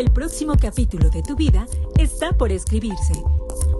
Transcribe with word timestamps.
El 0.00 0.10
próximo 0.10 0.54
capítulo 0.58 1.10
de 1.10 1.22
tu 1.22 1.36
vida 1.36 1.66
está 1.98 2.32
por 2.32 2.52
escribirse. 2.52 3.12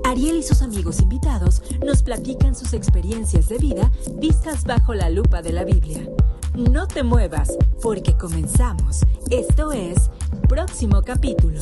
Ariel 0.05 0.37
y 0.37 0.43
sus 0.43 0.61
amigos 0.61 1.01
invitados 1.01 1.63
nos 1.83 2.03
platican 2.03 2.55
sus 2.55 2.75
experiencias 2.75 3.49
de 3.49 3.57
vida 3.57 3.91
vistas 4.17 4.65
bajo 4.65 4.93
la 4.93 5.09
lupa 5.09 5.41
de 5.41 5.55
la 5.55 5.65
Biblia. 5.65 6.07
No 6.53 6.87
te 6.87 7.05
muevas, 7.05 7.57
porque 7.81 8.19
comenzamos. 8.19 9.01
Esto 9.31 9.73
es 9.73 10.11
Próximo 10.47 11.01
Capítulo. 11.01 11.59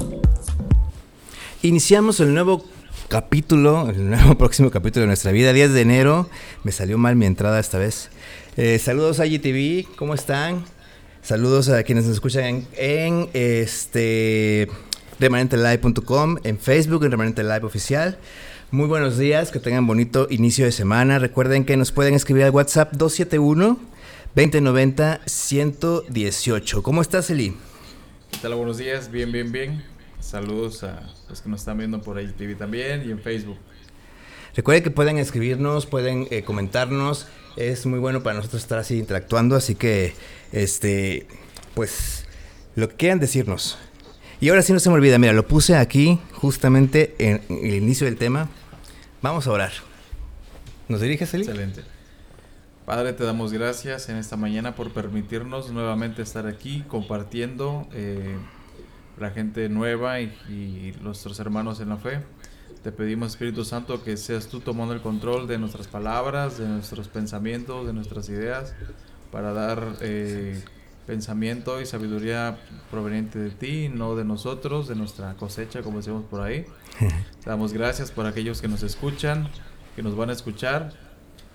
Iniciamos 1.62 2.18
el 2.18 2.34
nuevo 2.34 2.64
capítulo, 3.06 3.88
el 3.88 4.10
nuevo 4.10 4.34
próximo 4.38 4.72
capítulo 4.72 5.02
de 5.02 5.06
nuestra 5.06 5.30
vida, 5.30 5.52
10 5.52 5.72
de 5.72 5.82
enero. 5.82 6.28
Me 6.64 6.72
salió 6.72 6.98
mal 6.98 7.14
mi 7.14 7.26
entrada 7.26 7.60
esta 7.60 7.78
vez. 7.78 8.10
Eh, 8.56 8.80
saludos 8.80 9.20
a 9.20 9.26
IGTV, 9.26 9.94
¿cómo 9.94 10.14
están? 10.14 10.64
Saludos 11.28 11.68
a 11.68 11.82
quienes 11.82 12.06
nos 12.06 12.14
escuchan 12.14 12.44
en, 12.46 12.66
en 12.78 13.28
este 13.34 14.66
remanentelive.com, 15.20 16.38
en 16.42 16.58
Facebook, 16.58 17.04
en 17.04 17.10
Remanente 17.10 17.42
Live 17.42 17.64
Oficial. 17.64 18.16
Muy 18.70 18.86
buenos 18.86 19.18
días, 19.18 19.50
que 19.50 19.60
tengan 19.60 19.86
bonito 19.86 20.26
inicio 20.30 20.64
de 20.64 20.72
semana. 20.72 21.18
Recuerden 21.18 21.66
que 21.66 21.76
nos 21.76 21.92
pueden 21.92 22.14
escribir 22.14 22.44
al 22.44 22.50
WhatsApp 22.52 22.94
271 22.94 23.78
2090 24.34 25.20
118. 25.26 26.82
¿Cómo 26.82 27.02
estás, 27.02 27.28
Eli? 27.28 27.54
¿Qué 28.30 28.38
tal? 28.40 28.54
Buenos 28.54 28.78
días, 28.78 29.10
bien, 29.10 29.30
bien, 29.30 29.52
bien. 29.52 29.84
Saludos 30.20 30.82
a 30.82 31.12
los 31.28 31.42
que 31.42 31.50
nos 31.50 31.60
están 31.60 31.76
viendo 31.76 32.00
por 32.00 32.18
IGTV 32.18 32.56
también 32.56 33.06
y 33.06 33.10
en 33.10 33.20
Facebook. 33.20 33.58
Recuerden 34.58 34.82
que 34.82 34.90
pueden 34.90 35.18
escribirnos, 35.18 35.86
pueden 35.86 36.26
eh, 36.32 36.42
comentarnos. 36.42 37.28
Es 37.54 37.86
muy 37.86 38.00
bueno 38.00 38.24
para 38.24 38.38
nosotros 38.38 38.60
estar 38.60 38.80
así 38.80 38.98
interactuando, 38.98 39.54
así 39.54 39.76
que, 39.76 40.14
este, 40.50 41.28
pues, 41.76 42.26
lo 42.74 42.88
que 42.88 42.96
quieran 42.96 43.20
decirnos. 43.20 43.78
Y 44.40 44.48
ahora 44.48 44.62
sí 44.62 44.72
no 44.72 44.80
se 44.80 44.88
me 44.88 44.96
olvida, 44.96 45.16
mira, 45.16 45.32
lo 45.32 45.46
puse 45.46 45.76
aquí 45.76 46.18
justamente 46.32 47.14
en 47.20 47.40
el 47.48 47.76
inicio 47.76 48.06
del 48.06 48.16
tema. 48.16 48.48
Vamos 49.22 49.46
a 49.46 49.52
orar. 49.52 49.70
¿Nos 50.88 51.02
diriges, 51.02 51.32
Eli? 51.34 51.44
Excelente. 51.44 51.84
Padre, 52.84 53.12
te 53.12 53.22
damos 53.22 53.52
gracias 53.52 54.08
en 54.08 54.16
esta 54.16 54.36
mañana 54.36 54.74
por 54.74 54.92
permitirnos 54.92 55.70
nuevamente 55.70 56.20
estar 56.22 56.48
aquí 56.48 56.82
compartiendo 56.88 57.86
eh, 57.92 58.36
la 59.20 59.30
gente 59.30 59.68
nueva 59.68 60.20
y, 60.20 60.36
y 60.48 60.94
nuestros 61.00 61.38
hermanos 61.38 61.78
en 61.78 61.90
la 61.90 61.98
fe. 61.98 62.22
Te 62.82 62.92
pedimos, 62.92 63.32
Espíritu 63.32 63.64
Santo, 63.64 64.04
que 64.04 64.16
seas 64.16 64.46
tú 64.46 64.60
tomando 64.60 64.94
el 64.94 65.00
control 65.00 65.48
de 65.48 65.58
nuestras 65.58 65.88
palabras, 65.88 66.58
de 66.58 66.68
nuestros 66.68 67.08
pensamientos, 67.08 67.86
de 67.86 67.92
nuestras 67.92 68.28
ideas, 68.28 68.72
para 69.32 69.52
dar 69.52 69.96
eh, 70.00 70.62
pensamiento 71.06 71.80
y 71.80 71.86
sabiduría 71.86 72.56
proveniente 72.90 73.38
de 73.38 73.50
ti, 73.50 73.88
no 73.88 74.14
de 74.14 74.24
nosotros, 74.24 74.86
de 74.86 74.94
nuestra 74.94 75.34
cosecha, 75.34 75.82
como 75.82 75.98
decimos 75.98 76.24
por 76.30 76.40
ahí. 76.40 76.66
Te 77.42 77.50
damos 77.50 77.72
gracias 77.72 78.12
por 78.12 78.26
aquellos 78.26 78.60
que 78.60 78.68
nos 78.68 78.84
escuchan, 78.84 79.48
que 79.96 80.02
nos 80.02 80.16
van 80.16 80.30
a 80.30 80.32
escuchar, 80.32 80.92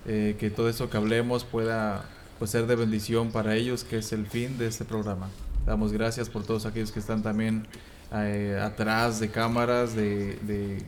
eh, 0.05 0.35
que 0.37 0.49
todo 0.49 0.67
eso 0.67 0.89
que 0.89 0.97
hablemos 0.97 1.45
pueda 1.45 2.03
pues, 2.37 2.51
ser 2.51 2.67
de 2.67 2.75
bendición 2.75 3.31
para 3.31 3.55
ellos, 3.55 3.85
que 3.85 3.99
es 3.99 4.11
el 4.11 4.27
fin 4.27 4.57
de 4.57 4.67
este 4.67 4.83
programa. 4.83 5.29
Te 5.63 5.71
damos 5.71 5.93
gracias 5.93 6.29
por 6.29 6.43
todos 6.43 6.65
aquellos 6.65 6.91
que 6.91 6.99
están 6.99 7.23
también 7.23 7.65
eh, 8.11 8.59
atrás 8.61 9.21
de 9.21 9.29
cámaras, 9.29 9.95
de, 9.95 10.35
de 10.41 10.85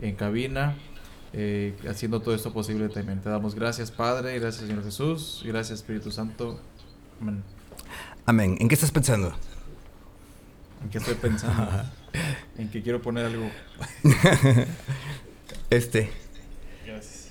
en 0.00 0.14
cabina, 0.14 0.76
eh, 1.32 1.74
haciendo 1.88 2.20
todo 2.20 2.34
esto 2.34 2.52
posible 2.52 2.88
también. 2.88 3.20
Te 3.20 3.28
damos 3.28 3.54
gracias, 3.54 3.90
Padre, 3.90 4.38
gracias, 4.38 4.66
Señor 4.66 4.84
Jesús, 4.84 5.42
y 5.44 5.48
gracias, 5.48 5.80
Espíritu 5.80 6.10
Santo. 6.10 6.60
Amén. 7.20 7.42
Amén. 8.24 8.56
¿En 8.60 8.68
qué 8.68 8.74
estás 8.74 8.90
pensando? 8.90 9.32
¿En 10.82 10.90
qué 10.90 10.98
estoy 10.98 11.14
pensando? 11.14 11.84
en 12.58 12.68
que 12.70 12.82
quiero 12.82 13.00
poner 13.02 13.26
algo. 13.26 13.50
Este. 15.68 16.10
Gracias. 16.86 17.30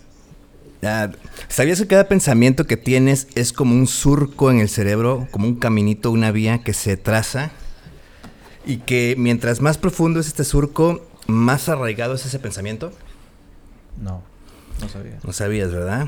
ah, 0.84 1.10
¿Sabías 1.48 1.80
que 1.80 1.88
cada 1.88 2.10
pensamiento 2.10 2.68
que 2.68 2.76
tienes 2.76 3.28
es 3.36 3.54
como 3.54 3.74
un 3.76 3.88
surco 3.88 4.52
en 4.52 4.60
el 4.60 4.68
cerebro, 4.68 5.28
como 5.32 5.48
un 5.48 5.56
caminito, 5.56 6.12
una 6.12 6.32
vía 6.32 6.60
que 6.60 6.74
se 6.74 6.98
traza? 6.98 7.52
Y 8.66 8.78
que 8.78 9.16
mientras 9.18 9.62
más 9.62 9.78
profundo 9.78 10.20
es 10.20 10.28
este 10.28 10.44
surco, 10.44 11.08
más 11.28 11.70
arraigado 11.70 12.16
es 12.16 12.26
ese 12.26 12.40
pensamiento. 12.40 12.92
No, 14.02 14.24
no 14.82 14.90
sabía. 14.90 15.20
No 15.24 15.34
sabías, 15.34 15.72
¿verdad? 15.72 16.08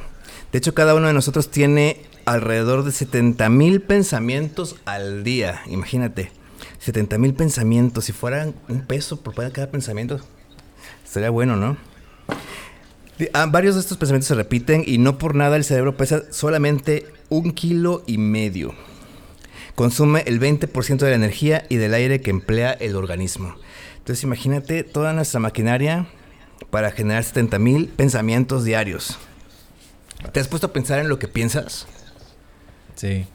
De 0.51 0.57
hecho, 0.57 0.73
cada 0.73 0.95
uno 0.95 1.07
de 1.07 1.13
nosotros 1.13 1.49
tiene 1.49 2.05
alrededor 2.25 2.83
de 2.83 2.91
70 2.91 3.49
mil 3.49 3.81
pensamientos 3.81 4.75
al 4.85 5.23
día. 5.23 5.61
Imagínate, 5.67 6.31
70 6.79 7.17
mil 7.17 7.33
pensamientos. 7.33 8.05
Si 8.05 8.11
fueran 8.11 8.53
un 8.67 8.81
peso 8.81 9.21
por 9.21 9.33
cada 9.35 9.71
pensamiento, 9.71 10.19
estaría 11.05 11.29
bueno, 11.29 11.55
¿no? 11.55 11.77
Ah, 13.33 13.47
varios 13.49 13.75
de 13.75 13.81
estos 13.81 13.97
pensamientos 13.97 14.27
se 14.27 14.35
repiten 14.35 14.83
y 14.85 14.99
no 14.99 15.17
por 15.17 15.33
nada 15.33 15.55
el 15.55 15.63
cerebro 15.63 15.97
pesa 15.97 16.31
solamente 16.31 17.07
un 17.29 17.51
kilo 17.51 18.03
y 18.05 18.19
medio. 18.19 18.75
Consume 19.73 20.23
el 20.27 20.39
20% 20.39 20.97
de 20.97 21.09
la 21.09 21.15
energía 21.15 21.65
y 21.69 21.77
del 21.77 21.93
aire 21.93 22.21
que 22.21 22.29
emplea 22.29 22.73
el 22.73 22.95
organismo. 22.95 23.55
Entonces 24.07 24.23
imagínate 24.23 24.85
toda 24.85 25.11
nuestra 25.11 25.41
maquinaria 25.41 26.07
para 26.69 26.91
generar 26.91 27.25
70 27.25 27.59
mil 27.59 27.89
pensamientos 27.89 28.63
diarios. 28.63 29.19
¿Te 30.31 30.39
has 30.39 30.47
puesto 30.47 30.67
a 30.67 30.71
pensar 30.71 30.99
en 30.99 31.09
lo 31.09 31.19
que 31.19 31.27
piensas? 31.27 31.87
Sí. 32.95 33.25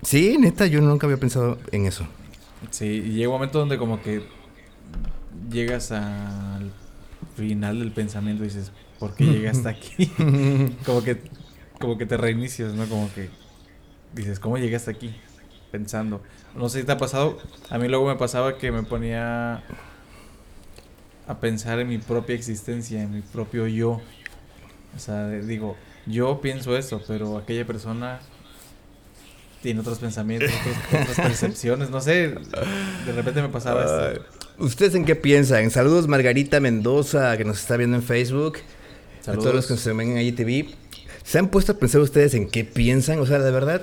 Sí, 0.00 0.38
neta, 0.38 0.64
yo 0.64 0.80
nunca 0.80 1.06
había 1.06 1.18
pensado 1.18 1.58
en 1.70 1.84
eso. 1.84 2.06
Sí, 2.70 2.86
y 2.86 3.12
llega 3.12 3.28
un 3.28 3.34
momento 3.34 3.58
donde 3.58 3.76
como 3.76 4.00
que 4.00 4.22
llegas 5.50 5.92
al 5.92 6.72
final 7.36 7.80
del 7.80 7.92
pensamiento 7.92 8.42
y 8.42 8.46
dices, 8.46 8.72
¿por 8.98 9.14
qué 9.14 9.26
llegué 9.26 9.50
hasta 9.50 9.68
aquí? 9.68 10.10
como 10.86 11.02
que 11.04 11.20
como 11.78 11.98
que 11.98 12.06
te 12.06 12.16
reinicias, 12.16 12.72
¿no? 12.72 12.86
Como 12.86 13.12
que 13.12 13.28
dices, 14.14 14.40
¿cómo 14.40 14.56
llegué 14.56 14.76
hasta 14.76 14.92
aquí? 14.92 15.14
Pensando. 15.70 16.22
No 16.54 16.70
sé 16.70 16.80
si 16.80 16.86
te 16.86 16.92
ha 16.92 16.96
pasado, 16.96 17.36
a 17.68 17.76
mí 17.76 17.86
luego 17.86 18.06
me 18.06 18.16
pasaba 18.16 18.56
que 18.56 18.72
me 18.72 18.82
ponía 18.82 19.62
a 21.26 21.40
pensar 21.40 21.78
en 21.80 21.88
mi 21.88 21.98
propia 21.98 22.34
existencia, 22.34 23.02
en 23.02 23.12
mi 23.12 23.20
propio 23.20 23.66
yo. 23.66 24.00
O 24.94 24.98
sea, 24.98 25.28
digo, 25.28 25.76
yo 26.06 26.40
pienso 26.40 26.76
esto, 26.76 27.02
pero 27.06 27.36
aquella 27.38 27.66
persona 27.66 28.20
tiene 29.62 29.80
otros 29.80 29.98
pensamientos, 29.98 30.50
otros- 30.50 31.02
otras 31.10 31.16
percepciones, 31.26 31.90
no 31.90 32.00
sé, 32.00 32.28
de 33.06 33.12
repente 33.12 33.42
me 33.42 33.48
pasaba 33.48 34.12
esto. 34.12 34.24
¿Ustedes 34.58 34.94
en 34.94 35.04
qué 35.04 35.16
piensan? 35.16 35.70
Saludos 35.70 36.08
Margarita 36.08 36.60
Mendoza, 36.60 37.36
que 37.36 37.44
nos 37.44 37.58
está 37.60 37.76
viendo 37.76 37.96
en 37.96 38.02
Facebook. 38.02 38.58
A 39.26 39.32
todos 39.32 39.54
los 39.54 39.66
que 39.66 39.74
nos 39.74 39.84
ven 39.84 40.16
en 40.16 40.18
IGTV. 40.18 40.72
¿Se 41.24 41.38
han 41.40 41.48
puesto 41.48 41.72
a 41.72 41.78
pensar 41.78 42.00
ustedes 42.00 42.32
en 42.34 42.48
qué 42.48 42.64
piensan? 42.64 43.18
O 43.18 43.26
sea, 43.26 43.40
de 43.40 43.50
verdad, 43.50 43.82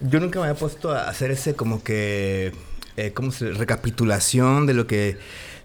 yo 0.00 0.18
nunca 0.18 0.40
me 0.40 0.46
había 0.46 0.58
puesto 0.58 0.90
a 0.90 1.06
hacer 1.08 1.30
ese 1.30 1.54
como 1.54 1.84
que, 1.84 2.52
eh, 2.96 3.12
¿cómo 3.12 3.30
se 3.30 3.50
Recapitulación 3.50 4.66
de 4.66 4.72
lo 4.74 4.86
que, 4.86 5.18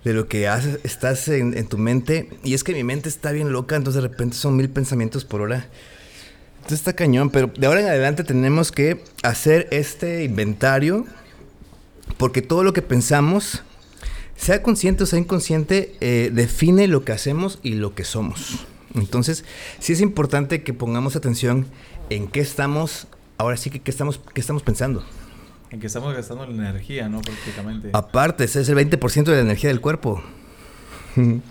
de 0.05 0.13
lo 0.13 0.29
que 0.29 0.47
haces, 0.47 0.79
estás 0.83 1.27
en, 1.27 1.57
en 1.57 1.67
tu 1.67 1.77
mente. 1.77 2.29
Y 2.43 2.53
es 2.53 2.63
que 2.63 2.73
mi 2.73 2.85
mente 2.85 3.09
está 3.09 3.33
bien 3.33 3.51
loca, 3.51 3.75
entonces 3.75 4.01
de 4.01 4.07
repente 4.07 4.37
son 4.37 4.55
mil 4.55 4.69
pensamientos 4.69 5.25
por 5.25 5.41
hora. 5.41 5.67
Entonces 6.57 6.79
está 6.79 6.93
cañón, 6.93 7.29
pero 7.29 7.47
de 7.47 7.67
ahora 7.67 7.81
en 7.81 7.87
adelante 7.87 8.23
tenemos 8.23 8.71
que 8.71 9.03
hacer 9.23 9.67
este 9.71 10.23
inventario 10.23 11.05
porque 12.17 12.41
todo 12.41 12.63
lo 12.63 12.73
que 12.73 12.81
pensamos, 12.81 13.63
sea 14.35 14.61
consciente 14.61 15.03
o 15.03 15.07
sea 15.07 15.19
inconsciente, 15.19 15.95
eh, 16.01 16.31
define 16.33 16.87
lo 16.87 17.03
que 17.03 17.11
hacemos 17.11 17.59
y 17.63 17.75
lo 17.75 17.95
que 17.95 18.03
somos. 18.03 18.65
Entonces, 18.93 19.43
sí 19.79 19.93
es 19.93 20.01
importante 20.01 20.63
que 20.63 20.73
pongamos 20.73 21.15
atención 21.15 21.67
en 22.09 22.27
qué 22.27 22.39
estamos, 22.39 23.07
ahora 23.37 23.57
sí 23.57 23.69
que 23.69 23.81
qué 23.81 23.91
estamos, 23.91 24.21
qué 24.33 24.41
estamos 24.41 24.63
pensando. 24.63 25.03
En 25.75 25.81
que 25.81 25.87
estamos 25.87 26.13
gastando 26.13 26.45
la 26.47 26.53
energía, 26.69 27.09
¿no? 27.09 27.19
Prácticamente. 27.19 27.89
Aparte, 27.91 28.45
ese 28.45 28.61
es 28.61 28.69
el 28.69 28.77
20% 28.77 29.25
de 29.25 29.33
la 29.35 29.41
energía 29.41 29.69
del 29.69 29.81
cuerpo. 29.81 30.23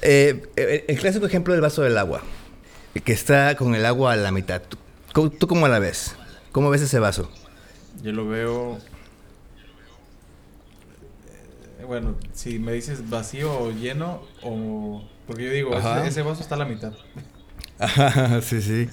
Eh, 0.00 0.46
el, 0.54 0.84
el 0.86 1.00
clásico 1.00 1.26
ejemplo 1.26 1.52
del 1.54 1.60
vaso 1.60 1.82
del 1.82 1.98
agua, 1.98 2.22
que 3.04 3.12
está 3.12 3.56
con 3.56 3.74
el 3.74 3.84
agua 3.84 4.12
a 4.12 4.16
la 4.16 4.30
mitad. 4.30 4.62
¿Tú, 5.12 5.28
tú 5.28 5.48
cómo 5.48 5.66
la 5.66 5.80
ves? 5.80 6.14
¿Cómo 6.52 6.70
ves 6.70 6.82
ese 6.82 7.00
vaso? 7.00 7.28
Yo 8.04 8.12
lo 8.12 8.28
veo. 8.28 8.78
eh, 11.80 11.84
Bueno, 11.84 12.14
si 12.32 12.60
me 12.60 12.72
dices 12.74 13.10
vacío 13.10 13.52
o 13.52 13.72
lleno, 13.72 14.22
o. 14.44 15.02
Porque 15.26 15.46
yo 15.46 15.50
digo, 15.50 15.76
ese 16.06 16.22
vaso 16.22 16.42
está 16.42 16.54
a 16.54 16.58
la 16.58 16.64
mitad. 16.64 16.92
Sí, 18.42 18.60
sí. 18.62 18.88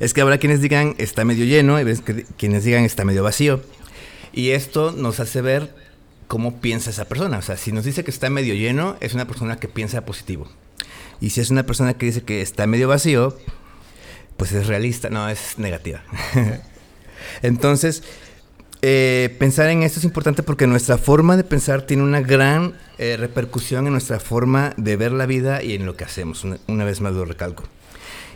Es 0.00 0.12
que 0.12 0.20
habrá 0.20 0.38
quienes 0.38 0.60
digan 0.60 0.94
está 0.98 1.24
medio 1.24 1.44
lleno 1.44 1.80
y 1.80 1.84
ves 1.84 2.00
que 2.00 2.24
quienes 2.36 2.64
digan 2.64 2.84
está 2.84 3.04
medio 3.04 3.22
vacío. 3.22 3.62
Y 4.32 4.50
esto 4.50 4.92
nos 4.92 5.20
hace 5.20 5.40
ver 5.40 5.74
cómo 6.26 6.60
piensa 6.60 6.90
esa 6.90 7.06
persona. 7.06 7.38
O 7.38 7.42
sea, 7.42 7.56
si 7.56 7.72
nos 7.72 7.84
dice 7.84 8.04
que 8.04 8.10
está 8.10 8.28
medio 8.30 8.54
lleno, 8.54 8.96
es 9.00 9.14
una 9.14 9.26
persona 9.26 9.56
que 9.56 9.68
piensa 9.68 10.04
positivo. 10.04 10.48
Y 11.20 11.30
si 11.30 11.40
es 11.40 11.50
una 11.50 11.64
persona 11.64 11.94
que 11.94 12.06
dice 12.06 12.22
que 12.22 12.42
está 12.42 12.66
medio 12.66 12.88
vacío, 12.88 13.36
pues 14.36 14.52
es 14.52 14.66
realista, 14.66 15.08
no, 15.08 15.28
es 15.28 15.58
negativa. 15.58 16.02
Entonces, 17.42 18.02
eh, 18.82 19.34
pensar 19.38 19.70
en 19.70 19.82
esto 19.82 19.98
es 19.98 20.04
importante 20.04 20.42
porque 20.42 20.66
nuestra 20.66 20.98
forma 20.98 21.36
de 21.36 21.44
pensar 21.44 21.82
tiene 21.82 22.02
una 22.02 22.20
gran 22.20 22.74
eh, 22.98 23.16
repercusión 23.18 23.86
en 23.86 23.92
nuestra 23.92 24.20
forma 24.20 24.74
de 24.76 24.96
ver 24.96 25.12
la 25.12 25.26
vida 25.26 25.62
y 25.62 25.74
en 25.74 25.86
lo 25.86 25.96
que 25.96 26.04
hacemos. 26.04 26.44
Una, 26.44 26.58
una, 26.68 26.84
vez 26.84 27.00
más 27.00 27.14
lo 27.14 27.24
recalco. 27.24 27.64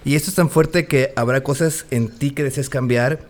Y 0.04 0.14
esto 0.14 0.30
es 0.30 0.36
tan 0.36 0.48
fuerte 0.50 0.86
que 0.86 1.12
habrá 1.16 1.42
cosas 1.42 1.86
en 1.90 2.08
ti 2.08 2.30
que 2.30 2.42
desees 2.42 2.68
cambiar 2.70 3.20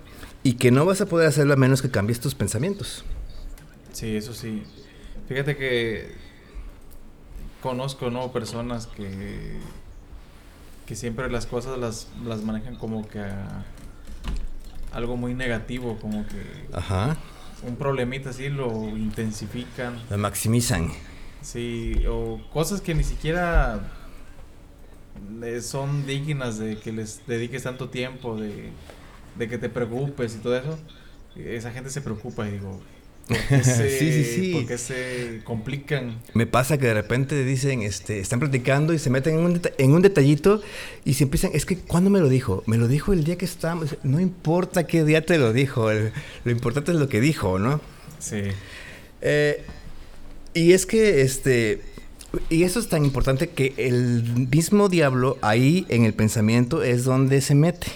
y 0.43 0.55
que 0.55 0.71
no 0.71 0.85
vas 0.85 1.01
a 1.01 1.07
poder 1.07 1.29
hacerlo 1.29 1.53
a 1.55 1.57
menos 1.57 1.83
que 1.83 1.91
cambies 1.91 2.21
tus 2.21 2.35
pensamientos. 2.35 3.05
Sí, 3.93 4.17
eso 4.17 4.33
sí. 4.35 4.63
Fíjate 5.29 5.57
que 5.57 6.13
conozco 7.61 8.11
¿no? 8.11 8.33
personas 8.33 8.87
que, 8.87 9.59
que 10.87 10.97
siempre 10.97 11.31
las 11.31 11.47
cosas 11.47 11.79
las, 11.79 12.09
las 12.25 12.43
manejan 12.43 12.77
como 12.77 13.07
que 13.09 13.21
a 13.21 13.65
algo 14.93 15.17
muy 15.17 15.35
negativo, 15.35 15.99
como 16.01 16.27
que 16.27 16.43
Ajá. 16.73 17.17
un 17.63 17.77
problemita 17.77 18.31
así 18.31 18.49
lo 18.49 18.89
intensifican. 18.97 20.01
Lo 20.11 20.19
maximizan. 20.19 20.91
Sí, 21.43 22.05
o 22.09 22.41
cosas 22.53 22.81
que 22.81 22.95
ni 22.95 23.05
siquiera 23.05 23.81
son 25.63 26.07
dignas 26.07 26.59
de 26.59 26.79
que 26.79 26.93
les 26.93 27.21
dediques 27.27 27.63
tanto 27.65 27.89
tiempo, 27.89 28.37
de, 28.41 28.71
de 29.39 29.49
que 29.49 29.59
te 29.59 29.69
preocupes 29.69 30.35
y 30.35 30.39
todo 30.39 30.57
eso. 30.57 30.79
Esa 31.37 31.71
gente 31.71 31.91
se 31.91 32.01
preocupa 32.01 32.49
y 32.49 32.53
digo, 32.53 32.81
¿por 33.29 33.49
qué 33.49 33.63
se, 33.65 33.89
sí, 33.89 34.13
sí, 34.13 34.25
sí. 34.25 34.53
¿por 34.53 34.67
qué 34.67 34.79
se 34.79 35.41
complican? 35.45 36.19
Me 36.35 36.47
pasa 36.47 36.79
que 36.79 36.87
de 36.87 36.95
repente 36.95 37.45
dicen, 37.45 37.83
este, 37.83 38.19
están 38.21 38.41
platicando 38.41 38.93
y 38.93 38.99
se 38.99 39.11
meten 39.11 39.35
en 39.39 39.41
un, 39.45 39.61
en 39.79 39.93
un 39.93 40.03
detallito 40.03 40.61
y 41.05 41.15
se 41.15 41.25
empiezan, 41.25 41.53
es 41.55 41.65
que 41.67 41.77
¿cuándo 41.79 42.11
me 42.11 42.19
lo 42.21 42.29
dijo? 42.29 42.65
Me 42.67 42.79
lo 42.79 42.89
dijo 42.89 43.13
el 43.13 43.25
día 43.25 43.39
que 43.39 43.45
estábamos, 43.45 43.97
no 44.03 44.19
importa 44.21 44.87
qué 44.87 45.05
día 45.05 45.25
te 45.25 45.39
lo 45.39 45.53
dijo, 45.53 45.91
el- 45.91 46.13
lo 46.45 46.51
importante 46.51 46.91
es 46.93 46.99
lo 46.99 47.09
que 47.09 47.21
dijo, 47.21 47.59
¿no? 47.59 47.81
Sí, 48.19 48.43
Eh, 49.23 49.65
y 50.55 50.73
es 50.73 50.85
que, 50.87 51.23
este, 51.23 51.83
y 52.49 52.63
eso 52.63 52.79
es 52.79 52.89
tan 52.89 53.05
importante 53.05 53.49
que 53.51 53.75
el 53.77 54.23
mismo 54.53 54.89
diablo 54.89 55.37
ahí 55.43 55.85
en 55.89 56.05
el 56.05 56.15
pensamiento 56.15 56.83
es 56.83 57.05
donde 57.05 57.41
se 57.41 57.55
mete. 57.55 57.89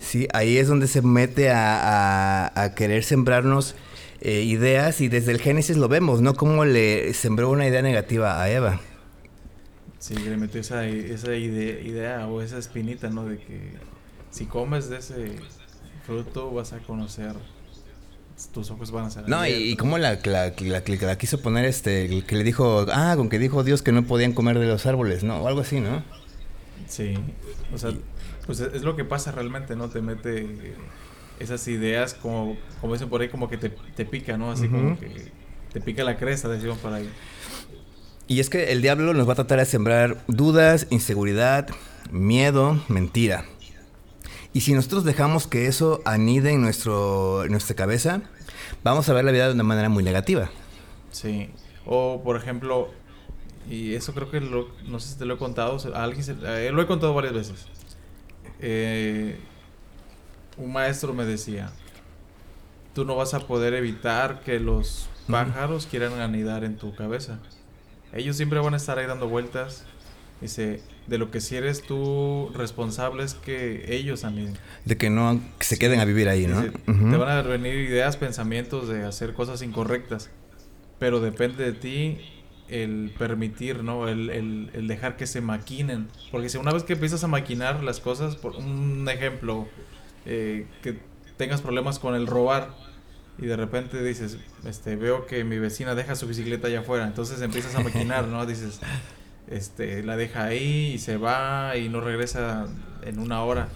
Sí, 0.00 0.26
ahí 0.32 0.56
es 0.56 0.68
donde 0.68 0.86
se 0.86 1.02
mete 1.02 1.50
a, 1.50 2.46
a- 2.54 2.74
querer 2.74 3.04
sembrarnos 3.04 3.74
eh, 4.20 4.42
ideas 4.42 5.00
y 5.00 5.08
desde 5.08 5.32
el 5.32 5.40
Génesis 5.40 5.76
lo 5.76 5.88
vemos, 5.88 6.22
¿no? 6.22 6.34
Como 6.34 6.64
le 6.64 7.12
sembró 7.14 7.50
una 7.50 7.66
idea 7.66 7.82
negativa 7.82 8.40
a 8.42 8.50
Eva. 8.50 8.80
sí, 9.98 10.14
le 10.14 10.36
metió 10.36 10.60
esa, 10.60 10.86
esa 10.86 11.34
ide- 11.34 11.82
idea 11.84 12.26
o 12.28 12.40
esa 12.40 12.58
espinita, 12.58 13.10
¿no? 13.10 13.26
De 13.26 13.38
que 13.38 13.72
si 14.30 14.46
comes 14.46 14.88
de 14.88 14.98
ese 14.98 15.32
fruto 16.06 16.50
vas 16.52 16.72
a 16.72 16.78
conocer, 16.78 17.34
tus 18.52 18.70
ojos 18.70 18.90
van 18.90 19.06
a 19.06 19.10
ser 19.10 19.28
No, 19.28 19.46
y, 19.46 19.76
cómo 19.76 19.98
la, 19.98 20.18
la, 20.24 20.52
la- 20.56 21.18
quiso 21.18 21.40
poner 21.40 21.64
este, 21.64 22.04
el 22.04 22.24
que 22.24 22.36
le 22.36 22.44
dijo, 22.44 22.86
ah, 22.92 23.14
con 23.16 23.28
que 23.28 23.38
dijo 23.38 23.64
Dios 23.64 23.82
que 23.82 23.92
no 23.92 24.04
podían 24.04 24.32
comer 24.32 24.58
de 24.58 24.66
los 24.66 24.86
árboles, 24.86 25.24
¿no? 25.24 25.38
O 25.38 25.48
algo 25.48 25.60
así, 25.60 25.80
¿no? 25.80 26.02
Sí, 26.86 27.14
o 27.74 27.78
sea, 27.78 27.92
pues 28.46 28.60
es, 28.60 28.82
lo 28.82 28.96
que 28.96 29.04
pasa 29.04 29.32
realmente, 29.32 29.76
¿no? 29.76 29.88
Te 29.88 30.00
mete 30.00 30.74
esas 31.38 31.66
ideas 31.68 32.14
como, 32.14 32.56
como 32.80 32.94
dicen 32.94 33.08
por 33.08 33.20
ahí, 33.20 33.28
como 33.28 33.48
que 33.48 33.58
te, 33.58 33.70
te 33.70 34.04
pica, 34.04 34.36
¿no? 34.38 34.50
Así 34.50 34.68
como 34.68 34.98
que 34.98 35.30
te 35.72 35.80
pica 35.80 36.04
la 36.04 36.16
cresta, 36.16 36.48
decimos 36.48 36.78
por 36.78 36.92
ahí. 36.92 37.10
Y 38.26 38.40
es 38.40 38.50
que 38.50 38.72
el 38.72 38.82
diablo 38.82 39.14
nos 39.14 39.28
va 39.28 39.32
a 39.32 39.36
tratar 39.36 39.58
de 39.58 39.64
sembrar 39.64 40.22
dudas, 40.28 40.86
inseguridad, 40.90 41.68
miedo, 42.10 42.82
mentira. 42.88 43.44
Y 44.52 44.62
si 44.62 44.72
nosotros 44.72 45.04
dejamos 45.04 45.46
que 45.46 45.66
eso 45.66 46.00
anide 46.04 46.52
en, 46.52 46.62
nuestro, 46.62 47.44
en 47.44 47.52
nuestra 47.52 47.76
cabeza, 47.76 48.22
vamos 48.82 49.08
a 49.08 49.12
ver 49.12 49.24
la 49.24 49.30
vida 49.32 49.46
de 49.48 49.54
una 49.54 49.62
manera 49.62 49.88
muy 49.88 50.02
negativa. 50.02 50.50
Sí, 51.12 51.50
o 51.86 52.22
por 52.24 52.36
ejemplo, 52.36 52.88
y 53.70 53.94
eso 53.94 54.14
creo 54.14 54.30
que 54.30 54.40
lo, 54.40 54.68
no 54.86 55.00
sé 55.00 55.10
si 55.10 55.18
te 55.18 55.26
lo 55.26 55.34
he 55.34 55.38
contado, 55.38 55.78
a 55.94 56.02
alguien 56.02 56.24
se- 56.24 56.34
lo 56.72 56.82
he 56.82 56.86
contado 56.86 57.14
varias 57.14 57.34
veces. 57.34 57.66
Eh, 58.60 59.38
un 60.56 60.72
maestro 60.72 61.14
me 61.14 61.24
decía, 61.24 61.70
tú 62.94 63.04
no 63.04 63.14
vas 63.16 63.34
a 63.34 63.40
poder 63.40 63.74
evitar 63.74 64.40
que 64.40 64.58
los 64.58 65.08
pájaros 65.28 65.86
quieran 65.86 66.14
anidar 66.20 66.64
en 66.64 66.76
tu 66.76 66.94
cabeza. 66.94 67.38
Ellos 68.12 68.36
siempre 68.36 68.58
van 68.58 68.74
a 68.74 68.78
estar 68.78 68.98
ahí 68.98 69.06
dando 69.06 69.28
vueltas. 69.28 69.84
Dice, 70.40 70.80
de 71.08 71.18
lo 71.18 71.30
que 71.30 71.40
si 71.40 71.56
eres 71.56 71.82
tú 71.82 72.50
responsable 72.54 73.24
es 73.24 73.34
que 73.34 73.94
ellos 73.96 74.24
aniden. 74.24 74.54
De 74.84 74.96
que 74.96 75.10
no 75.10 75.40
que 75.58 75.64
se 75.64 75.78
queden 75.78 76.00
a 76.00 76.04
vivir 76.04 76.28
ahí, 76.28 76.46
¿no? 76.46 76.60
Dice, 76.62 76.76
Ujú. 76.86 77.10
Te 77.10 77.16
van 77.16 77.30
a 77.30 77.42
venir 77.42 77.74
ideas, 77.74 78.16
pensamientos 78.16 78.88
de 78.88 79.04
hacer 79.04 79.32
cosas 79.34 79.62
incorrectas. 79.62 80.30
Pero 80.98 81.20
depende 81.20 81.64
de 81.64 81.72
ti 81.72 82.18
el 82.68 83.12
permitir, 83.18 83.82
¿no? 83.82 84.08
El, 84.08 84.28
el- 84.30 84.70
el 84.74 84.86
dejar 84.88 85.16
que 85.16 85.26
se 85.26 85.40
maquinen. 85.40 86.08
Porque 86.30 86.48
si 86.50 86.58
una 86.58 86.72
vez 86.72 86.82
que 86.82 86.92
empiezas 86.94 87.24
a 87.24 87.28
maquinar 87.28 87.82
las 87.82 88.00
cosas, 88.00 88.36
por 88.36 88.56
un 88.56 89.08
ejemplo, 89.08 89.66
eh, 90.26 90.66
que 90.82 90.98
tengas 91.38 91.62
problemas 91.62 91.98
con 91.98 92.14
el 92.14 92.26
robar 92.26 92.74
y 93.38 93.46
de 93.46 93.56
repente 93.56 94.02
dices, 94.02 94.36
este, 94.66 94.96
veo 94.96 95.24
que 95.26 95.44
mi 95.44 95.58
vecina 95.58 95.94
deja 95.94 96.16
su 96.16 96.26
bicicleta 96.26 96.66
allá 96.66 96.80
afuera, 96.80 97.06
entonces 97.06 97.40
empiezas 97.40 97.74
a 97.76 97.80
maquinar, 97.80 98.26
¿no? 98.26 98.44
Dices, 98.46 98.80
este, 99.50 100.02
la 100.02 100.16
deja 100.16 100.44
ahí 100.44 100.92
y 100.94 100.98
se 100.98 101.16
va 101.16 101.76
y 101.76 101.88
no 101.88 102.00
regresa 102.00 102.66
en 103.02 103.18
una 103.18 103.42
hora. 103.42 103.68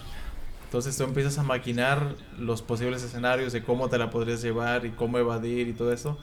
Entonces 0.65 0.97
tú 0.97 1.03
empiezas 1.03 1.37
a 1.37 1.43
maquinar 1.43 2.15
los 2.39 2.61
posibles 2.61 3.03
escenarios 3.03 3.53
de 3.53 3.63
cómo 3.63 3.89
te 3.89 3.97
la 3.97 4.09
podrías 4.09 4.41
llevar 4.41 4.85
y 4.85 4.89
cómo 4.91 5.17
evadir 5.19 5.67
y 5.67 5.73
todo 5.73 5.93
eso. 5.93 6.17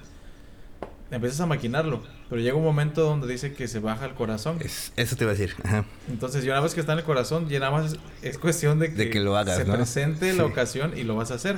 Empiezas 1.12 1.41
a 1.41 1.47
maquinarlo, 1.47 2.02
pero 2.29 2.41
llega 2.41 2.56
un 2.56 2.62
momento 2.62 3.02
donde 3.02 3.26
dice 3.26 3.52
que 3.52 3.67
se 3.67 3.81
baja 3.81 4.06
el 4.06 4.14
corazón. 4.14 4.58
Es- 4.61 4.93
eso 4.97 5.17
te 5.17 5.25
iba 5.25 5.32
a 5.32 5.35
decir. 5.35 5.56
Ajá. 5.64 5.85
Entonces, 6.08 6.44
ya 6.44 6.53
una 6.53 6.61
vez 6.61 6.73
que 6.75 6.81
está 6.81 6.93
en 6.93 7.00
el 7.00 7.05
corazón, 7.05 7.49
ya 7.49 7.58
nada 7.58 7.73
más 7.73 7.93
es, 7.94 7.99
es 8.23 8.38
cuestión 8.38 8.79
de 8.79 8.91
que, 8.91 8.94
De 8.94 9.11
que 9.11 9.19
lo 9.19 9.37
hagas, 9.37 9.56
se 9.56 9.64
¿no? 9.64 9.75
presente 9.75 10.31
Sí. 10.31 10.38
la 10.38 10.44
ocasión 10.46 10.96
y 10.96 11.03
lo 11.03 11.17
vas 11.17 11.32
a 11.32 11.35
hacer. 11.35 11.56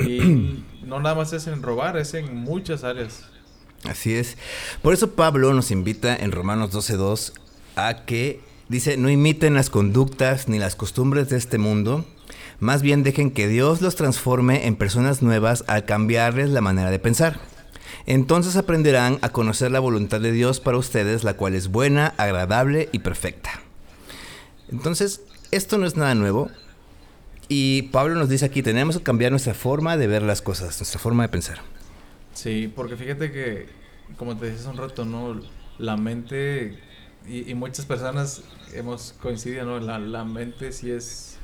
Y 0.00 0.64
no 0.84 0.98
nada 1.00 1.14
más 1.14 1.32
es 1.32 1.46
en 1.46 1.62
robar, 1.62 1.96
es 1.96 2.14
en 2.14 2.34
muchas 2.34 2.82
áreas. 2.82 3.28
Así 3.84 4.14
es. 4.14 4.36
Por 4.82 4.94
eso 4.94 5.12
Pablo 5.12 5.52
nos 5.54 5.70
invita 5.70 6.16
en 6.16 6.32
Romanos 6.32 6.72
12.2 6.72 7.32
a 7.76 8.04
que, 8.04 8.40
dice, 8.68 8.96
no 8.96 9.08
imiten 9.08 9.54
las 9.54 9.70
conductas 9.70 10.48
ni 10.48 10.58
las 10.58 10.74
costumbres 10.74 11.28
de 11.28 11.36
este 11.36 11.58
mundo, 11.58 12.04
más 12.60 12.82
bien 12.82 13.04
dejen 13.04 13.30
que 13.30 13.46
Dios 13.46 13.80
los 13.80 13.94
transforme 13.94 14.66
en 14.66 14.74
personas 14.74 15.22
nuevas 15.22 15.64
al 15.68 15.84
cambiarles 15.84 16.50
la 16.50 16.60
manera 16.60 16.90
de 16.90 16.98
pensar. 16.98 17.38
Entonces 18.04 18.56
aprenderán 18.56 19.18
a 19.22 19.28
conocer 19.28 19.70
la 19.70 19.80
voluntad 19.80 20.20
de 20.20 20.32
Dios 20.32 20.60
para 20.60 20.78
ustedes, 20.78 21.24
la 21.24 21.34
cual 21.34 21.54
es 21.54 21.68
buena, 21.68 22.14
agradable 22.16 22.88
y 22.90 23.00
perfecta. 23.00 23.62
Entonces, 24.70 25.20
esto 25.50 25.78
no 25.78 25.86
es 25.86 25.96
nada 25.96 26.14
nuevo. 26.14 26.50
Y 27.48 27.82
Pablo 27.82 28.14
nos 28.14 28.28
dice 28.28 28.44
aquí, 28.44 28.62
tenemos 28.62 28.98
que 28.98 29.02
cambiar 29.02 29.30
nuestra 29.30 29.54
forma 29.54 29.96
de 29.96 30.06
ver 30.06 30.22
las 30.22 30.42
cosas, 30.42 30.78
nuestra 30.80 30.98
forma 30.98 31.22
de 31.22 31.28
pensar. 31.28 31.60
Sí, 32.38 32.72
porque 32.74 32.96
fíjate 32.96 33.32
que, 33.32 33.66
como 34.16 34.36
te 34.36 34.44
decía 34.46 34.60
hace 34.60 34.68
un 34.70 34.76
rato, 34.76 35.04
¿no? 35.04 35.40
La 35.78 35.96
mente, 35.96 36.78
y, 37.26 37.50
y 37.50 37.54
muchas 37.56 37.84
personas 37.84 38.42
hemos 38.74 39.12
coincidido, 39.20 39.64
¿no? 39.64 39.80
La, 39.80 39.98
la 39.98 40.24
mente 40.24 40.70
sí 40.70 40.88
es, 40.92 41.36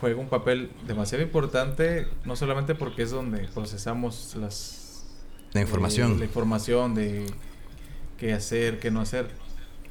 juega 0.00 0.20
un 0.20 0.28
papel 0.28 0.70
demasiado 0.86 1.24
importante, 1.24 2.06
no 2.24 2.36
solamente 2.36 2.76
porque 2.76 3.02
es 3.02 3.10
donde 3.10 3.48
procesamos 3.48 4.36
las... 4.36 5.04
La 5.52 5.62
información. 5.62 6.12
eh, 6.12 6.18
la 6.20 6.24
información 6.26 6.94
de 6.94 7.26
qué 8.18 8.34
hacer, 8.34 8.78
qué 8.78 8.92
no 8.92 9.00
hacer. 9.00 9.30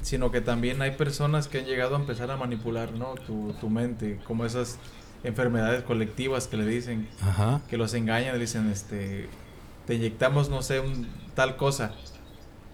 Sino 0.00 0.32
que 0.32 0.40
también 0.40 0.80
hay 0.80 0.92
personas 0.92 1.48
que 1.48 1.58
han 1.58 1.66
llegado 1.66 1.96
a 1.96 2.00
empezar 2.00 2.30
a 2.30 2.38
manipular, 2.38 2.92
¿no? 2.92 3.14
Tu, 3.26 3.52
tu 3.60 3.68
mente, 3.68 4.18
como 4.26 4.46
esas 4.46 4.78
enfermedades 5.22 5.84
colectivas 5.84 6.48
que 6.48 6.56
le 6.56 6.66
dicen, 6.66 7.08
Ajá. 7.20 7.60
que 7.68 7.76
los 7.76 7.92
engañan, 7.92 8.32
le 8.34 8.40
dicen, 8.40 8.70
este, 8.72 9.28
te 9.86 9.94
inyectamos, 9.94 10.48
no 10.48 10.62
sé, 10.62 10.80
un, 10.80 11.06
tal 11.34 11.56
cosa, 11.56 11.92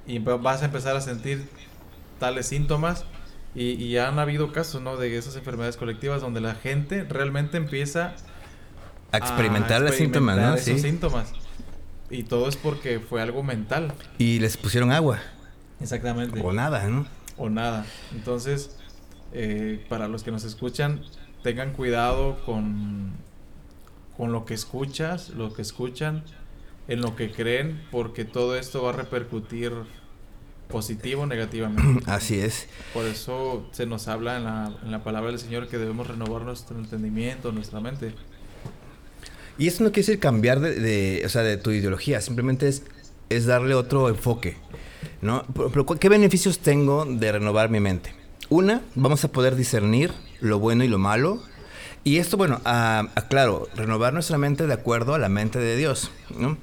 y 0.07 0.19
va- 0.19 0.37
vas 0.37 0.63
a 0.63 0.67
empezar 0.67 0.97
a 0.97 1.01
sentir 1.01 1.49
tales 2.19 2.47
síntomas, 2.47 3.05
y, 3.55 3.71
y 3.83 3.97
han 3.99 4.19
habido 4.19 4.53
casos, 4.53 4.83
¿no? 4.83 4.97
De 4.97 5.17
esas 5.17 5.35
enfermedades 5.37 5.77
colectivas 5.77 6.21
donde 6.21 6.41
la 6.41 6.55
gente 6.55 7.05
realmente 7.05 7.57
empieza 7.57 8.15
A 9.11 9.17
experimentar 9.19 9.81
los 9.81 9.95
síntomas, 9.95 10.37
¿no? 10.37 10.53
Experimentar 10.55 10.59
esos 10.75 10.83
Sí. 10.83 10.89
síntomas. 10.89 11.33
Y 12.11 12.23
todo 12.25 12.49
es 12.49 12.57
porque 12.57 13.01
fue 13.01 13.21
algo 13.23 13.43
mental. 13.43 13.93
Y 14.19 14.39
les 14.39 14.57
pusieron 14.57 14.93
agua. 14.93 15.19
Exactamente. 15.81 16.41
O 16.43 16.53
nada, 16.53 16.87
¿no? 16.89 17.07
o 17.37 17.49
nada. 17.49 17.87
Entonces, 18.13 18.77
eh, 19.33 19.85
para 19.89 20.09
los 20.09 20.23
que 20.25 20.31
nos 20.31 20.45
escuchan, 20.45 21.01
tengan 21.43 21.73
cuidado 21.73 22.39
con, 22.45 23.13
con 24.17 24.33
lo 24.33 24.45
que 24.45 24.55
escuchas, 24.55 25.31
lo 25.31 25.53
que 25.55 25.63
escuchan, 25.63 26.25
en 26.89 27.01
lo 27.01 27.15
que 27.15 27.31
creen, 27.31 27.81
porque 27.91 28.25
todo 28.25 28.57
esto 28.57 28.83
va 28.83 28.91
a 28.91 28.93
repercutir 28.95 29.73
positivo 30.69 31.23
o 31.23 31.27
negativamente. 31.27 32.05
Así 32.11 32.41
es. 32.41 32.67
Por 32.93 33.07
eso 33.07 33.67
se 33.73 33.87
nos 33.87 34.09
habla 34.09 34.37
en 34.37 34.45
la, 34.45 34.77
en 34.83 34.91
la 34.91 35.05
palabra 35.05 35.31
del 35.31 35.39
Señor 35.39 35.69
que 35.69 35.79
debemos 35.79 36.07
renovar 36.07 36.43
nuestro 36.43 36.79
entendimiento, 36.79 37.53
nuestra 37.53 37.81
mente. 37.81 38.13
Y 39.59 39.67
eso 39.67 39.83
no 39.83 39.91
quiere 39.91 40.07
decir 40.07 40.21
cambiar 40.21 40.61
de, 40.61 41.23
o 41.25 41.29
sea, 41.29 41.43
de 41.43 41.57
tu 41.57 41.71
ideología, 41.71 42.21
simplemente 42.21 42.69
es, 42.69 42.85
es 43.29 43.47
darle 43.47 43.75
otro 43.75 44.09
enfoque. 44.09 44.57
¿no? 45.21 45.45
Pero, 45.73 45.85
¿qué 45.85 46.09
beneficios 46.09 46.61
tengo 46.61 47.05
de 47.05 47.33
renovar 47.33 47.69
mi 47.69 47.81
mente? 47.81 48.15
Una, 48.49 48.83
vamos 48.95 49.25
a 49.25 49.33
poder 49.33 49.57
discernir 49.57 50.13
lo 50.41 50.59
bueno 50.59 50.85
y 50.85 50.89
lo 50.89 50.99
malo. 50.99 51.43
Y 52.09 52.17
esto, 52.17 52.39
bueno, 52.39 52.63
a, 52.65 53.07
claro, 53.29 53.69
renovar 53.77 54.15
nuestra 54.15 54.39
mente 54.39 54.67
de 54.67 54.73
acuerdo 54.73 55.13
a 55.13 55.19
la 55.19 55.29
mente 55.29 55.59
de 55.59 55.77
Dios. 55.77 56.11
¿no? 56.39 56.57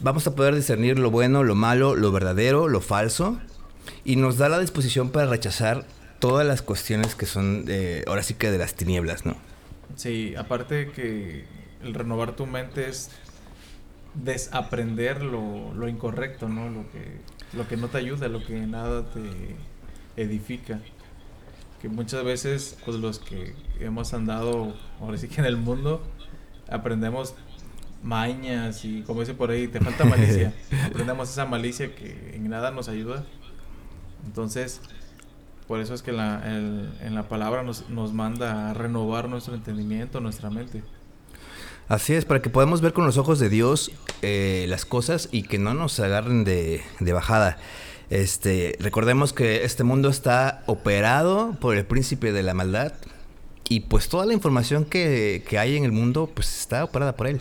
Vamos 0.00 0.28
a 0.28 0.36
poder 0.36 0.54
discernir 0.54 0.96
lo 0.96 1.10
bueno, 1.10 1.42
lo 1.42 1.56
malo, 1.56 1.96
lo 1.96 2.12
verdadero, 2.12 2.68
lo 2.68 2.80
falso. 2.80 3.36
Y 4.04 4.14
nos 4.14 4.38
da 4.38 4.48
la 4.48 4.60
disposición 4.60 5.10
para 5.10 5.26
rechazar 5.26 5.84
todas 6.20 6.46
las 6.46 6.62
cuestiones 6.62 7.16
que 7.16 7.26
son, 7.26 7.64
ahora 8.06 8.22
sí 8.22 8.34
que 8.34 8.52
de 8.52 8.58
las 8.58 8.74
tinieblas, 8.74 9.26
¿no? 9.26 9.36
Sí, 9.96 10.36
aparte 10.36 10.92
que 10.94 11.46
el 11.82 11.92
renovar 11.92 12.36
tu 12.36 12.46
mente 12.46 12.88
es 12.88 13.10
desaprender 14.14 15.20
lo, 15.20 15.74
lo 15.74 15.88
incorrecto, 15.88 16.48
¿no? 16.48 16.70
Lo 16.70 16.88
que, 16.92 17.56
lo 17.56 17.66
que 17.66 17.76
no 17.76 17.88
te 17.88 17.98
ayuda, 17.98 18.28
lo 18.28 18.46
que 18.46 18.54
nada 18.54 19.04
te 19.10 19.56
edifica. 20.16 20.80
Que 21.86 21.92
muchas 21.92 22.24
veces, 22.24 22.76
pues 22.84 22.96
los 22.96 23.20
que 23.20 23.54
hemos 23.78 24.12
andado, 24.12 24.74
ahora 25.00 25.16
sí 25.18 25.28
que 25.28 25.40
en 25.40 25.46
el 25.46 25.56
mundo, 25.56 26.02
aprendemos 26.68 27.36
mañas 28.02 28.84
y 28.84 29.02
como 29.02 29.20
dice 29.20 29.34
por 29.34 29.52
ahí, 29.52 29.68
te 29.68 29.78
falta 29.78 30.04
malicia. 30.04 30.52
aprendemos 30.84 31.30
esa 31.30 31.46
malicia 31.46 31.94
que 31.94 32.32
en 32.34 32.48
nada 32.48 32.72
nos 32.72 32.88
ayuda. 32.88 33.24
Entonces, 34.24 34.80
por 35.68 35.78
eso 35.78 35.94
es 35.94 36.02
que 36.02 36.10
la, 36.10 36.42
en 36.44 37.14
la 37.14 37.28
palabra 37.28 37.62
nos, 37.62 37.88
nos 37.88 38.12
manda 38.12 38.70
a 38.70 38.74
renovar 38.74 39.28
nuestro 39.28 39.54
entendimiento, 39.54 40.20
nuestra 40.20 40.50
mente. 40.50 40.82
Así 41.86 42.14
es, 42.14 42.24
para 42.24 42.42
que 42.42 42.50
podamos 42.50 42.80
ver 42.80 42.92
con 42.92 43.06
los 43.06 43.16
ojos 43.16 43.38
de 43.38 43.48
Dios 43.48 43.92
eh, 44.22 44.66
las 44.68 44.84
cosas 44.84 45.28
y 45.30 45.44
que 45.44 45.60
no 45.60 45.72
nos 45.72 46.00
agarren 46.00 46.42
de, 46.42 46.82
bajada. 46.98 47.58
Este, 48.10 48.76
recordemos 48.78 49.32
que 49.32 49.64
este 49.64 49.82
mundo 49.82 50.08
está 50.08 50.62
operado 50.66 51.56
por 51.60 51.76
el 51.76 51.84
príncipe 51.84 52.32
de 52.32 52.42
la 52.42 52.54
maldad 52.54 52.92
y 53.68 53.80
pues 53.80 54.08
toda 54.08 54.26
la 54.26 54.32
información 54.32 54.84
que, 54.84 55.44
que 55.48 55.58
hay 55.58 55.76
en 55.76 55.84
el 55.84 55.92
mundo 55.92 56.30
pues 56.32 56.56
está 56.56 56.84
operada 56.84 57.16
por 57.16 57.26
él. 57.26 57.40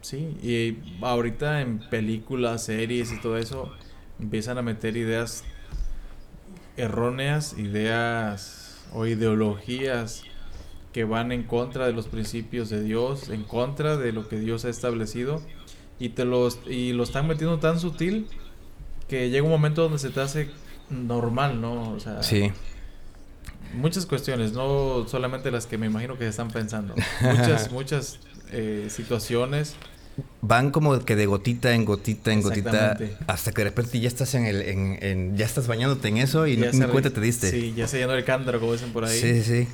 Sí, 0.00 0.36
y 0.42 0.78
ahorita 1.04 1.60
en 1.60 1.78
películas, 1.78 2.64
series 2.64 3.12
y 3.12 3.20
todo 3.20 3.36
eso 3.36 3.70
empiezan 4.18 4.58
a 4.58 4.62
meter 4.62 4.96
ideas 4.96 5.44
erróneas, 6.76 7.56
ideas 7.58 8.82
o 8.92 9.06
ideologías 9.06 10.22
que 10.92 11.04
van 11.04 11.32
en 11.32 11.42
contra 11.42 11.86
de 11.86 11.92
los 11.92 12.08
principios 12.08 12.68
de 12.68 12.82
Dios, 12.82 13.28
en 13.28 13.44
contra 13.44 13.96
de 13.96 14.12
lo 14.12 14.28
que 14.28 14.38
Dios 14.38 14.64
ha 14.64 14.70
establecido 14.70 15.42
y 15.98 16.10
te 16.10 16.24
los 16.24 16.60
y 16.66 16.92
lo 16.92 17.02
están 17.02 17.28
metiendo 17.28 17.58
tan 17.58 17.78
sutil 17.78 18.26
que 19.12 19.28
llega 19.28 19.44
un 19.44 19.50
momento 19.50 19.82
donde 19.82 19.98
se 19.98 20.08
te 20.08 20.22
hace 20.22 20.48
normal, 20.88 21.60
¿no? 21.60 21.92
O 21.92 22.00
sea, 22.00 22.22
sí. 22.22 22.50
Muchas 23.74 24.06
cuestiones, 24.06 24.52
no 24.52 25.06
solamente 25.06 25.50
las 25.50 25.66
que 25.66 25.76
me 25.76 25.84
imagino 25.84 26.16
que 26.16 26.24
se 26.24 26.30
están 26.30 26.50
pensando. 26.50 26.94
Muchas, 27.20 27.70
muchas 27.72 28.20
eh, 28.52 28.86
situaciones. 28.88 29.74
Van 30.40 30.70
como 30.70 30.98
que 31.04 31.14
de 31.14 31.26
gotita 31.26 31.74
en 31.74 31.84
gotita 31.84 32.32
en 32.32 32.40
gotita 32.40 32.96
hasta 33.26 33.52
que 33.52 33.58
de 33.58 33.64
repente 33.68 34.00
ya 34.00 34.08
estás 34.08 34.34
en 34.34 34.46
el 34.46 34.62
en, 34.62 35.36
ya 35.36 35.44
estás 35.44 35.66
bañándote 35.66 36.08
en 36.08 36.16
eso 36.16 36.46
y, 36.46 36.56
ni 36.56 36.70
cuenta 36.86 37.10
te 37.10 37.20
diste. 37.20 37.50
Sí, 37.50 37.74
ya 37.76 37.86
se 37.88 37.98
llenó 37.98 38.14
el 38.14 38.24
cántaro 38.24 38.60
como 38.60 38.72
dicen 38.72 38.94
por 38.94 39.04
ahí. 39.04 39.18
Sí, 39.18 39.42
sí. 39.42 39.68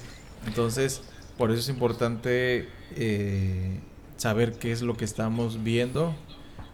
Entonces, 0.49 1.01
por 1.37 1.53
eso 1.53 1.61
es 1.61 1.69
importante 1.69 2.69
eh, 2.97 3.79
saber 4.17 4.55
qué 4.55 4.73
es 4.73 4.83
lo 4.83 4.97
que 4.97 5.05
estamos 5.05 5.63
viendo. 5.63 6.17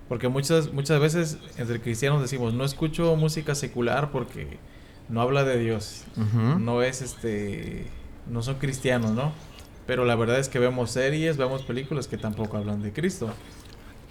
Porque 0.09 0.29
muchas, 0.29 0.73
muchas 0.73 1.01
veces 1.01 1.39
entre 1.57 1.81
cristianos 1.81 2.21
decimos, 2.21 2.53
no 2.53 2.65
escucho 2.65 3.17
música 3.17 3.55
secular 3.55 4.11
porque 4.11 4.59
no 5.09 5.21
habla 5.21 5.45
de 5.45 5.59
Dios. 5.59 6.05
No 6.59 6.83
es 6.83 7.03
este. 7.03 7.87
No 8.31 8.43
son 8.43 8.57
cristianos, 8.57 9.13
¿no? 9.13 9.33
Pero 9.87 10.05
la 10.05 10.17
verdad 10.17 10.39
es 10.39 10.49
que 10.49 10.59
vemos 10.59 10.91
series, 10.91 11.37
vemos 11.37 11.63
películas 11.63 12.09
que 12.09 12.17
tampoco 12.17 12.57
hablan 12.57 12.83
de 12.83 12.93
Cristo. 12.93 13.31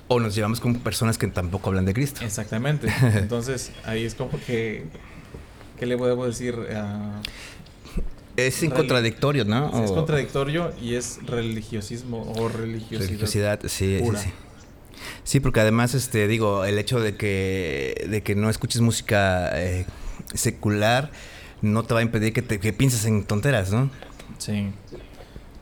O 0.08 0.20
nos 0.20 0.36
llevamos 0.36 0.60
con 0.60 0.76
personas 0.76 1.18
que 1.18 1.28
tampoco 1.28 1.70
hablan 1.70 1.86
de 1.86 1.94
Cristo. 1.94 2.24
Exactamente. 2.24 2.94
Entonces, 3.16 3.72
ahí 3.86 4.04
es 4.04 4.16
como 4.16 4.40
que. 4.46 4.86
¿Qué 5.80 5.86
le 5.86 5.98
podemos 5.98 6.28
decir? 6.28 6.56
es 8.36 8.64
contradictorio, 8.74 9.46
¿no? 9.46 9.84
Es 9.84 9.92
contradictorio 9.92 10.74
y 10.82 10.96
es 10.96 11.20
religiosismo 11.26 12.34
o 12.38 12.50
religiosidad. 12.50 13.08
Religiosidad, 13.08 13.60
sí, 13.64 14.00
sí, 14.00 14.12
sí. 14.18 14.30
Porque 15.40 15.60
además, 15.60 15.94
este, 15.94 16.28
digo, 16.28 16.66
el 16.66 16.78
hecho 16.78 17.00
de 17.00 17.16
que, 17.16 18.06
de 18.10 18.22
que 18.24 18.36
no 18.36 18.50
escuches 18.50 18.82
música 18.82 19.52
eh, 19.54 19.86
secular 20.34 21.12
no 21.62 21.84
te 21.84 21.94
va 21.94 22.02
a 22.02 22.04
impedir 22.04 22.34
que, 22.34 22.42
te, 22.42 22.60
que 22.60 22.74
pienses 22.74 23.06
en 23.06 23.24
tonteras, 23.24 23.72
¿no? 23.72 23.90
Sí. 24.38 24.72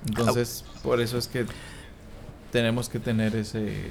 Entonces, 0.08 0.66
por 0.84 1.00
eso 1.00 1.18
es 1.18 1.28
que 1.28 1.46
tenemos 2.52 2.90
que 2.90 3.00
tener 3.00 3.36
ese... 3.36 3.90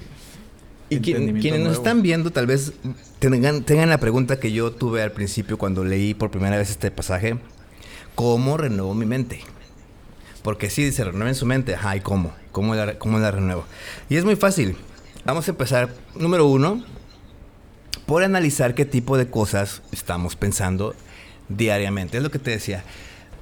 Y 0.88 0.98
quienes 0.98 1.60
nos 1.60 1.74
están 1.74 2.02
viendo 2.02 2.32
tal 2.32 2.48
vez 2.48 2.72
tengan, 3.20 3.62
tengan 3.62 3.88
la 3.88 3.98
pregunta 3.98 4.40
que 4.40 4.50
yo 4.50 4.72
tuve 4.72 5.02
al 5.02 5.12
principio 5.12 5.56
cuando 5.56 5.84
leí 5.84 6.14
por 6.14 6.32
primera 6.32 6.58
vez 6.58 6.68
este 6.68 6.90
pasaje 6.90 7.38
¿Cómo 8.20 8.56
renuevo 8.56 8.92
mi 8.92 9.06
mente? 9.06 9.40
Porque 10.42 10.68
si 10.68 10.84
dice 10.84 11.04
renueven 11.04 11.34
su 11.34 11.46
mente, 11.46 11.74
ajá, 11.74 11.96
¿y 11.96 12.00
cómo? 12.00 12.34
¿Cómo 12.52 12.74
la, 12.74 12.98
¿Cómo 12.98 13.18
la 13.18 13.30
renuevo? 13.30 13.64
Y 14.08 14.16
es 14.16 14.24
muy 14.24 14.36
fácil. 14.36 14.76
Vamos 15.24 15.46
a 15.48 15.50
empezar, 15.50 15.90
número 16.14 16.46
uno, 16.46 16.84
por 18.06 18.22
analizar 18.22 18.74
qué 18.74 18.84
tipo 18.84 19.18
de 19.18 19.28
cosas 19.28 19.82
estamos 19.92 20.36
pensando 20.36 20.94
diariamente. 21.48 22.16
Es 22.16 22.22
lo 22.22 22.30
que 22.30 22.38
te 22.38 22.50
decía. 22.50 22.84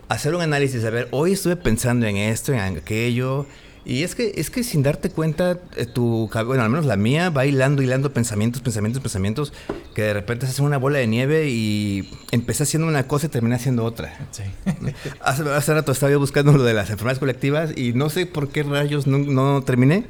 Hacer 0.09 0.35
un 0.35 0.41
análisis, 0.41 0.85
a 0.85 0.91
ver, 0.91 1.09
hoy 1.11 1.33
estuve 1.33 1.57
pensando 1.57 2.07
en 2.07 2.17
esto, 2.17 2.53
en 2.53 2.61
aquello, 2.79 3.47
y 3.89 4.03
es 4.03 4.15
que, 4.15 4.35
es 4.37 4.51
que 4.51 4.65
sin 4.65 4.83
darte 4.83 5.09
cuenta, 5.09 5.61
eh, 5.77 5.87
tu 5.87 6.29
bueno, 6.47 6.63
al 6.63 6.69
menos 6.69 6.85
la 6.85 6.97
mía, 6.97 7.31
va 7.31 7.47
hilando, 7.47 7.81
hilando 7.81 8.13
pensamientos, 8.13 8.61
pensamientos, 8.61 9.01
pensamientos, 9.01 9.53
que 9.95 10.03
de 10.03 10.13
repente 10.13 10.45
se 10.45 10.53
hace 10.53 10.63
una 10.63 10.77
bola 10.77 10.99
de 10.99 11.07
nieve 11.07 11.49
y 11.49 12.11
empecé 12.31 12.65
haciendo 12.65 12.87
una 12.87 13.07
cosa 13.07 13.27
y 13.27 13.29
terminé 13.31 13.55
haciendo 13.55 13.85
otra. 13.85 14.15
Sí. 14.31 14.43
hace, 15.23 15.43
hace, 15.51 15.73
rato 15.73 15.93
estaba 15.93 16.13
yo 16.13 16.19
buscando 16.19 16.53
lo 16.53 16.65
de 16.65 16.75
las 16.75 16.91
enfermedades 16.91 17.19
colectivas 17.19 17.71
y 17.77 17.95
no 17.95 18.11
sé 18.11 18.27
por 18.27 18.51
qué 18.51 18.63
rayos 18.63 19.07
no, 19.07 19.63
terminé. 19.63 20.05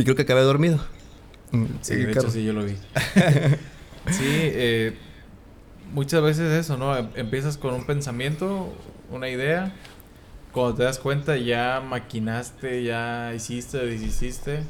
Y 0.00 0.04
creo 0.04 0.16
que 0.16 0.22
acabé 0.22 0.40
dormido. 0.40 0.80
Sí, 1.82 1.96
de 1.96 2.12
hecho 2.12 2.30
sí, 2.30 2.42
yo 2.42 2.54
lo 2.54 2.64
vi. 2.64 2.72
sí, 4.10 4.24
eh, 4.24 4.96
muchas 5.92 6.22
veces 6.22 6.52
eso, 6.52 6.78
¿no? 6.78 6.96
Empiezas 6.96 7.58
con 7.58 7.74
un 7.74 7.84
pensamiento, 7.84 8.72
una 9.10 9.28
idea 9.28 9.74
cuando 10.52 10.74
te 10.76 10.84
das 10.84 10.98
cuenta 10.98 11.36
ya 11.36 11.82
maquinaste, 11.86 12.82
ya 12.82 13.34
hiciste, 13.34 13.76
deshiciste. 13.78 14.62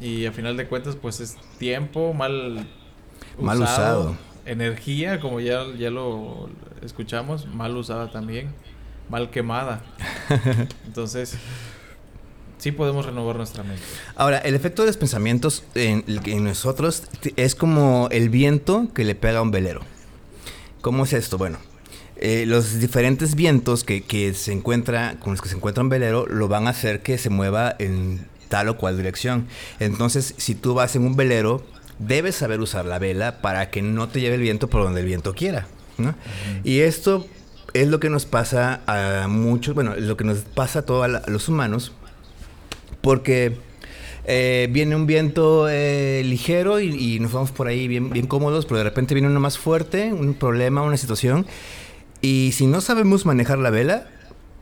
Y 0.00 0.24
a 0.24 0.32
final 0.32 0.56
de 0.56 0.66
cuentas 0.66 0.96
pues 0.96 1.20
es 1.20 1.36
tiempo 1.58 2.14
mal, 2.14 2.66
mal 3.38 3.60
usado. 3.60 4.16
Energía, 4.46 5.20
como 5.20 5.40
ya, 5.40 5.64
ya 5.78 5.90
lo 5.90 6.48
escuchamos, 6.82 7.46
mal 7.46 7.76
usada 7.76 8.10
también. 8.10 8.54
Mal 9.10 9.28
quemada. 9.28 9.82
Entonces, 10.86 11.36
sí 12.58 12.72
podemos 12.72 13.06
renovar 13.06 13.36
nuestra 13.36 13.62
mente. 13.62 13.82
Ahora, 14.16 14.38
el 14.38 14.54
efecto 14.54 14.82
de 14.82 14.88
los 14.88 14.96
pensamientos 14.96 15.64
en, 15.74 16.04
en, 16.06 16.44
nosotros 16.44 17.04
es 17.36 17.54
como 17.54 18.08
el 18.10 18.28
viento 18.28 18.88
que 18.94 19.04
le 19.04 19.14
pega 19.14 19.38
a 19.38 19.42
un 19.42 19.50
velero. 19.50 19.80
¿Cómo 20.80 21.04
es 21.04 21.12
esto? 21.12 21.38
Bueno, 21.38 21.58
eh, 22.16 22.44
los 22.46 22.80
diferentes 22.80 23.34
vientos 23.34 23.84
que, 23.84 24.02
que, 24.02 24.34
se 24.34 24.52
encuentra, 24.52 25.16
con 25.20 25.32
los 25.32 25.40
que 25.40 25.48
se 25.48 25.56
encuentra 25.56 25.82
un 25.82 25.88
velero, 25.88 26.26
lo 26.26 26.48
van 26.48 26.66
a 26.66 26.70
hacer 26.70 27.02
que 27.02 27.18
se 27.18 27.30
mueva 27.30 27.74
en 27.78 28.26
tal 28.48 28.68
o 28.68 28.76
cual 28.76 28.96
dirección. 28.96 29.46
Entonces, 29.78 30.34
si 30.36 30.54
tú 30.54 30.74
vas 30.74 30.96
en 30.96 31.02
un 31.02 31.16
velero, 31.16 31.64
debes 31.98 32.36
saber 32.36 32.60
usar 32.60 32.84
la 32.84 32.98
vela 32.98 33.40
para 33.40 33.70
que 33.70 33.82
no 33.82 34.08
te 34.08 34.20
lleve 34.20 34.36
el 34.36 34.40
viento 34.40 34.68
por 34.68 34.82
donde 34.82 35.00
el 35.00 35.06
viento 35.06 35.34
quiera. 35.34 35.66
Y 36.64 36.80
esto 36.80 37.26
es 37.74 37.88
lo 37.88 38.00
que 38.00 38.10
nos 38.10 38.24
pasa 38.24 38.80
a 38.86 39.26
muchos, 39.28 39.74
bueno, 39.74 39.94
lo 39.96 40.16
que 40.16 40.24
nos 40.24 40.38
pasa 40.38 40.80
a 40.80 40.82
todos 40.82 41.08
los 41.26 41.48
humanos, 41.48 41.92
porque 43.08 43.56
eh, 44.26 44.68
viene 44.70 44.94
un 44.94 45.06
viento 45.06 45.66
eh, 45.66 46.20
ligero 46.26 46.78
y, 46.78 46.88
y, 46.88 47.20
nos 47.20 47.32
vamos 47.32 47.52
por 47.52 47.66
ahí 47.66 47.88
bien, 47.88 48.10
bien 48.10 48.26
cómodos, 48.26 48.66
pero 48.66 48.76
de 48.76 48.84
repente 48.84 49.14
viene 49.14 49.28
uno 49.28 49.40
más 49.40 49.56
fuerte, 49.56 50.12
un 50.12 50.34
problema, 50.34 50.82
una 50.82 50.98
situación, 50.98 51.46
y 52.20 52.50
si 52.52 52.66
no 52.66 52.82
sabemos 52.82 53.24
manejar 53.24 53.60
la 53.60 53.70
vela, 53.70 54.08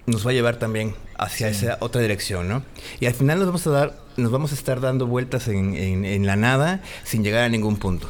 nos 0.06 0.24
va 0.24 0.30
a 0.30 0.34
llevar 0.34 0.60
también 0.60 0.94
hacia 1.18 1.48
esa 1.48 1.78
otra 1.80 2.00
dirección, 2.00 2.46
¿no? 2.46 2.62
Y 3.00 3.06
al 3.06 3.14
final 3.14 3.40
nos 3.40 3.48
vamos 3.48 3.66
a 3.66 3.70
dar, 3.70 3.98
nos 4.16 4.30
vamos 4.30 4.52
a 4.52 4.54
estar 4.54 4.80
dando 4.80 5.08
vueltas 5.08 5.48
en, 5.48 5.74
en, 5.74 6.24
la 6.24 6.36
nada 6.36 6.82
sin 7.02 7.24
llegar 7.24 7.42
a 7.42 7.48
ningún 7.48 7.78
punto. 7.78 8.08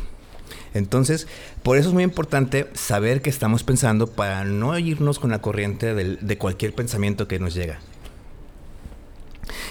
Entonces, 0.75 1.28
por 1.62 1.78
eso 1.78 1.88
es 1.88 1.95
muy 1.95 2.02
importante 2.02 2.66
saber 2.75 3.23
qué 3.23 3.31
estamos 3.31 3.62
pensando 3.62 4.07
para 4.07 4.45
no 4.45 4.78
irnos 4.78 5.19
con 5.19 5.31
la 5.31 5.40
corriente 5.40 5.95
de 5.95 6.37
cualquier 6.37 6.75
pensamiento 6.75 7.26
que 7.26 7.38
nos 7.38 7.55
llega. 7.55 7.81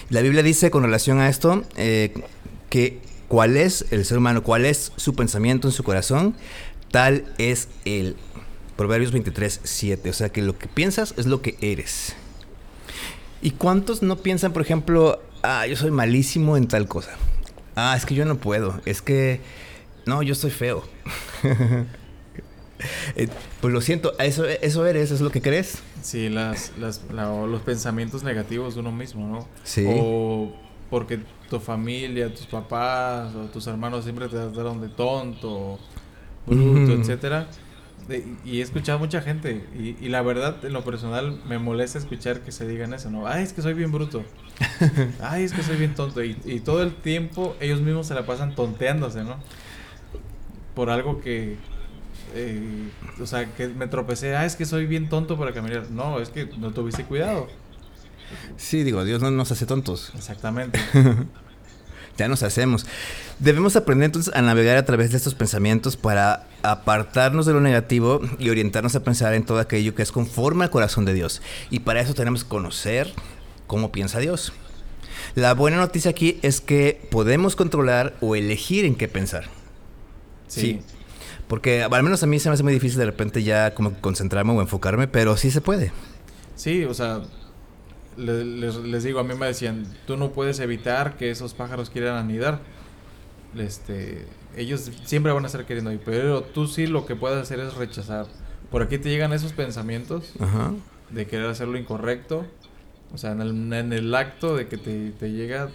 La 0.09 0.21
Biblia 0.21 0.43
dice 0.43 0.71
con 0.71 0.83
relación 0.83 1.19
a 1.19 1.29
esto 1.29 1.63
eh, 1.77 2.13
que 2.69 3.00
cuál 3.27 3.57
es 3.57 3.85
el 3.91 4.05
ser 4.05 4.17
humano, 4.17 4.43
cuál 4.43 4.65
es 4.65 4.91
su 4.95 5.15
pensamiento 5.15 5.67
en 5.67 5.71
su 5.71 5.83
corazón, 5.83 6.35
tal 6.91 7.25
es 7.38 7.67
el 7.85 8.15
Proverbios 8.75 9.12
23, 9.12 9.62
7. 9.63 10.09
O 10.09 10.13
sea 10.13 10.29
que 10.29 10.41
lo 10.41 10.57
que 10.57 10.67
piensas 10.67 11.13
es 11.17 11.25
lo 11.25 11.41
que 11.41 11.57
eres. 11.62 12.15
¿Y 13.41 13.51
cuántos 13.51 14.01
no 14.01 14.17
piensan, 14.17 14.53
por 14.53 14.62
ejemplo, 14.62 15.21
ah, 15.43 15.65
yo 15.67 15.75
soy 15.75 15.91
malísimo 15.91 16.57
en 16.57 16.67
tal 16.67 16.88
cosa? 16.88 17.12
Ah, 17.75 17.95
es 17.97 18.05
que 18.05 18.15
yo 18.15 18.25
no 18.25 18.38
puedo. 18.38 18.81
Es 18.85 19.01
que, 19.01 19.39
no, 20.05 20.21
yo 20.24 20.35
soy 20.35 20.51
feo. 20.51 20.83
Eh, 23.15 23.29
pues 23.62 23.74
lo 23.74 23.79
siento, 23.79 24.19
eso, 24.19 24.45
eso 24.45 24.85
eres, 24.85 25.09
es 25.09 25.21
lo 25.21 25.31
que 25.31 25.41
crees. 25.41 25.77
Sí, 26.05 26.29
las, 26.29 26.71
las, 26.77 27.01
los 27.12 27.62
pensamientos 27.63 28.21
negativos 28.24 28.75
de 28.75 28.81
uno 28.81 28.91
mismo, 28.91 29.27
¿no? 29.27 29.47
Sí. 29.63 29.88
O 29.89 30.53
porque 30.91 31.19
tu 31.50 31.59
familia, 31.59 32.31
tus 32.31 32.45
papás 32.45 33.33
o 33.33 33.45
tus 33.45 33.65
hermanos 33.65 34.03
siempre 34.03 34.27
te 34.27 34.35
trataron 34.35 34.79
de 34.81 34.89
tonto, 34.89 35.79
bruto, 36.45 36.91
etcétera. 36.91 37.47
Y 38.45 38.59
he 38.59 38.62
escuchado 38.62 39.00
a 39.00 39.01
mucha 39.01 39.19
gente 39.19 39.65
y, 39.75 39.97
y, 40.00 40.09
la 40.09 40.21
verdad 40.21 40.63
en 40.63 40.74
lo 40.74 40.83
personal 40.83 41.41
me 41.47 41.57
molesta 41.57 41.97
escuchar 41.97 42.41
que 42.41 42.51
se 42.51 42.67
digan 42.67 42.93
eso, 42.93 43.09
¿no? 43.09 43.25
Ay, 43.25 43.41
es 43.41 43.53
que 43.53 43.63
soy 43.63 43.74
bien 43.74 43.91
bruto. 43.91 44.24
Ay, 45.19 45.45
es 45.45 45.53
que 45.53 45.63
soy 45.63 45.77
bien 45.77 45.95
tonto. 45.95 46.24
Y, 46.24 46.38
y 46.45 46.59
todo 46.59 46.83
el 46.83 46.93
tiempo 46.93 47.55
ellos 47.59 47.81
mismos 47.81 48.05
se 48.05 48.13
la 48.13 48.27
pasan 48.27 48.53
tonteándose, 48.53 49.24
¿no? 49.24 49.38
Por 50.75 50.91
algo 50.91 51.19
que, 51.19 51.57
eh, 52.35 52.89
o 53.21 53.25
sea, 53.25 53.45
que 53.53 53.67
me 53.69 53.87
tropecé, 53.87 54.35
ah, 54.35 54.45
es 54.45 54.55
que 54.55 54.65
soy 54.65 54.85
bien 54.85 55.09
tonto 55.09 55.37
para 55.37 55.53
caminar. 55.53 55.89
No, 55.89 56.19
es 56.19 56.29
que 56.29 56.45
no 56.57 56.71
tuviste 56.71 57.05
cuidado. 57.05 57.47
Sí, 58.57 58.83
digo, 58.83 59.03
Dios 59.05 59.21
no 59.21 59.31
nos 59.31 59.51
hace 59.51 59.65
tontos. 59.65 60.11
Exactamente. 60.15 60.79
ya 62.17 62.27
nos 62.27 62.43
hacemos. 62.43 62.85
Debemos 63.39 63.75
aprender 63.77 64.07
entonces 64.07 64.33
a 64.35 64.41
navegar 64.41 64.77
a 64.77 64.85
través 64.85 65.11
de 65.11 65.17
estos 65.17 65.33
pensamientos 65.33 65.95
para 65.95 66.47
apartarnos 66.61 67.45
de 67.45 67.53
lo 67.53 67.61
negativo 67.61 68.21
y 68.37 68.49
orientarnos 68.49 68.95
a 68.95 69.03
pensar 69.03 69.33
en 69.33 69.45
todo 69.45 69.59
aquello 69.59 69.95
que 69.95 70.01
es 70.01 70.11
conforme 70.11 70.65
al 70.65 70.69
corazón 70.69 71.05
de 71.05 71.13
Dios. 71.13 71.41
Y 71.69 71.79
para 71.79 72.01
eso 72.01 72.13
tenemos 72.13 72.43
que 72.43 72.49
conocer 72.49 73.13
cómo 73.65 73.91
piensa 73.91 74.19
Dios. 74.19 74.51
La 75.35 75.53
buena 75.53 75.77
noticia 75.77 76.11
aquí 76.11 76.39
es 76.41 76.59
que 76.59 77.07
podemos 77.11 77.55
controlar 77.55 78.15
o 78.19 78.35
elegir 78.35 78.83
en 78.83 78.95
qué 78.95 79.07
pensar. 79.07 79.45
Sí. 80.47 80.81
Porque 81.47 81.83
al 81.83 82.03
menos 82.03 82.23
a 82.23 82.27
mí 82.27 82.39
se 82.39 82.49
me 82.49 82.53
hace 82.53 82.63
muy 82.63 82.73
difícil 82.73 82.97
de 82.97 83.05
repente 83.05 83.43
ya 83.43 83.73
como 83.73 83.93
concentrarme 84.01 84.53
o 84.53 84.61
enfocarme, 84.61 85.07
pero 85.07 85.37
sí 85.37 85.51
se 85.51 85.61
puede. 85.61 85.91
Sí, 86.55 86.85
o 86.85 86.93
sea, 86.93 87.21
les, 88.17 88.75
les, 88.77 89.03
digo, 89.03 89.19
a 89.19 89.23
mí 89.23 89.35
me 89.35 89.45
decían, 89.45 89.85
tú 90.07 90.17
no 90.17 90.31
puedes 90.31 90.59
evitar 90.59 91.17
que 91.17 91.29
esos 91.29 91.53
pájaros 91.53 91.89
quieran 91.89 92.15
anidar. 92.15 92.59
Este, 93.55 94.25
ellos 94.55 94.91
siempre 95.05 95.31
van 95.31 95.43
a 95.43 95.47
estar 95.47 95.65
queriendo 95.65 95.91
ir, 95.91 96.01
pero 96.03 96.41
tú 96.41 96.67
sí 96.67 96.87
lo 96.87 97.05
que 97.05 97.15
puedes 97.15 97.37
hacer 97.37 97.59
es 97.59 97.75
rechazar. 97.75 98.25
Por 98.71 98.81
aquí 98.81 98.97
te 98.97 99.09
llegan 99.09 99.33
esos 99.33 99.53
pensamientos 99.53 100.33
de 101.09 101.27
querer 101.27 101.47
hacer 101.47 101.67
lo 101.67 101.77
incorrecto, 101.77 102.45
o 103.13 103.17
sea, 103.17 103.31
en 103.31 103.41
el, 103.41 103.73
en 103.73 103.93
el 103.93 104.13
acto 104.15 104.55
de 104.55 104.67
que 104.67 104.77
te, 104.77 105.11
te, 105.11 105.31
llega, 105.31 105.69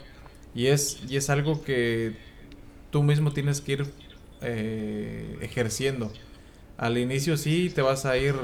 y 0.55 0.67
es, 0.67 1.01
y 1.09 1.17
es 1.17 1.31
algo 1.31 1.63
que 1.63 2.17
tú 2.91 3.03
mismo 3.03 3.33
tienes 3.33 3.61
que 3.61 3.73
ir 3.73 3.87
eh, 4.43 5.39
ejerciendo. 5.41 6.13
Al 6.77 6.97
inicio 6.97 7.37
sí 7.37 7.71
te 7.75 7.83
vas 7.83 8.07
a 8.07 8.17
ir 8.17 8.35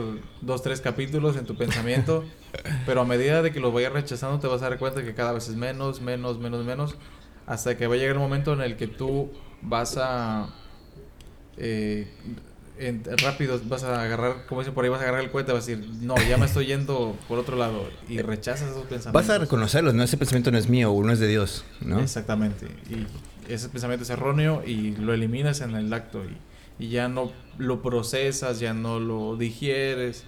dos, 0.43 0.63
tres 0.63 0.81
capítulos 0.81 1.37
en 1.37 1.47
tu 1.47 1.57
pensamiento, 1.57 2.25
pero 2.87 3.01
a 3.01 3.05
medida 3.05 3.43
de 3.43 3.51
que 3.51 3.61
los 3.61 3.73
vayas 3.73 3.93
rechazando 3.93 4.39
te 4.39 4.47
vas 4.47 4.63
a 4.63 4.69
dar 4.69 4.79
cuenta 4.79 5.03
que 5.03 5.15
cada 5.15 5.33
vez 5.33 5.49
es 5.49 5.57
menos, 5.57 6.01
menos, 6.01 6.39
menos, 6.39 6.65
menos, 6.65 6.97
hasta 7.47 7.77
que 7.77 7.87
va 7.87 7.95
a 7.95 7.99
llegar 7.99 8.17
el 8.17 8.21
momento 8.21 8.53
en 8.53 8.61
el 8.61 8.77
que 8.77 8.89
tú 8.89 9.31
vas 9.63 9.97
a... 9.97 10.49
Eh, 11.57 12.07
rápido 13.23 13.59
vas 13.65 13.85
a 13.85 14.03
agarrar, 14.03 14.45
como 14.47 14.61
dicen 14.61 14.75
por 14.75 14.85
ahí, 14.85 14.91
vas 14.91 15.01
a 15.01 15.05
agarrar 15.05 15.23
el 15.23 15.31
cohete, 15.31 15.53
vas 15.53 15.65
a 15.65 15.67
decir, 15.67 15.89
no, 16.03 16.15
ya 16.29 16.37
me 16.37 16.45
estoy 16.45 16.67
yendo 16.67 17.17
por 17.27 17.39
otro 17.39 17.57
lado 17.57 17.89
y 18.07 18.19
rechazas 18.19 18.69
esos 18.69 18.83
pensamientos. 18.83 19.13
Vas 19.15 19.31
a 19.31 19.39
reconocerlos, 19.39 19.95
no, 19.95 20.03
ese 20.03 20.19
pensamiento 20.19 20.51
no 20.51 20.59
es 20.59 20.69
mío 20.69 20.93
o 20.93 21.03
no 21.03 21.11
es 21.11 21.19
de 21.19 21.27
Dios, 21.27 21.65
¿no? 21.81 22.01
Exactamente. 22.01 22.67
Y 22.91 23.07
ese 23.49 23.69
pensamiento 23.69 24.05
es 24.05 24.11
erróneo 24.11 24.63
y 24.67 24.97
lo 24.97 25.13
eliminas 25.13 25.61
en 25.61 25.75
el 25.75 25.93
acto 25.93 26.23
y, 26.25 26.85
y 26.85 26.89
ya 26.89 27.09
no 27.09 27.33
lo 27.59 27.83
procesas, 27.83 28.61
ya 28.61 28.75
no 28.75 29.01
lo 29.01 29.37
digieres. 29.37 30.25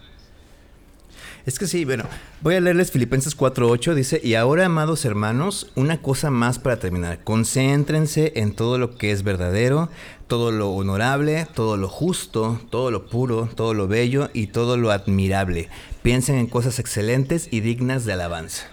Es 1.47 1.59
que 1.59 1.67
sí, 1.67 1.85
bueno, 1.85 2.05
voy 2.43 2.57
a 2.57 2.61
leerles 2.61 2.91
Filipenses 2.91 3.37
4.8, 3.37 3.95
dice, 3.95 4.21
y 4.23 4.35
ahora, 4.35 4.67
amados 4.67 5.05
hermanos, 5.05 5.71
una 5.77 6.03
cosa 6.03 6.31
más 6.31 6.59
para 6.59 6.79
terminar, 6.79 7.25
concéntrense 7.25 8.35
en 8.37 8.55
todo 8.55 8.77
lo 8.77 8.97
que 8.97 9.13
es 9.13 9.23
verdadero, 9.23 9.89
todo 10.27 10.53
lo 10.53 10.71
honorable, 10.71 11.47
todo 11.55 11.77
lo 11.77 11.89
justo, 11.89 12.61
todo 12.71 12.91
lo 12.91 13.07
puro, 13.07 13.49
todo 13.55 13.73
lo 13.73 13.89
bello 13.89 14.29
y 14.35 14.49
todo 14.49 14.77
lo 14.77 14.91
admirable. 14.91 15.71
Piensen 16.03 16.37
en 16.37 16.49
cosas 16.49 16.79
excelentes 16.79 17.49
y 17.51 17.61
dignas 17.61 18.05
de 18.05 18.13
alabanza. 18.13 18.67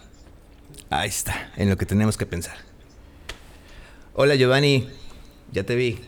Ahí 0.90 1.10
está, 1.10 1.52
en 1.56 1.70
lo 1.70 1.78
que 1.78 1.86
tenemos 1.86 2.18
que 2.18 2.26
pensar. 2.26 2.58
Hola 4.18 4.36
Giovanni, 4.36 4.88
ya 5.52 5.66
te 5.66 5.76
vi. 5.76 6.00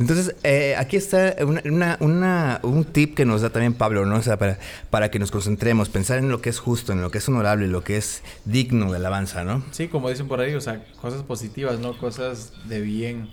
Entonces, 0.00 0.34
eh, 0.42 0.74
aquí 0.76 0.96
está 0.96 1.36
un 1.44 2.84
tip 2.92 3.14
que 3.14 3.24
nos 3.24 3.42
da 3.42 3.50
también 3.50 3.74
Pablo, 3.74 4.04
¿no? 4.04 4.16
O 4.16 4.22
sea, 4.22 4.36
para, 4.36 4.58
para 4.90 5.12
que 5.12 5.20
nos 5.20 5.30
concentremos, 5.30 5.90
pensar 5.90 6.18
en 6.18 6.28
lo 6.28 6.40
que 6.42 6.50
es 6.50 6.58
justo, 6.58 6.90
en 6.92 7.02
lo 7.02 7.12
que 7.12 7.18
es 7.18 7.28
honorable, 7.28 7.66
en 7.66 7.72
lo 7.72 7.84
que 7.84 7.98
es 7.98 8.24
digno 8.46 8.90
de 8.90 8.96
alabanza, 8.96 9.44
¿no? 9.44 9.62
Sí, 9.70 9.86
como 9.86 10.08
dicen 10.08 10.26
por 10.26 10.40
ahí, 10.40 10.52
o 10.56 10.60
sea, 10.60 10.84
cosas 11.00 11.22
positivas, 11.22 11.78
¿no? 11.78 11.96
Cosas 11.96 12.52
de 12.68 12.80
bien, 12.80 13.28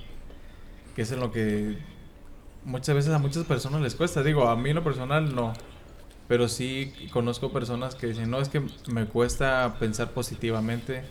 que 0.95 1.01
es 1.01 1.12
en 1.12 1.19
lo 1.19 1.32
que 1.32 1.75
muchas 2.65 2.93
veces 2.93 3.12
a 3.13 3.17
muchas 3.17 3.45
personas 3.45 3.82
les 3.82 3.95
cuesta. 3.95 4.21
Digo, 4.21 4.47
a 4.47 4.56
mí 4.56 4.69
en 4.69 4.75
lo 4.75 4.84
personal 4.84 5.34
no. 5.34 5.53
Pero 6.27 6.47
sí 6.47 6.93
conozco 7.12 7.51
personas 7.51 7.95
que 7.95 8.06
dicen, 8.06 8.30
no, 8.30 8.39
es 8.39 8.49
que 8.49 8.62
me 8.91 9.06
cuesta 9.08 9.77
pensar 9.80 10.12
positivamente 10.12 11.01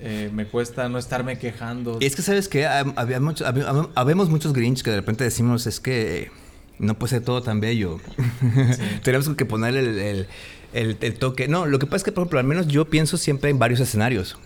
eh, 0.00 0.30
me 0.32 0.46
cuesta 0.46 0.88
no 0.88 0.98
estarme 0.98 1.38
quejando. 1.38 1.98
Y 2.00 2.06
es 2.06 2.14
que, 2.14 2.22
¿sabes 2.22 2.48
que 2.48 2.66
Había 2.66 3.20
mucho, 3.20 3.44
habemos 3.94 4.30
muchos 4.30 4.52
Grinch 4.52 4.82
que 4.82 4.90
de 4.90 4.96
repente 4.96 5.24
decimos, 5.24 5.66
es 5.66 5.80
que 5.80 6.30
no 6.78 6.98
puede 6.98 7.10
ser 7.10 7.22
todo 7.22 7.42
tan 7.42 7.60
bello. 7.60 7.98
Tenemos 9.02 9.28
que 9.30 9.44
poner 9.44 9.74
el, 10.72 11.18
toque. 11.18 11.48
No, 11.48 11.66
lo 11.66 11.78
que 11.78 11.86
pasa 11.86 11.96
es 11.96 12.04
que, 12.04 12.12
por 12.12 12.22
ejemplo, 12.22 12.38
al 12.38 12.46
menos 12.46 12.68
yo 12.68 12.84
pienso 12.84 13.16
siempre 13.16 13.50
en 13.50 13.58
varios 13.58 13.80
escenarios. 13.80 14.38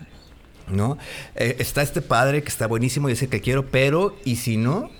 ¿No? 0.68 0.96
Eh, 1.34 1.56
está 1.58 1.82
este 1.82 2.00
padre 2.00 2.42
que 2.42 2.48
está 2.48 2.66
buenísimo 2.66 3.08
y 3.08 3.12
dice 3.12 3.28
que 3.28 3.40
quiero, 3.40 3.66
pero 3.66 4.16
¿y 4.24 4.36
si 4.36 4.56
no? 4.56 4.90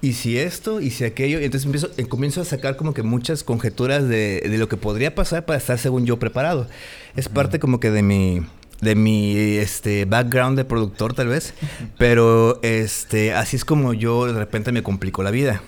¿Y 0.00 0.12
si 0.12 0.38
esto? 0.38 0.80
¿Y 0.80 0.90
si 0.90 1.04
aquello? 1.04 1.40
Y 1.40 1.44
entonces 1.44 1.66
empiezo, 1.66 1.90
eh, 1.98 2.06
comienzo 2.06 2.40
a 2.40 2.44
sacar 2.44 2.76
como 2.76 2.94
que 2.94 3.02
muchas 3.02 3.42
conjeturas 3.42 4.08
de, 4.08 4.40
de, 4.48 4.56
lo 4.56 4.68
que 4.68 4.76
podría 4.76 5.14
pasar 5.14 5.44
para 5.44 5.58
estar 5.58 5.78
según 5.78 6.06
yo 6.06 6.18
preparado. 6.18 6.68
Es 7.16 7.28
parte 7.28 7.58
como 7.58 7.80
que 7.80 7.90
de 7.90 8.02
mi 8.02 8.46
de 8.80 8.94
mi 8.94 9.36
este 9.56 10.04
background 10.04 10.56
de 10.56 10.64
productor 10.64 11.14
tal 11.14 11.28
vez, 11.28 11.54
pero 11.98 12.60
este 12.62 13.32
así 13.34 13.56
es 13.56 13.64
como 13.64 13.94
yo 13.94 14.26
de 14.26 14.38
repente 14.38 14.72
me 14.72 14.82
complico 14.82 15.22
la 15.22 15.30
vida. 15.30 15.62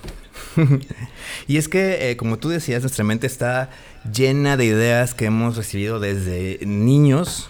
y 1.46 1.56
es 1.56 1.68
que, 1.68 2.10
eh, 2.10 2.16
como 2.16 2.38
tú 2.38 2.48
decías, 2.48 2.82
nuestra 2.82 3.04
mente 3.04 3.26
está 3.26 3.70
llena 4.12 4.56
de 4.56 4.64
ideas 4.64 5.14
que 5.14 5.26
hemos 5.26 5.56
recibido 5.56 6.00
desde 6.00 6.58
niños, 6.64 7.48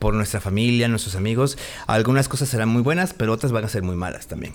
por 0.00 0.14
nuestra 0.14 0.40
familia, 0.40 0.88
nuestros 0.88 1.14
amigos. 1.14 1.58
Algunas 1.86 2.28
cosas 2.28 2.48
serán 2.48 2.70
muy 2.70 2.82
buenas, 2.82 3.14
pero 3.14 3.32
otras 3.32 3.52
van 3.52 3.64
a 3.64 3.68
ser 3.68 3.82
muy 3.82 3.96
malas 3.96 4.26
también. 4.26 4.54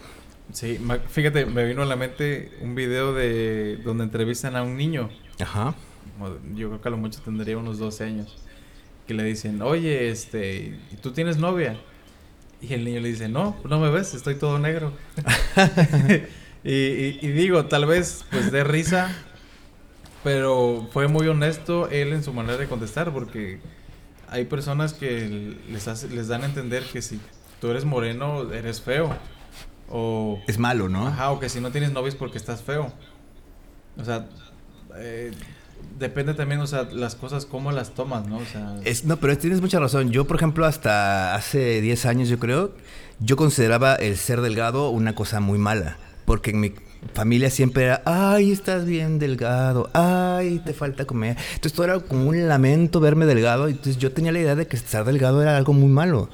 Sí, 0.52 0.80
fíjate, 1.10 1.46
me 1.46 1.66
vino 1.66 1.84
a 1.84 1.86
la 1.86 1.96
mente 1.96 2.52
un 2.62 2.76
video 2.76 3.14
de 3.14 3.78
donde 3.84 4.04
entrevistan 4.04 4.56
a 4.56 4.64
un 4.64 4.76
niño. 4.76 5.10
Ajá. 5.40 5.76
Yo 6.56 6.70
creo 6.70 6.82
que 6.82 6.88
a 6.88 6.92
lo 6.92 6.98
mucho 6.98 7.22
tendría 7.22 7.58
unos 7.58 7.78
12 7.78 8.04
años 8.04 8.45
que 9.08 9.14
le 9.14 9.24
dicen, 9.24 9.62
oye, 9.62 10.10
este, 10.10 10.78
¿tú 11.02 11.12
tienes 11.12 11.38
novia? 11.38 11.78
Y 12.62 12.74
el 12.74 12.86
niño 12.86 13.02
le 13.02 13.10
dice, 13.10 13.30
no, 13.30 13.56
no 13.68 13.80
me 13.80 13.90
ves, 13.90 14.14
estoy 14.14 14.36
todo 14.36 14.58
negro. 14.60 14.94
y, 16.64 17.28
digo, 17.28 17.66
tal 17.66 17.86
vez 17.86 18.26
pues 18.32 18.52
de 18.52 18.64
risa, 18.64 19.16
pero 20.24 20.88
fue 20.92 21.08
muy 21.08 21.28
honesto 21.28 21.90
él 21.90 22.14
en 22.14 22.24
su 22.24 22.34
manera 22.34 22.58
de 22.58 22.68
contestar, 22.68 23.14
porque 23.14 23.60
hay 24.30 24.46
personas 24.46 24.94
que 24.94 25.56
les, 25.70 26.04
les 26.12 26.28
dan 26.28 26.44
a 26.44 26.46
entender 26.46 26.84
que 26.84 27.02
si 27.02 27.20
tú 27.62 27.70
eres 27.70 27.86
moreno, 27.86 28.52
eres 28.52 28.82
feo. 28.82 29.16
O, 29.90 30.42
es 30.48 30.58
malo, 30.58 30.90
¿no? 30.90 31.08
Ajá, 31.08 31.32
o 31.32 31.40
que 31.40 31.48
si 31.48 31.60
no 31.60 31.72
tienes 31.72 31.92
novia 31.92 32.10
es 32.10 32.16
porque 32.16 32.40
estás 32.40 32.64
feo. 32.64 32.92
O 33.98 34.04
sea, 34.04 34.28
eh, 34.98 35.32
depende 35.98 36.34
también, 36.34 36.62
o 36.62 36.68
sea, 36.68 36.88
las 36.92 37.16
cosas, 37.16 37.46
cómo 37.46 37.72
las 37.72 37.94
tomas, 37.94 38.28
¿no? 38.28 38.38
O 38.38 38.46
sea... 38.46 38.76
No, 39.04 39.18
pero 39.18 39.38
tienes 39.38 39.62
mucha 39.62 39.80
razón. 39.80 40.12
Yo, 40.12 40.26
por 40.26 40.38
ejemplo, 40.38 40.66
hasta 40.66 41.36
hace 41.36 41.82
10 41.82 42.06
años, 42.06 42.30
yo 42.30 42.40
creo, 42.40 42.74
yo 43.20 43.36
consideraba 43.38 43.96
el 43.96 44.18
ser 44.18 44.42
delgado 44.42 44.90
una 44.90 45.16
cosa 45.16 45.40
muy 45.40 45.58
mala. 45.58 45.98
Porque 46.26 46.52
en 46.52 46.60
mi 46.60 46.74
familia 47.14 47.50
siempre 47.50 47.86
era, 47.86 48.02
ay, 48.06 48.52
estás 48.52 48.86
bien 48.86 49.20
delgado, 49.20 49.90
ay, 49.94 50.60
te 50.66 50.74
falta 50.74 51.06
comer. 51.06 51.38
Entonces 51.54 51.74
todo 51.74 51.86
era 51.86 52.00
como 52.00 52.30
un 52.30 52.48
lamento 52.48 53.00
verme 53.00 53.26
delgado. 53.26 53.68
Entonces 53.68 53.98
yo 53.98 54.12
tenía 54.12 54.32
la 54.32 54.40
idea 54.40 54.56
de 54.56 54.68
que 54.68 54.76
estar 54.76 55.06
delgado 55.06 55.42
era 55.42 55.56
algo 55.56 55.74
muy 55.74 55.90
malo. 55.90 56.30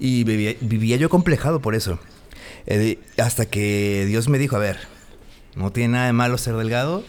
Y 0.00 0.24
vivía, 0.24 0.96
yo 0.96 1.08
complejado 1.08 1.60
por 1.60 1.74
eso. 1.74 1.98
Eh, 2.66 2.98
hasta 3.16 3.46
que 3.46 4.04
Dios 4.06 4.28
me 4.28 4.38
dijo, 4.38 4.56
a 4.56 4.60
ver, 4.60 4.78
no 5.54 5.72
tiene 5.72 5.94
nada 5.94 6.06
de 6.06 6.12
malo 6.12 6.36
ser 6.36 6.54
delgado 6.56 7.02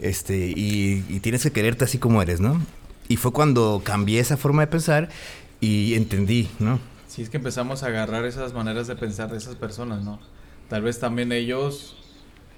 este, 0.00 0.52
y, 0.56 1.04
y 1.08 1.20
tienes 1.20 1.42
que 1.42 1.52
quererte 1.52 1.84
así 1.84 1.98
como 1.98 2.22
eres, 2.22 2.40
¿no? 2.40 2.60
Y 3.08 3.16
fue 3.16 3.32
cuando 3.32 3.82
cambié 3.84 4.20
esa 4.20 4.36
forma 4.36 4.62
de 4.62 4.68
pensar 4.68 5.08
y 5.60 5.94
entendí, 5.94 6.48
¿no? 6.58 6.80
Sí, 7.08 7.22
es 7.22 7.30
que 7.30 7.38
empezamos 7.38 7.82
a 7.82 7.88
agarrar 7.88 8.24
esas 8.24 8.54
maneras 8.54 8.86
de 8.86 8.96
pensar 8.96 9.30
de 9.30 9.38
esas 9.38 9.56
personas, 9.56 10.04
¿no? 10.04 10.20
Tal 10.68 10.82
vez 10.82 11.00
también 11.00 11.32
ellos 11.32 11.96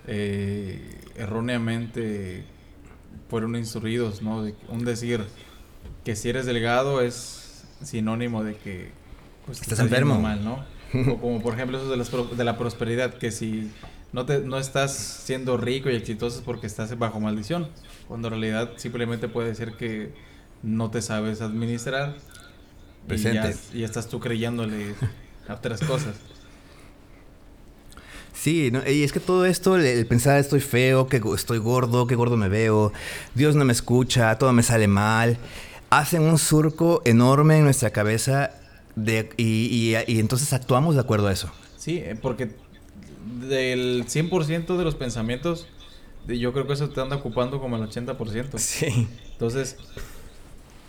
eh, 0.07 1.01
erróneamente 1.17 2.45
fueron 3.31 3.57
instruidos, 3.57 4.21
¿no? 4.21 4.43
De 4.43 4.55
un 4.69 4.85
decir 4.85 5.25
que 6.05 6.17
si 6.17 6.29
eres 6.29 6.45
delgado 6.45 7.01
es 7.01 7.65
sinónimo 7.83 8.45
de 8.45 8.57
que 8.57 8.91
pues, 9.47 9.63
estás, 9.63 9.79
enfermo 9.79 10.21
mal, 10.21 10.45
¿no? 10.45 10.65
O 11.11 11.19
como 11.19 11.41
por 11.41 11.55
ejemplo 11.55 11.79
eso 11.79 11.91
de, 11.91 11.97
las, 11.97 12.11
de 12.11 12.45
la 12.45 12.59
prosperidad, 12.59 13.15
que 13.15 13.31
si 13.31 13.71
no, 14.13 14.27
te, 14.27 14.41
no 14.41 14.59
estás 14.59 14.95
siendo 14.95 15.57
rico 15.57 15.91
y 15.91 15.95
exitoso 15.95 16.39
es 16.39 16.45
porque 16.45 16.67
estás 16.67 16.97
bajo 16.99 17.21
maldición, 17.21 17.69
cuando 18.09 18.29
en 18.29 18.33
realidad 18.33 18.71
simplemente 18.77 19.29
puede 19.29 19.55
ser 19.55 19.73
que 19.75 20.13
no 20.63 20.91
te 20.91 21.03
sabes 21.03 21.41
administrar 21.41 22.17
Presente. 23.07 23.55
Y, 23.73 23.81
ya, 23.81 23.87
estás 23.87 24.09
tú 24.09 24.21
creyéndole 24.21 24.95
a 25.49 25.55
otras 25.55 25.81
cosas. 25.81 26.15
Sí, 28.33 28.73
y 28.89 29.03
es 29.03 29.13
que 29.13 29.21
todo 29.21 29.47
esto, 29.47 29.77
el, 29.77 30.07
pensar 30.07 30.39
estoy 30.39 30.61
feo, 30.61 31.07
que 31.07 31.21
estoy 31.35 31.59
gordo, 31.59 32.07
que 32.07 32.17
gordo 32.17 32.37
me 32.37 32.49
veo, 32.49 32.93
Dios 33.35 33.55
no 33.55 33.65
me 33.65 33.73
escucha, 33.73 34.37
todo 34.37 34.53
me 34.53 34.65
sale 34.65 34.89
mal, 34.89 35.39
hacen 35.91 36.23
un 36.23 36.39
surco 36.39 37.03
enorme 37.05 37.59
en 37.59 37.65
nuestra 37.65 37.91
cabeza 37.91 38.51
de, 38.97 39.31
y, 39.37 39.95
y, 40.07 40.19
entonces 40.19 40.53
actuamos 40.53 40.97
de 40.97 41.03
acuerdo 41.03 41.29
a 41.29 41.33
eso. 41.33 41.53
Sí, 41.77 41.99
eh, 41.99 42.17
porque 42.21 42.51
del 43.41 44.05
100% 44.07 44.77
de 44.77 44.85
los 44.85 44.95
pensamientos, 44.95 45.67
yo 46.27 46.53
creo 46.53 46.67
que 46.67 46.75
eso 46.75 46.89
te 46.91 47.01
anda 47.01 47.17
ocupando 47.17 47.61
como 47.61 47.77
el 47.77 47.83
80%. 47.83 48.59
Sí. 48.59 49.09
Entonces, 49.33 49.77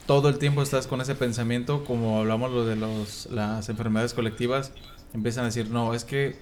todo 0.05 0.29
el 0.29 0.37
tiempo 0.37 0.61
estás 0.61 0.87
con 0.87 1.01
ese 1.01 1.15
pensamiento, 1.15 1.83
como 1.85 2.19
hablamos 2.19 2.51
lo 2.51 2.65
de 2.65 2.75
los, 2.75 3.27
las 3.27 3.69
enfermedades 3.69 4.13
colectivas, 4.13 4.71
empiezan 5.13 5.43
a 5.43 5.47
decir, 5.47 5.69
no, 5.69 5.93
es 5.93 6.03
que 6.03 6.35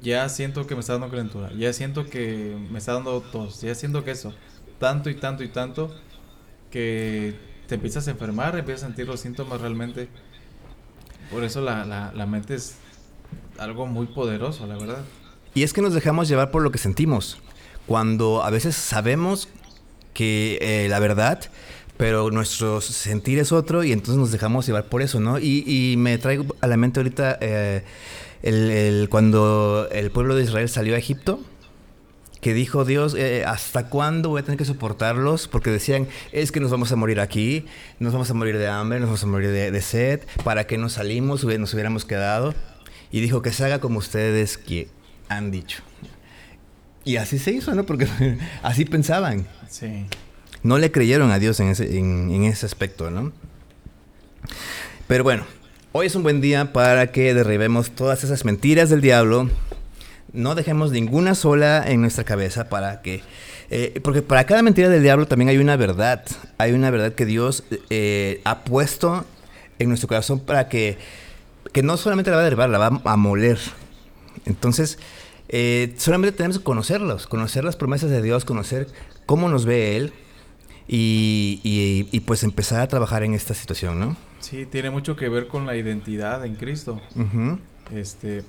ya 0.00 0.28
siento 0.28 0.66
que 0.66 0.74
me 0.74 0.80
está 0.80 0.94
dando 0.94 1.10
calentura, 1.10 1.52
ya 1.52 1.72
siento 1.72 2.06
que 2.08 2.56
me 2.70 2.78
está 2.78 2.92
dando 2.92 3.20
tos, 3.20 3.60
ya 3.60 3.74
siento 3.74 4.04
que 4.04 4.12
eso, 4.12 4.32
tanto 4.78 5.10
y 5.10 5.16
tanto 5.16 5.42
y 5.42 5.48
tanto, 5.48 5.94
que 6.70 7.34
te 7.66 7.74
empiezas 7.74 8.06
a 8.08 8.12
enfermar, 8.12 8.56
empiezas 8.56 8.84
a 8.84 8.86
sentir 8.86 9.06
los 9.06 9.20
síntomas 9.20 9.60
realmente. 9.60 10.08
Por 11.30 11.44
eso 11.44 11.60
la, 11.60 11.84
la, 11.84 12.12
la 12.14 12.26
mente 12.26 12.54
es 12.54 12.76
algo 13.58 13.86
muy 13.86 14.06
poderoso, 14.06 14.66
la 14.66 14.76
verdad. 14.76 15.04
Y 15.54 15.62
es 15.62 15.72
que 15.72 15.82
nos 15.82 15.94
dejamos 15.94 16.28
llevar 16.28 16.50
por 16.50 16.62
lo 16.62 16.70
que 16.70 16.78
sentimos, 16.78 17.38
cuando 17.86 18.42
a 18.42 18.50
veces 18.50 18.74
sabemos 18.74 19.48
que 20.14 20.58
eh, 20.60 20.88
la 20.88 20.98
verdad 20.98 21.50
pero 22.02 22.32
nuestro 22.32 22.80
sentir 22.80 23.38
es 23.38 23.52
otro 23.52 23.84
y 23.84 23.92
entonces 23.92 24.16
nos 24.16 24.32
dejamos 24.32 24.66
llevar 24.66 24.86
por 24.86 25.02
eso, 25.02 25.20
¿no? 25.20 25.38
Y, 25.38 25.94
me 25.98 26.18
traigo 26.18 26.56
a 26.60 26.66
la 26.66 26.76
mente 26.76 26.98
ahorita 26.98 27.38
eh, 27.40 27.84
el, 28.42 29.08
cuando 29.08 29.88
el 29.92 30.10
pueblo 30.10 30.34
de 30.34 30.42
Israel 30.42 30.68
salió 30.68 30.96
a 30.96 30.98
Egipto, 30.98 31.40
que 32.40 32.54
dijo 32.54 32.84
Dios, 32.84 33.14
eh, 33.16 33.44
¿hasta 33.46 33.88
cuándo 33.88 34.30
voy 34.30 34.40
a 34.40 34.44
tener 34.44 34.58
que 34.58 34.64
soportarlos? 34.64 35.46
Porque 35.46 35.70
decían, 35.70 36.08
es 36.32 36.50
que 36.50 36.58
nos 36.58 36.72
vamos 36.72 36.90
a 36.90 36.96
morir 36.96 37.20
aquí, 37.20 37.66
nos 38.00 38.12
vamos 38.12 38.28
a 38.30 38.34
morir 38.34 38.58
de 38.58 38.66
hambre, 38.66 38.98
nos 38.98 39.08
vamos 39.08 39.22
a 39.22 39.26
morir 39.28 39.50
de, 39.50 39.80
sed, 39.80 40.22
¿para 40.42 40.66
qué 40.66 40.78
nos 40.78 40.94
salimos? 40.94 41.44
Nos 41.44 41.72
hubiéramos 41.72 42.04
quedado. 42.04 42.52
Y 43.12 43.20
dijo 43.20 43.42
que 43.42 43.52
se 43.52 43.64
haga 43.64 43.78
como 43.78 44.00
ustedes 44.00 44.58
que 44.58 44.88
han 45.36 45.50
dicho. 45.50 45.82
Y 47.04 47.16
así 47.16 47.38
se 47.38 47.52
hizo, 47.52 47.74
¿no? 47.74 47.84
Porque 47.84 48.06
así 48.62 48.84
pensaban. 48.84 49.46
Sí 49.68 50.06
no 50.62 50.78
le 50.78 50.92
creyeron 50.92 51.30
a 51.30 51.38
Dios 51.38 51.58
en 51.60 51.68
ese, 51.68 51.98
en, 51.98 52.44
ese 52.44 52.66
aspecto, 52.66 53.10
¿no? 53.10 53.32
Pero 55.08 55.24
bueno, 55.24 55.44
hoy 55.92 56.06
es 56.06 56.14
un 56.14 56.22
buen 56.22 56.40
día 56.40 56.72
para 56.72 57.10
que 57.10 57.34
derribemos 57.34 57.90
todas 57.90 58.22
esas 58.24 58.44
mentiras 58.44 58.88
del 58.88 59.00
diablo. 59.00 59.50
No 60.32 60.54
dejemos 60.54 60.92
ninguna 60.92 61.34
sola 61.34 61.84
en 61.86 62.00
nuestra 62.00 62.24
cabeza 62.24 62.68
para 62.68 63.02
que... 63.02 63.22
Eh, 63.70 64.00
porque 64.02 64.22
para 64.22 64.44
cada 64.44 64.62
mentira 64.62 64.88
del 64.88 65.02
diablo 65.02 65.26
también 65.26 65.48
hay 65.48 65.58
una 65.58 65.76
verdad. 65.76 66.24
Hay 66.58 66.72
una 66.72 66.90
verdad 66.90 67.14
que 67.14 67.26
Dios 67.26 67.64
eh, 67.90 68.40
ha 68.44 68.60
puesto 68.60 69.24
en 69.78 69.88
nuestro 69.88 70.08
corazón 70.08 70.40
para 70.40 70.68
que, 70.68 70.98
que 71.72 71.82
no 71.82 71.96
solamente 71.96 72.30
la 72.30 72.36
va 72.36 72.42
a 72.42 72.44
derribar, 72.44 72.70
la 72.70 72.78
va 72.78 73.00
a 73.04 73.16
moler. 73.16 73.58
Entonces, 74.44 74.98
eh, 75.52 75.94
solamente 75.98 76.36
tenemos 76.36 76.58
que 76.58 76.64
conocerlos, 76.64 77.28
conocer 77.28 77.62
las 77.62 77.76
promesas 77.76 78.10
de 78.10 78.22
Dios, 78.22 78.44
conocer 78.44 78.88
cómo 79.26 79.48
nos 79.48 79.64
ve 79.64 79.96
Él, 79.96 80.12
y, 80.88 82.20
pues 82.26 82.42
empezar 82.42 82.80
a 82.80 82.88
trabajar 82.88 83.22
en 83.22 83.34
esta 83.34 83.54
situación, 83.54 84.00
¿no? 84.00 84.16
Sí, 84.40 84.66
tiene 84.66 84.90
mucho 84.90 85.16
que 85.16 85.28
ver 85.28 85.46
con 85.46 85.66
la 85.66 85.76
identidad 85.76 86.44
en 86.44 86.56
Cristo. 86.56 87.00
Este, 87.92 88.44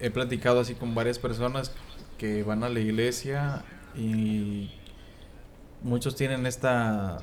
he 0.00 0.10
platicado 0.10 0.60
así 0.60 0.74
con 0.74 0.94
varias 0.94 1.18
personas 1.18 1.72
que 2.18 2.42
van 2.42 2.64
a 2.64 2.68
la 2.68 2.80
iglesia 2.80 3.64
y 3.94 4.70
muchos 5.82 6.16
tienen 6.16 6.46
esta 6.46 7.18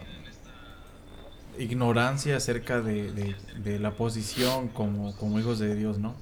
ignorancia 1.58 2.38
acerca 2.38 2.82
de, 2.82 3.36
la 3.80 3.92
posición 3.92 4.68
como, 4.68 5.16
como, 5.16 5.40
hijos 5.40 5.60
de 5.60 5.76
Dios, 5.76 5.98
¿no? 5.98 6.16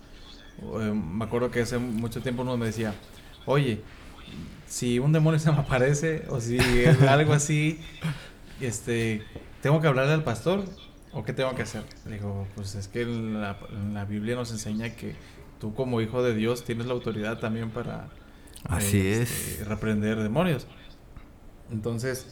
Eh, 0.60 0.94
me 0.94 1.26
acuerdo 1.26 1.52
que 1.52 1.62
hace 1.62 1.78
mucho 1.78 2.22
tiempo 2.22 2.42
uno 2.42 2.58
me 2.58 2.68
decía, 2.68 2.94
oye, 3.46 3.82
si 4.68 5.00
un 5.00 5.12
demonio 5.12 5.40
se 5.40 5.52
me 5.52 5.60
aparece 5.60 6.26
o 6.30 6.40
si 6.40 6.58
algo 7.08 7.34
así, 7.34 7.80
este, 8.60 9.24
¿tengo 9.62 9.82
que 9.82 9.88
hablarle 9.88 10.14
al 10.14 10.24
pastor 10.24 10.64
o 11.12 11.24
qué 11.24 11.34
tengo 11.34 11.54
que 11.56 11.64
hacer? 11.64 11.84
Le 12.06 12.14
digo, 12.16 12.48
pues 12.56 12.76
es 12.76 12.88
que 12.88 13.06
la, 13.06 13.58
la 13.94 14.06
Biblia 14.06 14.36
nos 14.36 14.52
enseña 14.52 14.96
que 14.96 15.16
tú 15.60 15.74
como 15.74 16.02
hijo 16.02 16.24
de 16.24 16.34
Dios 16.34 16.64
tienes 16.64 16.88
la 16.88 16.94
autoridad 16.94 17.40
también 17.40 17.70
para 17.70 18.10
Así 18.64 19.08
este, 19.08 19.24
es. 19.62 19.68
reprender 19.68 20.18
demonios. 20.22 20.68
Entonces, 21.72 22.28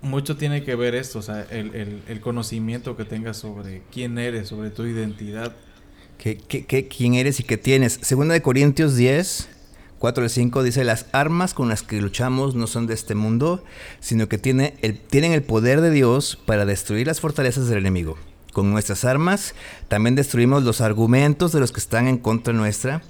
mucho 0.00 0.36
tiene 0.36 0.62
que 0.62 0.74
ver 0.76 0.94
esto, 0.94 1.18
o 1.18 1.22
sea, 1.22 1.42
el, 1.50 2.02
el, 2.06 2.20
conocimiento 2.20 2.96
que 2.96 3.04
tengas 3.04 3.38
sobre 3.38 3.82
quién 3.90 4.18
eres, 4.18 4.48
sobre 4.48 4.70
tu 4.70 4.84
identidad. 4.84 5.54
¿Qué, 6.18 6.38
qué, 6.38 6.88
quién 6.88 7.14
eres 7.14 7.40
y 7.40 7.42
qué 7.42 7.58
tienes? 7.58 7.98
Segunda 8.02 8.34
de 8.34 8.42
Corintios 8.42 8.96
10, 8.96 9.48
4 9.98 10.24
al 10.24 10.30
5 10.30 10.62
dice, 10.62 10.84
las 10.84 11.06
armas 11.12 11.54
con 11.54 11.68
las 11.68 11.82
que 11.82 12.00
luchamos 12.00 12.54
no 12.54 12.66
son 12.66 12.86
de 12.86 12.94
este 12.94 13.14
mundo, 13.14 13.62
sino 14.00 14.28
que 14.28 14.38
tiene 14.38 14.70
tienen 15.10 15.32
el 15.32 15.42
poder 15.42 15.80
de 15.80 15.90
Dios 15.90 16.38
para 16.46 16.64
destruir 16.64 17.06
las 17.06 17.20
fortalezas 17.20 17.68
del 17.68 17.78
enemigo. 17.78 18.16
Con 18.52 18.70
nuestras 18.70 19.04
armas 19.04 19.54
también 19.88 20.14
destruimos 20.14 20.62
los 20.62 20.80
argumentos 20.80 21.52
de 21.52 21.60
los 21.60 21.72
que 21.72 21.80
están 21.80 22.06
en 22.06 22.18
contra 22.18 22.54
nuestra 22.54 23.02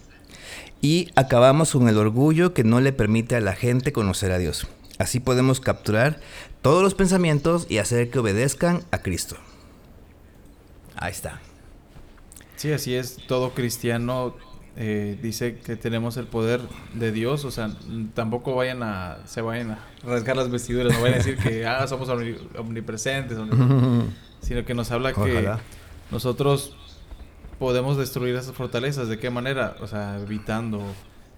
y 0.80 1.10
acabamos 1.16 1.72
con 1.72 1.88
el 1.88 1.98
orgullo 1.98 2.54
que 2.54 2.64
no 2.64 2.80
le 2.80 2.92
permite 2.92 3.36
a 3.36 3.40
la 3.40 3.54
gente 3.54 3.92
conocer 3.92 4.32
a 4.32 4.38
Dios. 4.38 4.66
Así 4.98 5.20
podemos 5.20 5.60
capturar 5.60 6.20
todos 6.62 6.82
los 6.82 6.94
pensamientos 6.94 7.66
y 7.68 7.78
hacer 7.78 8.10
que 8.10 8.20
obedezcan 8.20 8.84
a 8.90 8.98
Cristo. 8.98 9.36
Ahí 10.96 11.12
está. 11.12 11.40
Sí, 12.56 12.72
así 12.72 12.94
es. 12.94 13.18
Todo 13.26 13.50
cristiano 13.50 14.34
eh, 14.76 15.16
dice 15.22 15.56
que 15.56 15.76
tenemos 15.76 16.16
el 16.16 16.26
poder 16.26 16.60
de 16.94 17.12
Dios, 17.12 17.44
o 17.44 17.52
sea, 17.52 17.70
tampoco 18.12 18.56
vayan 18.56 18.82
a, 18.82 19.18
se 19.24 19.40
vayan 19.40 19.70
a 19.72 19.78
rasgar 20.04 20.36
las 20.36 20.50
vestiduras, 20.50 20.92
no 20.92 21.00
vayan 21.00 21.14
a 21.14 21.18
decir 21.18 21.36
que 21.36 21.64
ah, 21.66 21.86
somos 21.86 22.08
omnipresentes, 22.58 23.38
sino 24.40 24.64
que 24.64 24.74
nos 24.74 24.90
habla 24.90 25.12
que 25.12 25.48
nosotros 26.10 26.76
podemos 27.60 27.96
destruir 27.96 28.34
esas 28.34 28.52
fortalezas, 28.52 29.08
¿de 29.08 29.18
qué 29.18 29.30
manera? 29.30 29.76
O 29.80 29.86
sea, 29.86 30.18
evitando, 30.18 30.82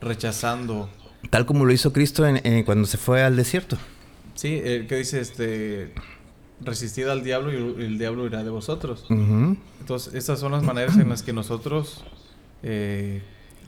rechazando. 0.01 0.89
Tal 1.29 1.45
como 1.45 1.67
lo 1.67 1.73
hizo 1.73 1.93
Cristo 1.93 2.25
cuando 2.65 2.87
se 2.87 2.97
fue 2.97 3.23
al 3.23 3.37
desierto. 3.37 3.77
Sí, 4.35 4.61
eh, 4.63 4.87
que 4.89 4.97
dice, 4.97 5.21
este, 5.21 5.93
resistid 6.61 7.07
al 7.09 7.23
diablo 7.23 7.53
y 7.53 7.85
el 7.85 7.99
diablo 7.99 8.27
irá 8.27 8.43
de 8.43 8.51
vosotros. 8.51 9.05
Entonces, 9.09 10.15
estas 10.15 10.41
son 10.41 10.53
las 10.53 10.63
maneras 10.63 10.97
en 10.97 11.09
las 11.09 11.23
que 11.23 11.33
nosotros 11.33 12.05
eh, 12.63 13.23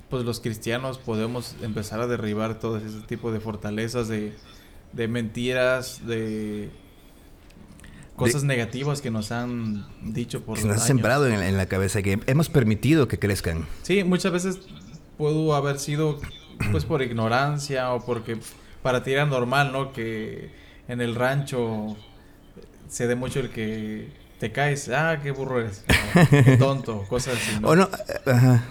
pues 0.09 0.25
los 0.25 0.41
cristianos 0.41 0.99
podemos 0.99 1.55
empezar 1.63 2.01
a 2.01 2.07
derribar 2.07 2.59
todo 2.59 2.79
ese 2.79 3.01
tipo 3.07 3.31
de 3.31 3.41
fortalezas, 3.41 4.09
de, 4.09 4.33
mentiras, 5.09 6.07
de 6.07 6.71
cosas 8.17 8.43
negativas 8.43 9.03
que 9.03 9.11
nos 9.11 9.31
han 9.31 9.87
dicho 10.03 10.43
por 10.43 10.59
que 10.59 10.65
nos 10.65 10.79
han 10.79 10.87
sembrado 10.87 11.29
en, 11.29 11.57
la 11.57 11.67
cabeza 11.67 12.03
que 12.03 12.19
hemos 12.27 12.49
permitido 12.49 13.07
que 13.07 13.21
crezcan 13.21 13.65
sí 13.83 14.03
muchas 14.03 14.33
veces 14.33 14.59
puedo 15.17 15.55
haber 15.55 15.79
sido 15.79 16.19
pues 16.73 16.85
por 16.85 17.01
ignorancia 17.03 17.93
o 17.93 18.05
porque 18.05 18.39
para 18.83 19.03
ti 19.03 19.13
era 19.13 19.27
normal, 19.27 19.73
¿no? 19.73 19.93
Que 19.93 20.51
en 20.89 21.01
el 21.01 21.15
rancho 21.15 21.97
se 22.89 23.07
dé 23.07 23.15
mucho 23.15 23.41
el 23.41 23.51
que 23.51 24.09
te 24.39 24.53
caes, 24.53 24.89
ah, 24.89 25.19
qué 25.23 25.31
burro 25.31 25.61
eres, 25.61 25.85
qué 26.31 26.57
tonto, 26.59 27.05
cosas 27.09 27.37
así. 27.37 27.59
O 27.63 27.75
no, 27.75 27.89
ajá, 28.27 28.65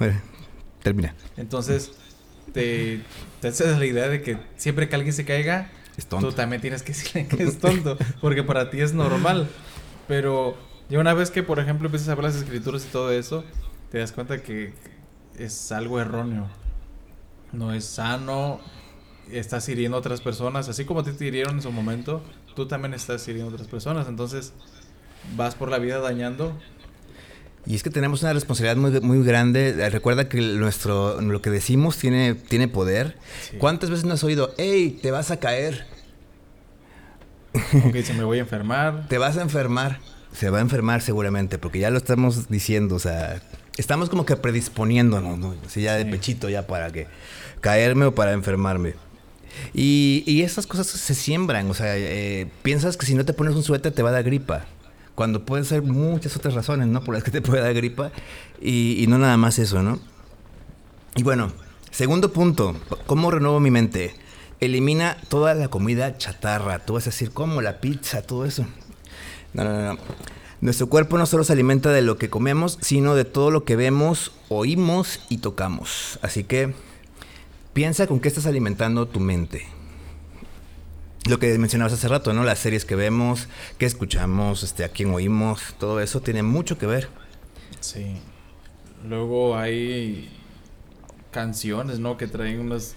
termina. 0.82 1.14
Entonces, 1.36 1.92
te, 2.54 3.02
te 3.42 3.48
haces 3.50 3.78
la 3.78 3.86
idea 3.86 4.08
de 4.08 4.22
que 4.22 4.38
siempre 4.56 4.90
que 4.90 4.96
alguien 4.96 5.14
se 5.14 5.26
caiga, 5.26 5.70
tú 6.10 6.32
también 6.32 6.62
tienes 6.62 6.84
que 6.84 6.92
decirle 6.94 7.28
que 7.28 7.44
es 7.44 7.60
tonto, 7.60 7.98
porque 8.22 8.44
para 8.44 8.70
ti 8.70 8.82
es 8.82 8.94
normal. 8.94 9.48
Pero 10.08 10.58
ya 10.90 11.00
una 11.00 11.14
vez 11.14 11.32
que, 11.32 11.44
por 11.44 11.60
ejemplo, 11.60 11.88
empiezas 11.88 12.10
a 12.10 12.16
ver 12.16 12.26
las 12.26 12.36
escrituras 12.36 12.86
y 12.86 12.88
todo 12.88 13.12
eso, 13.12 13.44
te 13.92 14.00
das 14.00 14.12
cuenta 14.12 14.42
que 14.42 14.74
es 15.38 15.72
algo 15.72 16.00
erróneo. 16.00 16.48
No 17.52 17.74
es 17.74 17.86
sano, 17.86 18.60
estás 19.32 19.68
hiriendo 19.68 19.98
a 19.98 20.00
otras 20.00 20.22
personas, 20.22 20.70
así 20.70 20.86
como 20.86 21.04
te 21.04 21.12
hirieron 21.26 21.56
en 21.56 21.62
su 21.62 21.72
momento, 21.72 22.24
tú 22.58 22.68
también 22.68 22.94
estás 22.94 23.26
hiriendo 23.28 23.52
a 23.52 23.54
otras 23.54 23.70
personas. 23.70 24.08
Entonces, 24.08 24.52
vas 25.36 25.54
por 25.54 25.70
la 25.70 25.78
vida 25.78 26.00
dañando 26.00 26.58
y 27.68 27.76
es 27.76 27.84
que 27.84 27.90
tenemos 27.90 28.22
una 28.22 28.32
responsabilidad 28.32 28.78
muy, 28.78 29.02
muy 29.02 29.26
grande. 29.26 29.90
Recuerda 29.90 30.30
que 30.30 30.40
nuestro, 30.40 31.20
lo 31.20 31.42
que 31.42 31.50
decimos 31.50 31.98
tiene, 31.98 32.34
tiene 32.34 32.70
poder. 32.70 33.18
¿Cuántas 33.58 33.90
veces 33.90 34.06
no 34.06 34.14
has 34.14 34.24
oído, 34.24 34.54
hey, 34.58 34.98
te 35.02 35.12
vas 35.12 35.32
a 35.32 35.38
caer? 35.38 35.86
Ok, 37.54 37.98
se 38.04 38.14
me 38.14 38.24
voy 38.24 38.38
a 38.38 38.42
enfermar. 38.42 39.06
te 39.10 39.18
vas 39.18 39.38
a 39.38 39.42
enfermar. 39.42 40.00
Se 40.32 40.50
va 40.50 40.60
a 40.60 40.62
enfermar 40.62 41.02
seguramente, 41.02 41.58
porque 41.58 41.80
ya 41.80 41.90
lo 41.90 41.98
estamos 41.98 42.48
diciendo. 42.48 42.96
O 42.96 43.00
sea, 43.00 43.42
estamos 43.76 44.10
como 44.10 44.26
que 44.26 44.38
predisponiéndonos, 44.38 45.38
¿no? 45.38 45.54
Así 45.66 45.82
ya 45.82 45.96
de 45.96 46.06
pechito, 46.06 46.48
ya 46.48 46.68
para 46.68 46.90
que 46.92 47.08
caerme 47.60 48.06
o 48.06 48.16
para 48.16 48.32
enfermarme. 48.32 48.94
Y, 49.74 50.24
y 50.26 50.42
esas 50.42 50.68
cosas 50.68 50.88
se 50.88 51.16
siembran. 51.16 51.70
O 51.70 51.74
sea, 51.74 51.98
eh, 51.98 52.48
piensas 52.64 52.98
que 52.98 53.06
si 53.06 53.16
no 53.16 53.26
te 53.26 53.34
pones 53.34 53.56
un 53.56 53.64
suéter 53.64 53.92
te 53.92 54.04
va 54.04 54.10
a 54.10 54.14
dar 54.14 54.24
gripa 54.24 54.66
cuando 55.18 55.44
pueden 55.44 55.66
ser 55.66 55.82
muchas 55.82 56.38
otras 56.38 56.54
razones, 56.54 56.88
¿no? 56.88 57.04
Por 57.04 57.16
las 57.16 57.24
que 57.24 57.32
te 57.32 57.42
puede 57.44 57.64
dar 57.64 57.74
gripa 57.74 58.12
y, 58.62 59.04
no 59.10 59.18
nada 59.18 59.36
más 59.36 59.58
eso, 59.58 59.82
¿no? 59.82 60.00
Y 61.16 61.24
bueno, 61.24 61.52
segundo 61.90 62.32
punto, 62.32 62.76
¿cómo 63.08 63.32
renuevo 63.32 63.60
mi 63.60 63.72
mente? 63.72 64.16
Elimina 64.60 65.18
toda 65.28 65.56
la 65.56 65.70
comida 65.70 66.20
chatarra. 66.20 66.86
Tú 66.86 66.94
vas 66.94 67.08
a 67.08 67.10
decir, 67.10 67.32
¿cómo? 67.32 67.64
La 67.64 67.82
pizza, 67.82 68.22
todo 68.22 68.46
eso. 68.46 68.68
No, 69.54 69.64
no, 69.64 69.82
no. 69.82 70.00
Nuestro 70.62 70.86
cuerpo 70.86 71.18
no 71.18 71.26
solo 71.26 71.44
se 71.44 71.54
alimenta 71.54 71.92
de 71.92 72.04
lo 72.04 72.20
que 72.20 72.30
comemos, 72.30 72.78
sino 72.82 73.16
de 73.16 73.26
todo 73.26 73.50
lo 73.50 73.64
que 73.64 73.76
vemos, 73.76 74.34
oímos 74.50 75.22
y 75.30 75.40
tocamos. 75.40 76.20
Así 76.22 76.44
que 76.44 76.76
piensa 77.78 78.08
con 78.08 78.20
qué 78.20 78.28
estás 78.28 78.48
alimentando 78.48 79.08
tu 79.08 79.20
mente 79.20 79.68
lo 81.30 81.38
que 81.38 81.56
mencionabas 81.60 81.94
hace 81.94 82.08
rato, 82.08 82.34
¿no? 82.34 82.44
Las 82.44 82.58
series 82.58 82.86
que 82.86 82.96
vemos, 82.96 83.50
que 83.78 83.86
escuchamos, 83.86 84.64
este, 84.64 84.84
a 84.84 84.90
quién 84.90 85.14
oímos, 85.14 85.76
todo 85.78 86.00
eso 86.00 86.20
tiene 86.22 86.42
mucho 86.42 86.80
que 86.80 86.88
ver. 86.88 87.08
Sí. 87.80 88.16
Luego 89.08 89.56
hay 89.56 90.28
canciones, 91.30 92.00
¿no? 92.00 92.18
Que 92.18 92.26
traen 92.26 92.62
unas, 92.62 92.96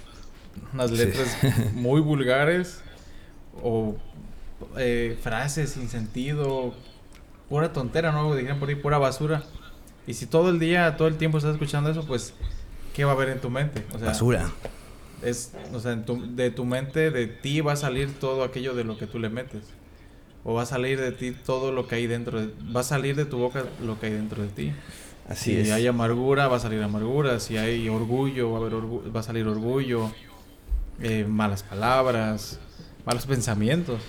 unas 0.72 0.90
letras 0.92 1.36
muy 1.74 2.00
vulgares 2.00 2.80
o 3.62 3.98
eh, 4.78 5.18
frases 5.22 5.72
sin 5.72 5.90
sentido, 5.90 6.72
pura 7.50 7.74
tontera, 7.74 8.12
¿no? 8.12 8.34
Dijeron 8.34 8.58
por 8.58 8.70
ahí, 8.70 8.76
pura 8.76 8.96
basura. 8.96 9.44
Y 10.06 10.14
si 10.14 10.24
todo 10.24 10.48
el 10.48 10.58
día, 10.58 10.96
todo 10.96 11.06
el 11.06 11.18
tiempo 11.18 11.36
estás 11.36 11.52
escuchando 11.52 11.90
eso, 11.90 12.06
pues, 12.06 12.32
¿qué 13.00 13.04
va 13.06 13.12
a 13.12 13.14
haber 13.14 13.30
en 13.30 13.40
tu 13.40 13.48
mente? 13.48 13.82
basura 13.98 14.50
es, 15.22 15.52
o 15.72 15.80
sea, 15.80 15.96
de 15.96 16.50
tu 16.50 16.64
mente, 16.66 17.10
de 17.10 17.26
ti 17.26 17.60
va 17.62 17.72
a 17.72 17.76
salir 17.76 18.12
todo 18.18 18.44
aquello 18.44 18.74
de 18.74 18.84
lo 18.84 18.98
que 18.98 19.06
tú 19.06 19.18
le 19.18 19.30
metes. 19.30 19.62
O 20.44 20.54
va 20.54 20.62
a 20.62 20.66
salir 20.66 21.00
de 21.00 21.12
ti 21.12 21.32
todo 21.32 21.72
lo 21.72 21.86
que 21.86 21.96
hay 21.96 22.06
dentro 22.06 22.40
de, 22.40 22.50
va 22.74 22.80
a 22.80 22.84
salir 22.84 23.16
de 23.16 23.24
tu 23.26 23.38
boca 23.38 23.64
lo 23.82 23.98
que 23.98 24.06
hay 24.06 24.12
dentro 24.12 24.42
de 24.42 24.48
ti. 24.48 24.72
Así 25.28 25.52
si 25.52 25.60
es. 25.60 25.70
hay 25.70 25.86
amargura, 25.86 26.48
va 26.48 26.56
a 26.56 26.60
salir 26.60 26.82
amargura. 26.82 27.40
Si 27.40 27.56
hay 27.56 27.88
orgullo, 27.88 28.50
va 28.50 28.58
a, 28.58 28.60
haber 28.60 28.74
va 29.14 29.20
a 29.20 29.22
salir 29.22 29.46
orgullo. 29.46 30.10
Eh, 31.00 31.24
malas 31.26 31.62
palabras, 31.62 32.58
malos 33.06 33.26
pensamientos. 33.26 34.00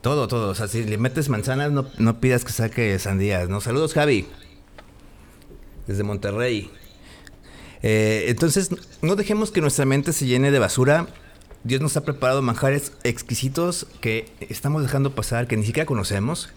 Todo, 0.00 0.28
todo. 0.28 0.50
O 0.50 0.54
sea, 0.54 0.68
si 0.68 0.84
le 0.84 0.98
metes 0.98 1.28
manzanas, 1.28 1.70
no, 1.70 1.86
no 1.98 2.20
pidas 2.20 2.44
que 2.44 2.52
saque 2.52 2.98
sandías, 2.98 3.48
¿no? 3.48 3.60
Saludos, 3.60 3.94
Javi. 3.94 4.26
Desde 5.86 6.02
Monterrey. 6.02 6.70
Eh, 7.86 8.30
entonces, 8.30 8.70
no 9.02 9.14
dejemos 9.14 9.50
que 9.50 9.60
nuestra 9.60 9.84
mente 9.84 10.14
se 10.14 10.24
llene 10.24 10.50
de 10.50 10.58
basura. 10.58 11.06
Dios 11.64 11.82
nos 11.82 11.98
ha 11.98 12.04
preparado 12.04 12.40
manjares 12.40 12.92
exquisitos 13.04 13.86
que 14.00 14.26
estamos 14.40 14.82
dejando 14.82 15.14
pasar, 15.14 15.46
que 15.46 15.58
ni 15.58 15.66
siquiera 15.66 15.84
conocemos. 15.84 16.48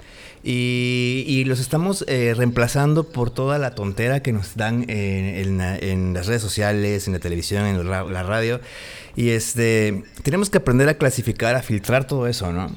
Y, 0.42 1.44
los 1.46 1.60
estamos 1.60 2.06
eh, 2.08 2.34
reemplazando 2.34 3.10
por 3.10 3.30
toda 3.30 3.58
la 3.58 3.76
tontera 3.76 4.22
que 4.22 4.32
nos 4.32 4.56
dan 4.56 4.86
en, 4.88 6.14
las 6.14 6.28
redes 6.28 6.42
sociales, 6.42 7.08
en 7.08 7.14
la 7.14 7.20
televisión, 7.20 7.66
en 7.66 7.90
la, 7.90 8.24
radio. 8.24 8.62
Y 9.18 9.32
este, 9.32 10.06
tenemos 10.24 10.50
que 10.50 10.60
aprender 10.60 10.88
a 10.88 10.94
clasificar, 10.94 11.56
a 11.56 11.62
filtrar 11.62 12.08
todo 12.08 12.28
eso, 12.28 12.54
¿no? 12.54 12.72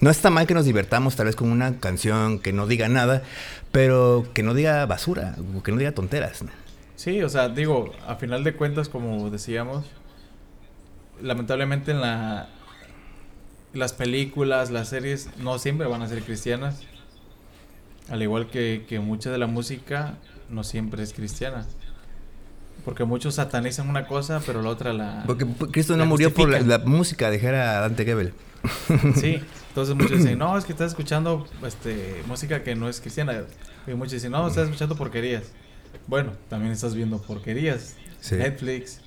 No 0.00 0.08
está 0.08 0.30
mal 0.30 0.46
que 0.46 0.54
nos 0.54 0.64
divertamos 0.64 1.14
tal 1.14 1.26
vez 1.26 1.36
con 1.36 1.50
una 1.50 1.78
canción 1.78 2.38
que 2.38 2.54
no 2.54 2.66
diga 2.66 2.88
nada, 2.88 3.22
pero 3.70 4.26
que 4.32 4.42
no 4.42 4.54
diga 4.54 4.86
basura, 4.86 5.36
que 5.62 5.72
no 5.72 5.76
diga 5.76 5.92
tonteras. 5.92 6.40
¿no? 6.42 6.50
Sí, 7.00 7.22
o 7.22 7.30
sea, 7.30 7.48
digo, 7.48 7.94
a 8.06 8.16
final 8.16 8.44
de 8.44 8.52
cuentas, 8.52 8.90
como 8.90 9.30
decíamos, 9.30 9.86
lamentablemente 11.22 11.92
en 11.92 12.02
la 12.02 12.50
las 13.72 13.94
películas, 13.94 14.70
las 14.70 14.90
series 14.90 15.30
no 15.38 15.58
siempre 15.58 15.86
van 15.86 16.02
a 16.02 16.08
ser 16.08 16.22
cristianas. 16.22 16.82
Al 18.10 18.20
igual 18.20 18.48
que, 18.50 18.84
que 18.86 19.00
mucha 19.00 19.30
de 19.30 19.38
la 19.38 19.46
música 19.46 20.18
no 20.50 20.62
siempre 20.62 21.02
es 21.02 21.14
cristiana. 21.14 21.66
Porque 22.84 23.04
muchos 23.04 23.36
satanizan 23.36 23.88
una 23.88 24.06
cosa, 24.06 24.42
pero 24.44 24.60
la 24.60 24.68
otra 24.68 24.92
la. 24.92 25.24
Porque 25.26 25.46
Cristo 25.72 25.96
no 25.96 26.04
murió 26.04 26.34
por 26.34 26.50
la, 26.50 26.78
música, 26.80 27.30
dijera 27.30 27.80
Dante 27.80 28.04
Gebel. 28.04 28.34
Sí, 29.14 29.40
entonces 29.68 29.94
muchos 29.94 30.18
dicen, 30.18 30.38
no, 30.38 30.58
es 30.58 30.66
que 30.66 30.72
estás 30.72 30.90
escuchando 30.90 31.48
este, 31.66 32.22
música 32.26 32.62
que 32.62 32.74
no 32.74 32.90
es 32.90 33.00
cristiana. 33.00 33.44
Y 33.86 33.94
muchos 33.94 34.12
dicen, 34.12 34.32
no, 34.32 34.46
estás 34.46 34.64
escuchando 34.64 34.96
porquerías. 34.96 35.44
Bueno, 36.06 36.32
también 36.48 36.72
estás 36.72 36.94
viendo 36.94 37.20
porquerías. 37.20 37.96
Netflix, 38.30 39.00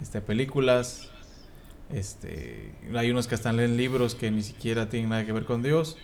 este, 0.00 0.20
películas. 0.20 1.08
Este, 1.92 2.72
hay 2.94 3.10
unos 3.10 3.26
que 3.26 3.34
están 3.34 3.56
leyendo 3.56 3.76
libros 3.76 4.14
que 4.14 4.30
ni 4.30 4.42
siquiera 4.42 4.88
tienen 4.88 5.10
nada 5.10 5.24
que 5.26 5.32
ver 5.32 5.44
con 5.44 5.62
Dios. 5.62 5.96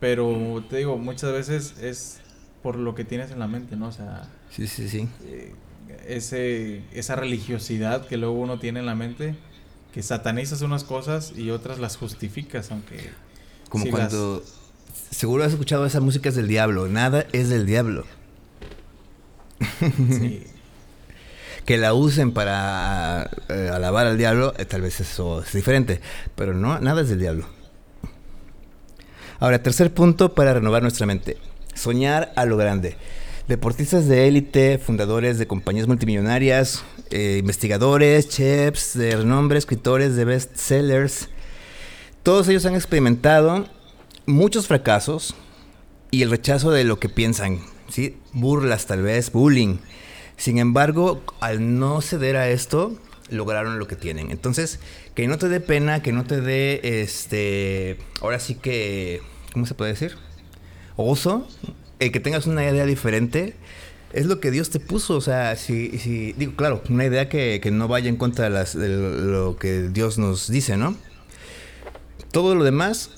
Pero 0.00 0.64
te 0.68 0.78
digo, 0.78 0.98
muchas 0.98 1.32
veces 1.32 1.74
es 1.80 2.20
por 2.62 2.76
lo 2.76 2.94
que 2.94 3.04
tienes 3.04 3.30
en 3.30 3.38
la 3.38 3.48
mente, 3.48 3.76
¿no? 3.76 3.88
O 3.88 3.92
sea, 3.92 4.28
sí, 4.50 4.66
sí, 4.66 4.88
sí. 4.88 5.08
Eh, 5.24 5.54
ese, 6.06 6.82
esa 6.92 7.16
religiosidad 7.16 8.06
que 8.06 8.16
luego 8.16 8.34
uno 8.34 8.58
tiene 8.58 8.80
en 8.80 8.86
la 8.86 8.94
mente, 8.94 9.36
que 9.92 10.02
satanizas 10.02 10.62
unas 10.62 10.84
cosas 10.84 11.32
y 11.36 11.50
otras 11.50 11.78
las 11.78 11.96
justificas, 11.96 12.70
aunque... 12.70 13.10
Como 13.68 13.86
cuando... 13.90 14.42
Seguro 15.10 15.44
has 15.44 15.52
escuchado 15.52 15.86
esa 15.86 16.00
música 16.00 16.28
es 16.28 16.34
del 16.34 16.48
diablo, 16.48 16.88
nada 16.88 17.26
es 17.32 17.48
del 17.48 17.66
diablo. 17.66 18.04
que 21.64 21.76
la 21.76 21.94
usen 21.94 22.32
para 22.32 23.30
eh, 23.48 23.70
alabar 23.72 24.06
al 24.06 24.18
diablo, 24.18 24.54
eh, 24.58 24.64
tal 24.64 24.82
vez 24.82 25.00
eso 25.00 25.42
es 25.42 25.52
diferente, 25.52 26.00
pero 26.34 26.54
no, 26.54 26.78
nada 26.80 27.02
es 27.02 27.08
del 27.08 27.18
diablo. 27.18 27.46
Ahora, 29.38 29.62
tercer 29.62 29.92
punto 29.92 30.34
para 30.34 30.54
renovar 30.54 30.82
nuestra 30.82 31.06
mente. 31.06 31.36
Soñar 31.74 32.32
a 32.36 32.46
lo 32.46 32.56
grande. 32.56 32.96
Deportistas 33.48 34.08
de 34.08 34.26
élite, 34.28 34.78
fundadores 34.78 35.38
de 35.38 35.46
compañías 35.46 35.86
multimillonarias, 35.86 36.84
eh, 37.10 37.36
investigadores, 37.38 38.28
chefs 38.28 38.96
de 38.96 39.14
renombre, 39.14 39.58
escritores 39.58 40.16
de 40.16 40.24
bestsellers, 40.24 41.28
todos 42.26 42.48
ellos 42.48 42.66
han 42.66 42.74
experimentado 42.74 43.68
muchos 44.26 44.66
fracasos 44.66 45.36
y 46.10 46.22
el 46.22 46.30
rechazo 46.30 46.72
de 46.72 46.82
lo 46.82 46.98
que 46.98 47.08
piensan, 47.08 47.60
¿sí? 47.88 48.16
Burlas 48.36 48.86
tal 48.86 49.02
vez, 49.02 49.32
bullying. 49.32 49.78
Sin 50.36 50.58
embargo, 50.58 51.22
al 51.40 51.78
no 51.78 52.02
ceder 52.02 52.36
a 52.36 52.50
esto, 52.50 52.96
lograron 53.30 53.78
lo 53.78 53.88
que 53.88 53.96
tienen. 53.96 54.30
Entonces, 54.30 54.78
que 55.14 55.26
no 55.26 55.38
te 55.38 55.48
dé 55.48 55.60
pena, 55.60 56.02
que 56.02 56.12
no 56.12 56.24
te 56.24 56.40
dé, 56.40 56.80
este, 57.02 57.98
ahora 58.20 58.38
sí 58.38 58.54
que, 58.54 59.22
¿cómo 59.52 59.66
se 59.66 59.74
puede 59.74 59.92
decir? 59.92 60.16
Oso, 60.96 61.48
el 61.98 62.12
que 62.12 62.20
tengas 62.20 62.46
una 62.46 62.68
idea 62.68 62.84
diferente, 62.84 63.54
es 64.12 64.26
lo 64.26 64.38
que 64.40 64.50
Dios 64.50 64.70
te 64.70 64.80
puso. 64.80 65.16
O 65.16 65.20
sea, 65.20 65.56
si, 65.56 65.98
si 65.98 66.32
digo, 66.34 66.54
claro, 66.56 66.82
una 66.90 67.06
idea 67.06 67.28
que, 67.28 67.60
no 67.72 67.88
vaya 67.88 68.08
en 68.08 68.16
contra 68.16 68.50
de, 68.50 68.78
de 68.78 68.88
lo 68.88 69.56
que 69.56 69.88
Dios 69.88 70.18
nos 70.18 70.48
dice, 70.50 70.76
¿no? 70.76 70.96
Todo 72.32 72.54
lo 72.54 72.64
demás 72.64 73.10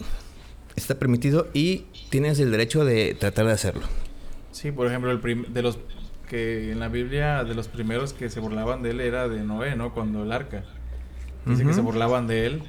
está 0.76 0.96
permitido 0.96 1.48
y 1.52 1.87
tienes 2.11 2.38
el 2.38 2.52
derecho 2.52 2.85
de 2.85 3.14
tratar 3.14 3.46
de 3.46 3.52
hacerlo. 3.52 3.97
Sí, 4.58 4.72
por 4.72 4.88
ejemplo, 4.88 5.12
el 5.12 5.52
de 5.52 5.62
los 5.62 5.78
que 6.28 6.72
en 6.72 6.80
la 6.80 6.88
Biblia 6.88 7.44
de 7.44 7.54
los 7.54 7.68
primeros 7.68 8.12
que 8.12 8.28
se 8.28 8.40
burlaban 8.40 8.82
de 8.82 8.90
él 8.90 9.00
era 9.00 9.28
de 9.28 9.44
Noé, 9.44 9.76
¿no? 9.76 9.94
Cuando 9.94 10.24
el 10.24 10.32
arca. 10.32 10.64
Dice 11.46 11.64
que 11.64 11.72
se 11.72 11.80
burlaban 11.80 12.26
de 12.26 12.44
él, 12.44 12.62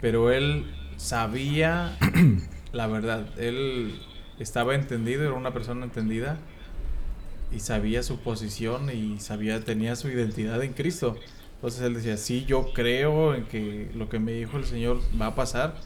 pero 0.00 0.32
él 0.32 0.66
sabía 0.96 1.96
la 2.72 2.88
verdad. 2.88 3.28
Él 3.38 4.00
estaba 4.40 4.74
entendido, 4.74 5.22
era 5.22 5.34
una 5.34 5.52
persona 5.52 5.84
entendida 5.84 6.38
y 7.52 7.60
sabía 7.60 8.02
su 8.02 8.18
posición 8.18 8.90
y 8.90 9.20
sabía 9.20 9.60
tenía 9.64 9.94
su 9.94 10.08
identidad 10.08 10.60
en 10.64 10.72
Cristo. 10.72 11.16
Entonces 11.54 11.82
él 11.82 11.94
decía, 11.94 12.16
sí, 12.16 12.46
yo 12.46 12.72
creo 12.72 13.36
en 13.36 13.44
que 13.44 13.92
lo 13.94 14.08
que 14.08 14.18
me 14.18 14.32
dijo 14.32 14.56
el 14.56 14.64
Señor 14.64 15.00
va 15.20 15.26
a 15.26 15.34
pasar. 15.36 15.76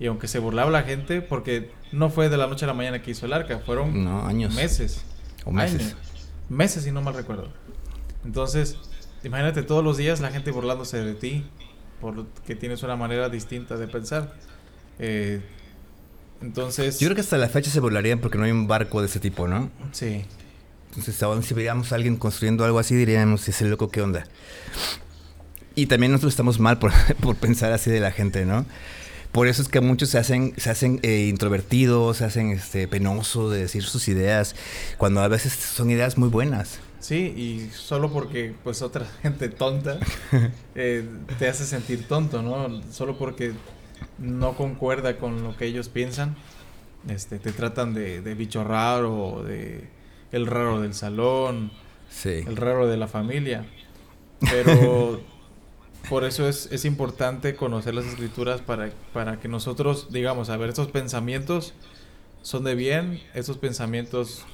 Y 0.00 0.06
aunque 0.06 0.26
se 0.26 0.40
burlaba 0.40 0.72
la 0.72 0.82
gente, 0.82 1.22
porque 1.22 1.70
no 1.92 2.10
fue 2.10 2.28
de 2.28 2.36
la 2.36 2.46
noche 2.46 2.64
a 2.64 2.68
la 2.68 2.74
mañana 2.74 3.02
que 3.02 3.10
hizo 3.10 3.26
el 3.26 3.32
arca, 3.32 3.58
fueron 3.58 4.06
años. 4.26 4.54
meses. 4.54 5.04
O 5.44 5.50
meses. 5.50 5.96
Meses, 6.48 6.84
si 6.84 6.92
no 6.92 7.02
mal 7.02 7.14
recuerdo. 7.14 7.48
Entonces, 8.24 8.76
imagínate 9.22 9.62
todos 9.62 9.84
los 9.84 9.96
días 9.96 10.20
la 10.20 10.30
gente 10.30 10.50
burlándose 10.50 11.02
de 11.02 11.14
ti, 11.14 11.44
porque 12.00 12.54
tienes 12.54 12.82
una 12.82 12.96
manera 12.96 13.28
distinta 13.28 13.76
de 13.76 13.88
pensar. 13.88 14.34
Eh, 14.98 15.40
entonces... 16.40 16.98
Yo 16.98 17.08
creo 17.08 17.16
que 17.16 17.20
hasta 17.22 17.38
la 17.38 17.48
fecha 17.48 17.70
se 17.70 17.80
burlarían 17.80 18.20
porque 18.20 18.38
no 18.38 18.44
hay 18.44 18.50
un 18.50 18.66
barco 18.66 19.00
de 19.00 19.06
ese 19.06 19.20
tipo, 19.20 19.48
¿no? 19.48 19.70
Sí. 19.92 20.24
Entonces, 20.88 21.22
aún 21.22 21.42
si 21.42 21.54
veíamos 21.54 21.92
a 21.92 21.96
alguien 21.96 22.16
construyendo 22.16 22.64
algo 22.64 22.78
así, 22.78 22.94
diríamos, 22.94 23.48
ese 23.48 23.64
loco, 23.66 23.90
¿qué 23.90 24.02
onda? 24.02 24.24
Y 25.74 25.86
también 25.86 26.12
nosotros 26.12 26.32
estamos 26.32 26.58
mal 26.58 26.78
por, 26.78 26.92
por 27.20 27.36
pensar 27.36 27.72
así 27.72 27.90
de 27.90 28.00
la 28.00 28.10
gente, 28.10 28.44
¿no? 28.44 28.66
Por 29.38 29.46
eso 29.46 29.62
es 29.62 29.68
que 29.68 29.80
muchos 29.80 30.08
se 30.08 30.18
hacen, 30.18 30.52
se 30.56 30.68
hacen 30.68 30.98
eh, 31.04 31.28
introvertidos, 31.28 32.16
se 32.16 32.24
hacen 32.24 32.50
este, 32.50 32.88
penosos 32.88 33.52
de 33.52 33.60
decir 33.60 33.84
sus 33.84 34.08
ideas, 34.08 34.56
cuando 34.96 35.20
a 35.20 35.28
veces 35.28 35.52
son 35.52 35.92
ideas 35.92 36.18
muy 36.18 36.28
buenas. 36.28 36.80
Sí, 36.98 37.34
y 37.36 37.70
solo 37.72 38.12
porque 38.12 38.52
pues 38.64 38.82
otra 38.82 39.06
gente 39.22 39.48
tonta 39.48 40.00
eh, 40.74 41.08
te 41.38 41.46
hace 41.46 41.66
sentir 41.66 42.08
tonto, 42.08 42.42
¿no? 42.42 42.82
Solo 42.90 43.16
porque 43.16 43.52
no 44.18 44.56
concuerda 44.56 45.18
con 45.18 45.44
lo 45.44 45.56
que 45.56 45.66
ellos 45.66 45.88
piensan, 45.88 46.34
este, 47.08 47.38
te 47.38 47.52
tratan 47.52 47.94
de, 47.94 48.20
de 48.20 48.34
bicho 48.34 48.64
raro, 48.64 49.44
de 49.46 49.88
el 50.32 50.48
raro 50.48 50.80
del 50.80 50.94
salón, 50.94 51.70
sí. 52.10 52.42
el 52.44 52.56
raro 52.56 52.88
de 52.88 52.96
la 52.96 53.06
familia. 53.06 53.64
Pero 54.40 55.20
por 56.08 56.24
eso 56.24 56.48
es, 56.48 56.68
es, 56.70 56.84
importante 56.84 57.54
conocer 57.54 57.94
las 57.94 58.06
escrituras 58.06 58.60
para, 58.60 58.90
para 59.12 59.40
que 59.40 59.48
nosotros 59.48 60.08
digamos, 60.10 60.48
a 60.48 60.56
ver, 60.56 60.70
estos 60.70 60.88
pensamientos 60.88 61.74
son 62.42 62.64
de 62.64 62.74
bien, 62.74 63.20
estos 63.34 63.58
pensamientos 63.58 64.44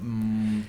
mmm, 0.00 0.60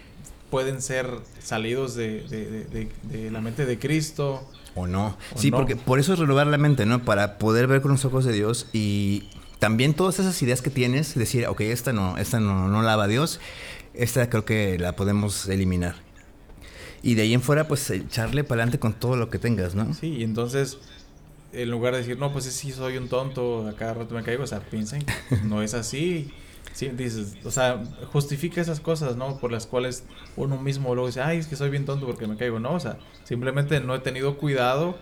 pueden 0.49 0.81
ser 0.81 1.07
salidos 1.39 1.95
de, 1.95 2.21
de, 2.23 2.65
de, 2.65 2.89
de, 3.03 3.31
la 3.31 3.41
mente 3.41 3.65
de 3.65 3.77
Cristo. 3.77 4.47
O 4.73 4.87
no. 4.87 5.17
O 5.33 5.37
sí, 5.37 5.51
no. 5.51 5.57
porque 5.57 5.75
por 5.75 5.99
eso 5.99 6.13
es 6.13 6.19
renovar 6.19 6.47
la 6.47 6.57
mente, 6.57 6.85
¿no? 6.85 7.03
Para 7.03 7.37
poder 7.37 7.67
ver 7.67 7.81
con 7.81 7.91
los 7.91 8.05
ojos 8.05 8.25
de 8.25 8.33
Dios 8.33 8.67
y 8.73 9.29
también 9.59 9.93
todas 9.93 10.19
esas 10.19 10.41
ideas 10.41 10.61
que 10.61 10.69
tienes, 10.69 11.15
decir, 11.15 11.47
ok, 11.47 11.61
esta 11.61 11.93
no, 11.93 12.17
esta 12.17 12.39
no, 12.39 12.67
no 12.67 12.81
la 12.81 12.95
va 12.95 13.05
a 13.05 13.07
Dios, 13.07 13.39
esta 13.93 14.29
creo 14.29 14.45
que 14.45 14.77
la 14.79 14.95
podemos 14.95 15.47
eliminar. 15.47 16.04
Y 17.05 17.13
de 17.13 17.21
ahí 17.21 17.35
en 17.35 17.41
fuera, 17.43 17.67
pues 17.67 17.87
echarle 17.91 18.43
para 18.43 18.63
adelante 18.63 18.79
con 18.79 18.93
todo 18.93 19.15
lo 19.15 19.29
que 19.29 19.37
tengas, 19.37 19.75
¿no? 19.75 19.93
Sí, 19.93 20.07
y 20.07 20.23
entonces, 20.23 20.79
en 21.53 21.69
lugar 21.69 21.93
de 21.93 21.99
decir, 21.99 22.17
no, 22.17 22.33
pues 22.33 22.45
sí, 22.45 22.71
soy 22.71 22.97
un 22.97 23.09
tonto, 23.09 23.67
a 23.67 23.75
cada 23.75 23.93
rato 23.93 24.15
me 24.15 24.23
caigo, 24.23 24.43
o 24.43 24.47
sea, 24.47 24.59
piensen, 24.59 25.05
no 25.43 25.61
es 25.61 25.75
así. 25.75 26.31
Sí, 26.73 26.87
dices, 26.87 27.35
o 27.43 27.51
sea, 27.51 27.83
justifica 28.11 28.59
esas 28.59 28.79
cosas, 28.79 29.17
¿no? 29.17 29.37
Por 29.37 29.51
las 29.51 29.67
cuales 29.67 30.03
uno 30.35 30.57
mismo 30.57 30.95
luego 30.95 31.05
dice, 31.05 31.21
ay, 31.21 31.37
es 31.37 31.45
que 31.45 31.55
soy 31.55 31.69
bien 31.69 31.85
tonto 31.85 32.07
porque 32.07 32.25
me 32.25 32.37
caigo. 32.37 32.59
No, 32.59 32.73
o 32.73 32.79
sea, 32.79 32.97
simplemente 33.23 33.79
no 33.81 33.93
he 33.93 33.99
tenido 33.99 34.39
cuidado 34.39 34.97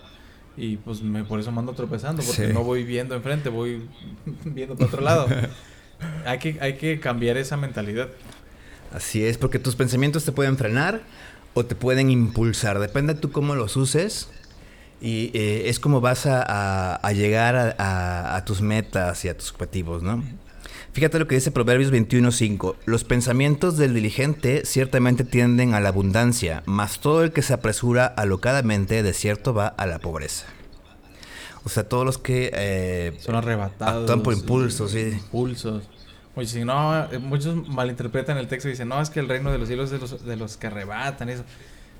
y 0.58 0.76
pues 0.76 1.02
me, 1.02 1.24
por 1.24 1.40
eso 1.40 1.54
me 1.54 1.60
ando 1.60 1.72
tropezando, 1.72 2.22
porque 2.22 2.48
sí. 2.48 2.54
no 2.54 2.66
voy 2.66 2.84
viendo 2.84 3.16
enfrente, 3.16 3.48
voy 3.48 3.88
viendo 4.44 4.76
para 4.76 4.88
otro 4.88 5.02
lado. 5.02 5.28
hay, 6.26 6.38
que, 6.40 6.58
hay 6.60 6.74
que 6.76 7.00
cambiar 7.00 7.38
esa 7.38 7.56
mentalidad. 7.56 8.10
Así 8.92 9.26
es, 9.26 9.38
porque 9.38 9.58
tus 9.58 9.78
pensamientos 9.78 10.26
te 10.26 10.34
pueden 10.34 10.58
frenar 10.58 11.02
o 11.54 11.66
te 11.66 11.76
pueden 11.76 12.10
impulsar. 12.10 12.80
Depende 12.80 13.16
tú 13.16 13.32
cómo 13.32 13.56
los 13.56 13.76
uses. 13.78 14.30
Y 15.02 15.32
eh, 15.34 15.70
es 15.70 15.80
como 15.80 16.00
vas 16.00 16.26
a, 16.26 16.42
a, 16.42 16.96
a 16.96 17.12
llegar 17.12 17.76
a, 17.78 18.44
tus 18.46 18.62
metas 18.62 19.26
y 19.26 19.30
a 19.30 19.38
tus 19.38 19.52
objetivos, 19.52 20.02
¿no? 20.02 20.24
Fíjate 20.94 21.20
lo 21.20 21.28
que 21.28 21.36
dice 21.36 21.52
Proverbios 21.52 21.92
21.5. 21.92 22.76
Los 22.86 23.04
pensamientos 23.04 23.78
del 23.78 23.96
diligente 23.96 24.66
ciertamente 24.66 25.26
tienden 25.26 25.74
a 25.74 25.82
la 25.82 25.90
abundancia, 25.90 26.64
mas 26.66 27.00
todo 27.00 27.24
el 27.24 27.34
que 27.34 27.42
se 27.42 27.54
apresura 27.54 28.06
alocadamente 28.06 29.04
de 29.04 29.14
cierto 29.14 29.54
va 29.54 29.68
a 29.68 29.86
la 29.88 30.00
pobreza. 30.00 30.46
O 31.66 31.70
sea, 31.70 31.88
todos 31.88 32.06
los 32.06 32.18
que... 32.18 32.52
Eh, 32.54 33.18
Son 33.20 33.36
arrebatados. 33.36 34.02
Actúan 34.04 34.22
por 34.22 34.34
impulsos, 34.34 34.92
sí. 34.92 35.10
Impulsos. 35.14 35.84
Oye, 36.36 36.48
si 36.48 36.66
no, 36.66 37.08
muchos 37.20 37.68
malinterpretan 37.68 38.38
el 38.38 38.48
texto 38.48 38.68
y 38.68 38.72
dicen, 38.72 38.88
no, 38.88 39.00
es 39.00 39.10
que 39.10 39.20
el 39.20 39.30
reino 39.30 39.52
de 39.52 39.60
los 39.60 39.68
cielos 39.68 39.92
es 39.92 39.92
de 39.92 40.00
los, 40.00 40.26
de 40.26 40.36
los 40.36 40.58
que 40.58 40.68
arrebatan 40.68 41.30
eso. 41.30 41.44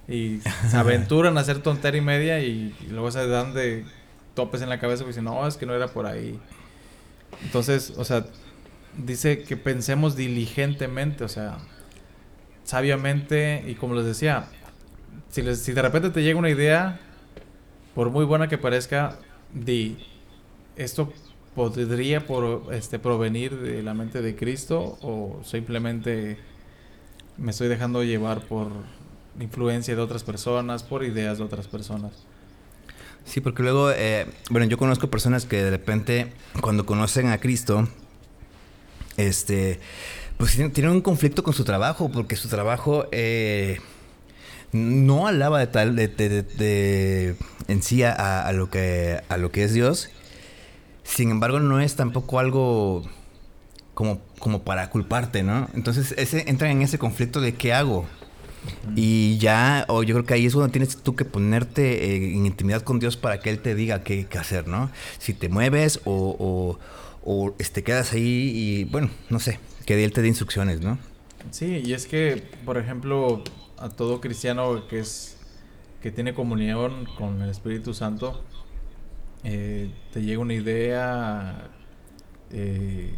Y 0.08 0.40
se 0.70 0.76
aventuran 0.78 1.38
a 1.38 1.42
hacer 1.42 1.60
tontería 1.60 2.02
y 2.02 2.04
media 2.04 2.40
y, 2.40 2.76
y, 2.82 2.88
luego 2.88 3.12
se 3.12 3.28
dan 3.28 3.54
de 3.54 3.86
topes 4.34 4.62
en 4.62 4.70
la 4.70 4.80
cabeza 4.80 5.04
y 5.04 5.08
dicen, 5.08 5.26
no, 5.26 5.48
es 5.48 5.58
que 5.58 5.66
no 5.66 5.76
era 5.76 5.88
por 5.88 6.08
ahí. 6.08 6.40
Entonces, 7.44 7.94
o 7.98 8.04
sea, 8.04 8.26
dice 8.98 9.44
que 9.44 9.58
pensemos 9.58 10.16
diligentemente, 10.16 11.24
o 11.24 11.30
sea, 11.30 11.58
sabiamente 12.64 13.64
y 13.68 13.76
como 13.76 13.96
les 13.96 14.06
decía, 14.06 14.46
si, 15.30 15.42
les, 15.42 15.60
si 15.60 15.74
de 15.74 15.82
repente 15.82 16.10
te 16.10 16.24
llega 16.24 16.40
una 16.40 16.50
idea, 16.50 17.00
por 17.96 18.10
muy 18.10 18.26
buena 18.26 18.48
que 18.48 18.58
parezca, 18.58 19.18
di, 19.54 19.98
esto 20.76 21.14
podría 21.56 22.26
por, 22.26 22.74
este, 22.74 23.00
provenir 23.00 23.58
de 23.58 23.84
la 23.84 23.94
mente 23.94 24.22
de 24.22 24.36
Cristo 24.36 24.98
o 25.02 25.42
simplemente 25.44 26.38
me 27.38 27.52
estoy 27.52 27.68
dejando 27.68 28.04
llevar 28.04 28.42
por 28.42 28.72
influencia 29.40 29.96
de 29.96 30.02
otras 30.02 30.24
personas, 30.24 30.84
por 30.84 31.04
ideas 31.04 31.38
de 31.38 31.44
otras 31.44 31.68
personas. 31.68 32.12
Sí, 33.26 33.40
porque 33.40 33.64
luego, 33.64 33.92
eh, 33.92 34.28
bueno, 34.50 34.68
yo 34.68 34.78
conozco 34.78 35.10
personas 35.10 35.46
que 35.46 35.64
de 35.64 35.70
repente 35.70 36.34
cuando 36.62 36.86
conocen 36.86 37.28
a 37.28 37.38
Cristo, 37.40 37.88
este, 39.18 39.80
pues 40.38 40.56
tienen 40.74 40.92
un 40.92 41.02
conflicto 41.02 41.44
con 41.44 41.54
su 41.54 41.64
trabajo, 41.64 42.12
porque 42.12 42.36
su 42.36 42.50
trabajo 42.50 43.06
eh, 43.12 43.80
no 44.72 45.28
alaba 45.28 45.60
de 45.60 45.68
tal, 45.68 45.96
de, 45.96 46.08
de, 46.10 46.44
de, 46.44 47.36
en 47.68 47.82
sí 47.82 48.04
a, 48.04 48.42
a, 48.46 48.52
lo 48.52 48.70
que, 48.70 49.22
a 49.30 49.38
lo 49.38 49.52
que 49.52 49.64
es 49.64 49.74
Dios. 49.74 50.10
Sin 51.04 51.30
embargo, 51.30 51.60
no 51.60 51.80
es 51.80 51.96
tampoco 51.96 52.40
algo 52.40 53.04
como, 53.94 54.22
como 54.40 54.64
para 54.64 54.90
culparte, 54.90 55.44
¿no? 55.44 55.70
Entonces, 55.74 56.14
ese, 56.18 56.50
entra 56.50 56.72
en 56.72 56.82
ese 56.82 56.98
conflicto 56.98 57.42
de 57.42 57.56
qué 57.56 57.74
hago. 57.74 58.06
Y 58.96 59.38
ya, 59.40 59.86
o 59.90 60.04
yo 60.04 60.16
creo 60.16 60.26
que 60.26 60.34
ahí 60.36 60.46
es 60.46 60.54
cuando 60.54 60.72
tienes 60.72 60.96
tú 60.98 61.16
que 61.16 61.26
ponerte 61.26 62.06
eh, 62.06 62.34
en 62.34 62.46
intimidad 62.46 62.82
con 62.82 63.00
Dios 63.00 63.18
para 63.18 63.40
que 63.40 63.50
Él 63.50 63.60
te 63.60 63.76
diga 63.76 64.04
qué, 64.04 64.26
qué 64.26 64.38
hacer, 64.38 64.68
¿no? 64.68 64.90
Si 65.20 65.34
te 65.34 65.50
mueves 65.50 66.00
o, 66.06 66.38
o, 66.40 66.80
o 67.30 67.54
este, 67.60 67.84
quedas 67.84 68.14
ahí 68.14 68.52
y, 68.56 68.84
bueno, 68.86 69.10
no 69.30 69.40
sé, 69.40 69.60
que 69.86 70.02
Él 70.02 70.14
te 70.14 70.22
dé 70.22 70.30
instrucciones, 70.30 70.80
¿no? 70.80 70.98
Sí, 71.52 71.82
y 71.86 71.94
es 71.94 72.06
que, 72.06 72.42
por 72.64 72.78
ejemplo, 72.78 73.44
a 73.78 73.90
todo 73.90 74.22
cristiano 74.22 74.88
que 74.88 75.00
es 75.00 75.38
que 76.02 76.12
tiene 76.12 76.34
comunión 76.34 77.06
con 77.18 77.42
el 77.42 77.50
Espíritu 77.50 77.94
Santo, 77.94 78.44
eh, 79.44 79.90
te 80.12 80.22
llega 80.22 80.40
una 80.40 80.54
idea 80.54 81.70
eh, 82.52 83.14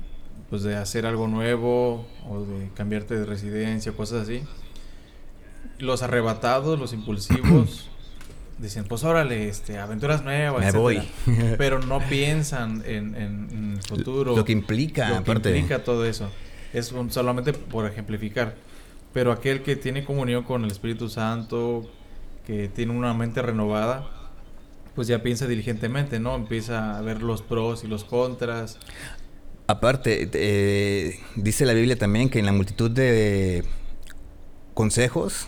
pues 0.49 0.63
de 0.63 0.75
hacer 0.75 1.05
algo 1.05 1.27
nuevo 1.27 2.07
o 2.29 2.41
de 2.41 2.69
cambiarte 2.73 3.15
de 3.17 3.25
residencia, 3.25 3.91
cosas 3.91 4.23
así. 4.23 4.43
Los 5.77 6.03
arrebatados, 6.03 6.79
los 6.79 6.93
impulsivos, 6.93 7.89
dicen, 8.57 8.85
pues 8.85 9.03
órale, 9.03 9.49
este, 9.49 9.77
aventuras 9.77 10.23
nuevas, 10.23 10.73
Me 10.73 10.79
voy. 10.79 11.01
pero 11.57 11.79
no 11.79 11.99
piensan 11.99 12.83
en, 12.85 13.15
en, 13.15 13.47
en, 13.51 13.73
el 13.77 13.83
futuro. 13.83 14.35
Lo 14.35 14.45
que 14.45 14.53
implica, 14.53 15.09
lo 15.09 15.15
aparte. 15.17 15.49
implica 15.49 15.83
todo 15.83 16.05
eso. 16.05 16.29
Es 16.73 16.91
un, 16.91 17.11
solamente 17.11 17.53
por 17.53 17.85
ejemplificar. 17.85 18.55
Pero 19.13 19.31
aquel 19.31 19.61
que 19.61 19.75
tiene 19.75 20.03
comunión 20.03 20.43
con 20.43 20.65
el 20.65 20.71
Espíritu 20.71 21.07
Santo, 21.09 21.89
que 22.45 22.67
tiene 22.67 22.91
una 22.91 23.13
mente 23.13 23.41
renovada, 23.41 24.09
pues 24.95 25.07
ya 25.07 25.21
piensa 25.21 25.47
diligentemente, 25.47 26.19
¿no? 26.19 26.35
Empieza 26.35 26.97
a 26.97 27.01
ver 27.01 27.21
los 27.21 27.41
pros 27.41 27.83
y 27.83 27.87
los 27.87 28.03
contras. 28.03 28.79
Aparte, 29.67 30.29
eh, 30.33 31.19
dice 31.35 31.65
la 31.65 31.73
Biblia 31.73 31.97
también 31.97 32.29
que 32.29 32.39
en 32.39 32.45
la 32.45 32.51
multitud 32.51 32.89
de 32.89 33.63
consejos 34.73 35.47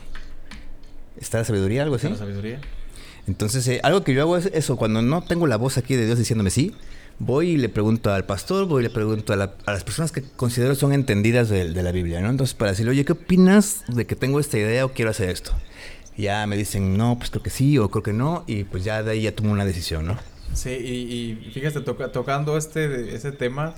está 1.20 1.40
la 1.40 1.46
sabiduría, 1.46 1.84
algo 1.84 1.96
así. 1.96 2.08
¿Está 2.08 2.20
la 2.20 2.26
sabiduría? 2.26 2.60
Entonces, 3.28 3.68
eh, 3.68 3.80
algo 3.84 4.04
que 4.04 4.14
yo 4.14 4.22
hago 4.22 4.38
es 4.38 4.48
eso, 4.48 4.78
cuando 4.78 5.02
no 5.02 5.22
tengo 5.22 5.48
la 5.48 5.58
voz 5.58 5.78
aquí 5.78 5.96
de 5.96 6.06
Dios 6.06 6.18
diciéndome 6.18 6.50
sí, 6.50 6.74
voy 7.20 7.52
y 7.52 7.58
le 7.58 7.70
pregunto 7.70 8.12
al 8.14 8.26
pastor, 8.26 8.68
voy 8.68 8.82
y 8.82 8.84
le 8.84 8.90
pregunto 8.90 9.34
a, 9.34 9.36
las 9.36 9.84
personas 9.84 10.12
que 10.12 10.24
considero 10.24 10.76
son 10.76 10.94
entendidas 10.94 11.50
de, 11.50 11.66
la 11.66 11.92
Biblia, 11.92 12.22
¿no? 12.22 12.30
Entonces, 12.30 12.54
para 12.54 12.72
decirle, 12.72 12.92
oye, 12.92 13.06
¿qué 13.06 13.12
opinas 13.12 13.84
de 13.88 14.06
que 14.06 14.16
tengo 14.16 14.40
esta 14.40 14.58
idea 14.58 14.86
o 14.86 14.94
quiero 14.94 15.12
hacer 15.12 15.30
esto? 15.30 15.52
Ya 16.18 16.46
me 16.48 16.58
dicen, 16.58 16.98
no, 16.98 17.18
pues 17.18 17.30
creo 17.30 17.44
que 17.44 17.50
sí 17.50 17.78
o 17.78 17.90
creo 17.90 18.04
que 18.04 18.14
no, 18.14 18.44
y 18.48 18.64
pues 18.64 18.84
ya 18.84 19.04
de 19.04 19.12
ahí 19.12 19.22
ya 19.22 19.36
tomo 19.36 19.52
una 19.52 19.66
decisión, 19.66 20.06
¿no? 20.06 20.18
Sí, 20.54 20.72
y, 20.72 21.52
fíjate, 21.52 21.82
tocando 21.82 22.58
este, 22.58 23.14
este 23.14 23.32
tema, 23.32 23.76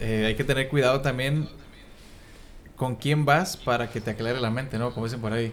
eh, 0.00 0.26
hay 0.26 0.34
que 0.34 0.44
tener 0.44 0.68
cuidado 0.68 1.00
también 1.00 1.48
con 2.76 2.96
quién 2.96 3.24
vas 3.24 3.56
para 3.56 3.90
que 3.90 4.00
te 4.00 4.10
aclare 4.10 4.40
la 4.40 4.50
mente, 4.50 4.78
¿no? 4.78 4.92
Como 4.92 5.06
dicen 5.06 5.20
por 5.20 5.32
ahí. 5.32 5.52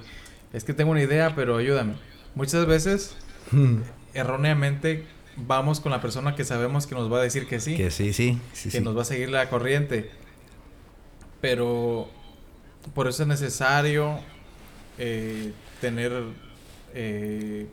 Es 0.52 0.64
que 0.64 0.74
tengo 0.74 0.92
una 0.92 1.02
idea, 1.02 1.36
pero 1.36 1.58
ayúdame. 1.58 1.94
Muchas 2.36 2.66
veces, 2.66 3.16
hmm. 3.52 3.78
erróneamente, 4.14 5.06
vamos 5.38 5.80
con 5.80 5.92
la 5.92 6.02
persona 6.02 6.36
que 6.36 6.44
sabemos 6.44 6.88
que 6.88 6.96
nos 6.96 7.12
va 7.12 7.20
a 7.20 7.22
decir 7.22 7.48
que 7.48 7.60
sí. 7.60 7.78
Que 7.78 7.92
sí, 7.92 8.14
sí. 8.14 8.40
que 8.72 8.82
nos 8.82 8.98
va 8.98 9.04
a 9.04 9.06
seguir 9.06 9.30
la 9.30 9.50
corriente. 9.50 10.10
Pero 11.40 12.10
por 12.94 13.08
eso 13.08 13.24
es 13.24 13.30
necesario 13.30 14.20
eh, 14.98 15.54
tener 15.82 16.12
eh, 16.94 17.68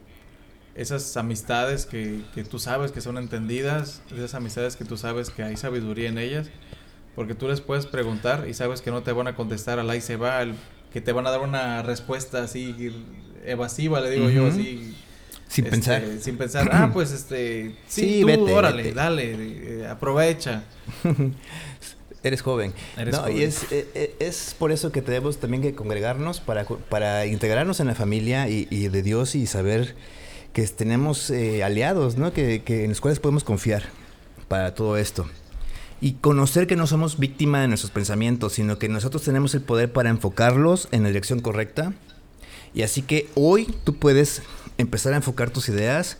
esas 0.74 1.16
amistades 1.16 1.86
que, 1.86 2.20
que, 2.34 2.44
tú 2.44 2.58
sabes 2.58 2.92
que 2.92 3.00
son 3.00 3.18
entendidas, 3.18 4.02
esas 4.14 4.34
amistades 4.34 4.76
que 4.76 4.84
tú 4.84 4.96
sabes 4.96 5.30
que 5.30 5.42
hay 5.42 5.56
sabiduría 5.56 6.08
en 6.08 6.18
ellas, 6.18 6.48
porque 7.14 7.34
tú 7.34 7.48
les 7.48 7.60
puedes 7.60 7.86
preguntar 7.86 8.46
y 8.48 8.54
sabes 8.54 8.82
que 8.82 8.90
no 8.90 9.02
te 9.02 9.12
van 9.12 9.26
a 9.26 9.34
contestar 9.34 9.78
al 9.78 9.88
ahí 9.88 10.00
se 10.00 10.16
va, 10.16 10.44
que 10.92 11.00
te 11.00 11.12
van 11.12 11.26
a 11.26 11.30
dar 11.30 11.40
una 11.40 11.82
respuesta 11.82 12.42
así 12.42 12.92
evasiva, 13.44 14.00
le 14.00 14.10
digo 14.10 14.28
yo, 14.28 14.46
así. 14.46 14.94
Sin 15.48 15.64
este, 15.64 15.70
pensar. 15.70 16.02
Sin 16.20 16.36
pensar, 16.36 16.68
ah, 16.72 16.90
pues 16.92 17.12
este, 17.12 17.76
sí, 17.88 18.22
tú, 18.22 18.50
órale, 18.52 18.92
dale, 18.92 19.34
eh, 19.80 19.86
aprovecha. 19.86 20.64
Eres 22.22 22.42
joven. 22.42 22.72
Y 23.32 23.42
es, 23.42 23.70
eh, 23.70 23.88
eh, 23.94 24.16
es, 24.18 24.56
por 24.58 24.72
eso 24.72 24.90
que 24.90 25.02
tenemos 25.02 25.38
también 25.38 25.62
que 25.62 25.74
congregarnos 25.74 26.40
para, 26.40 26.64
para 26.64 27.26
integrarnos 27.26 27.78
en 27.80 27.86
la 27.86 27.94
familia 27.94 28.48
y, 28.48 28.64
de 28.88 29.02
Dios 29.02 29.34
y 29.34 29.46
saber 29.46 29.94
que 30.52 30.66
tenemos 30.66 31.30
eh, 31.30 31.62
aliados, 31.62 32.16
¿no? 32.16 32.32
Que, 32.32 32.62
que, 32.62 32.84
en 32.84 32.90
los 32.90 33.00
cuales 33.00 33.20
podemos 33.20 33.44
confiar 33.44 33.84
para 34.48 34.74
todo 34.74 34.96
esto. 34.96 35.26
Y 36.00 36.14
conocer 36.14 36.66
que 36.66 36.76
no 36.76 36.86
somos 36.86 37.18
víctima 37.18 37.60
de 37.60 37.68
nuestros 37.68 37.90
pensamientos, 37.90 38.54
sino 38.54 38.78
que 38.78 38.88
nosotros 38.88 39.22
tenemos 39.22 39.54
el 39.54 39.62
poder 39.62 39.92
para 39.92 40.10
enfocarlos 40.10 40.88
en 40.92 41.02
la 41.02 41.08
dirección 41.08 41.40
correcta. 41.40 41.92
Y 42.74 42.82
así 42.82 43.02
que 43.02 43.28
hoy 43.34 43.72
tú 43.84 43.96
puedes 43.96 44.42
empezar 44.78 45.12
a 45.12 45.16
enfocar 45.16 45.50
tus 45.50 45.68
ideas, 45.68 46.18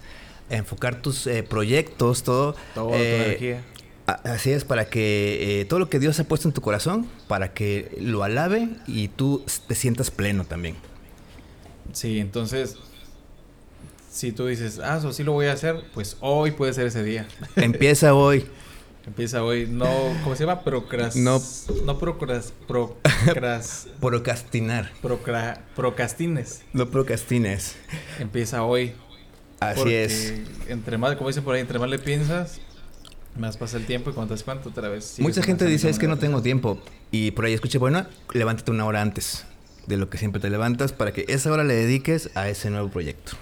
a 0.51 0.57
enfocar 0.57 1.03
tus 1.03 1.29
proyectos, 1.49 2.23
todo. 2.23 2.55
Todo 2.75 2.91
tu 2.91 2.95
energía 2.95 3.65
Así 4.07 4.53
es, 4.53 4.65
para 4.65 4.85
que 4.85 5.61
eh, 5.61 5.65
todo 5.65 5.81
lo 5.81 5.89
que 5.89 5.99
Dios 5.99 6.21
ha 6.21 6.25
puesto 6.25 6.47
en 6.47 6.55
tu 6.55 6.61
corazón, 6.61 7.09
para 7.27 7.53
que 7.53 7.97
lo 8.01 8.23
alabe 8.23 8.69
y 8.87 9.09
tú 9.09 9.45
te 9.67 9.75
sientas 9.75 10.13
pleno 10.13 10.45
también. 10.45 10.77
Sí, 11.93 12.21
entonces, 12.21 12.77
si 14.11 14.31
tú 14.31 14.47
dices, 14.47 14.79
ah, 14.79 14.99
eso 14.99 15.13
sí 15.13 15.25
lo 15.25 15.33
voy 15.33 15.47
a 15.47 15.53
hacer, 15.53 15.83
pues 15.93 16.17
hoy 16.21 16.53
puede 16.53 16.73
ser 16.73 16.87
ese 16.87 17.03
día. 17.03 17.27
Empieza 17.57 18.15
hoy. 18.15 18.47
Empieza 19.07 19.43
hoy. 19.43 19.67
No, 19.67 19.89
¿cómo 20.23 20.37
se 20.37 20.45
llama? 20.45 20.63
Procras... 20.63 21.17
No. 21.17 21.41
No 21.85 21.99
procras... 21.99 22.53
Procras... 22.67 23.89
procrastinar. 24.01 24.93
Procra, 25.03 25.65
procrastines. 25.75 26.63
No 26.73 26.89
procrastines. 26.91 27.77
Empieza 28.19 28.63
hoy. 28.63 28.95
Así 29.61 29.95
es. 29.95 30.35
Entre 30.69 30.99
más, 30.99 31.17
como 31.17 31.29
dicen 31.29 31.45
por 31.45 31.55
ahí, 31.55 31.61
entre 31.61 31.79
más 31.79 31.89
le 31.89 31.99
piensas, 31.99 32.61
más 33.39 33.57
pasa 33.57 33.77
el 33.77 33.87
tiempo 33.87 34.11
y 34.11 34.13
te 34.13 34.43
cuánto 34.45 34.69
otra 34.69 34.89
vez. 34.89 35.17
Mucha 35.19 35.43
gente 35.43 35.65
dice 35.67 35.89
es 35.89 35.99
que 35.99 36.09
no 36.09 36.19
tengo 36.19 36.43
tiempo. 36.43 36.79
Y 37.11 37.31
por 37.33 37.45
ahí 37.45 37.53
escuché, 37.53 37.79
bueno, 37.79 38.07
levántate 38.33 38.71
una 38.71 38.85
hora 38.85 39.03
antes 39.03 39.45
de 39.87 39.97
lo 39.97 40.11
que 40.11 40.19
siempre 40.19 40.41
te 40.41 40.51
levantas 40.51 40.93
para 40.93 41.13
que 41.13 41.25
esa 41.29 41.53
hora 41.53 41.65
le 41.65 41.75
dediques 41.75 42.31
a 42.35 42.49
ese 42.49 42.71
nuevo 42.71 42.89
proyecto. 42.89 43.33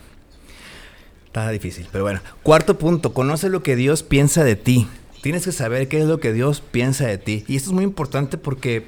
Está 1.26 1.50
difícil, 1.50 1.88
pero 1.90 2.04
bueno. 2.04 2.20
Cuarto 2.42 2.78
punto, 2.78 3.12
conoce 3.12 3.48
lo 3.48 3.62
que 3.62 3.76
Dios 3.76 4.02
piensa 4.02 4.44
de 4.44 4.56
ti. 4.56 4.86
Tienes 5.22 5.44
que 5.44 5.52
saber 5.52 5.88
qué 5.88 6.00
es 6.00 6.06
lo 6.06 6.20
que 6.20 6.32
Dios 6.32 6.60
piensa 6.60 7.06
de 7.06 7.18
ti. 7.18 7.44
Y 7.48 7.56
esto 7.56 7.70
es 7.70 7.74
muy 7.74 7.84
importante 7.84 8.38
porque 8.38 8.84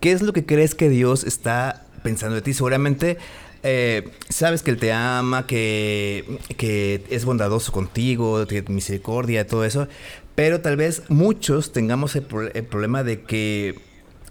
¿qué 0.00 0.12
es 0.12 0.22
lo 0.22 0.32
que 0.32 0.46
crees 0.46 0.74
que 0.74 0.88
Dios 0.88 1.24
está 1.24 1.84
pensando 2.02 2.36
de 2.36 2.42
ti? 2.42 2.54
Seguramente 2.54 3.18
eh, 3.66 4.10
sabes 4.28 4.62
que 4.62 4.70
Él 4.70 4.76
te 4.76 4.92
ama, 4.92 5.46
que, 5.46 6.38
que 6.58 7.02
es 7.08 7.24
bondadoso 7.24 7.72
contigo, 7.72 8.46
tiene 8.46 8.68
misericordia, 8.68 9.46
todo 9.46 9.64
eso, 9.64 9.88
pero 10.34 10.60
tal 10.60 10.76
vez 10.76 11.02
muchos 11.08 11.72
tengamos 11.72 12.16
el, 12.16 12.24
problema 12.24 13.04
de 13.04 13.22
que 13.22 13.78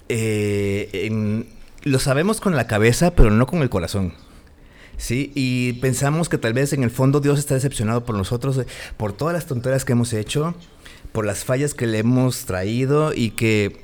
eh, 0.08 1.46
lo 1.82 1.98
sabemos 1.98 2.40
con 2.40 2.56
la 2.56 2.66
cabeza, 2.66 3.14
pero 3.14 3.30
no 3.30 3.46
con 3.46 3.62
el 3.62 3.70
corazón. 3.70 4.12
¿sí? 4.96 5.32
Y 5.34 5.74
pensamos 5.74 6.28
que 6.28 6.38
tal 6.38 6.52
vez 6.52 6.72
en 6.72 6.82
el 6.82 6.90
fondo 6.90 7.20
Dios 7.20 7.38
está 7.38 7.54
decepcionado 7.54 8.04
por 8.04 8.16
nosotros, 8.16 8.58
eh, 8.58 8.66
por 8.96 9.12
todas 9.12 9.34
las 9.34 9.46
tonterías 9.46 9.84
que 9.84 9.92
hemos 9.92 10.12
hecho, 10.12 10.54
por 11.12 11.24
las 11.24 11.44
fallas 11.44 11.74
que 11.74 11.86
le 11.86 11.98
hemos 11.98 12.44
traído 12.44 13.12
y 13.14 13.30
que 13.30 13.80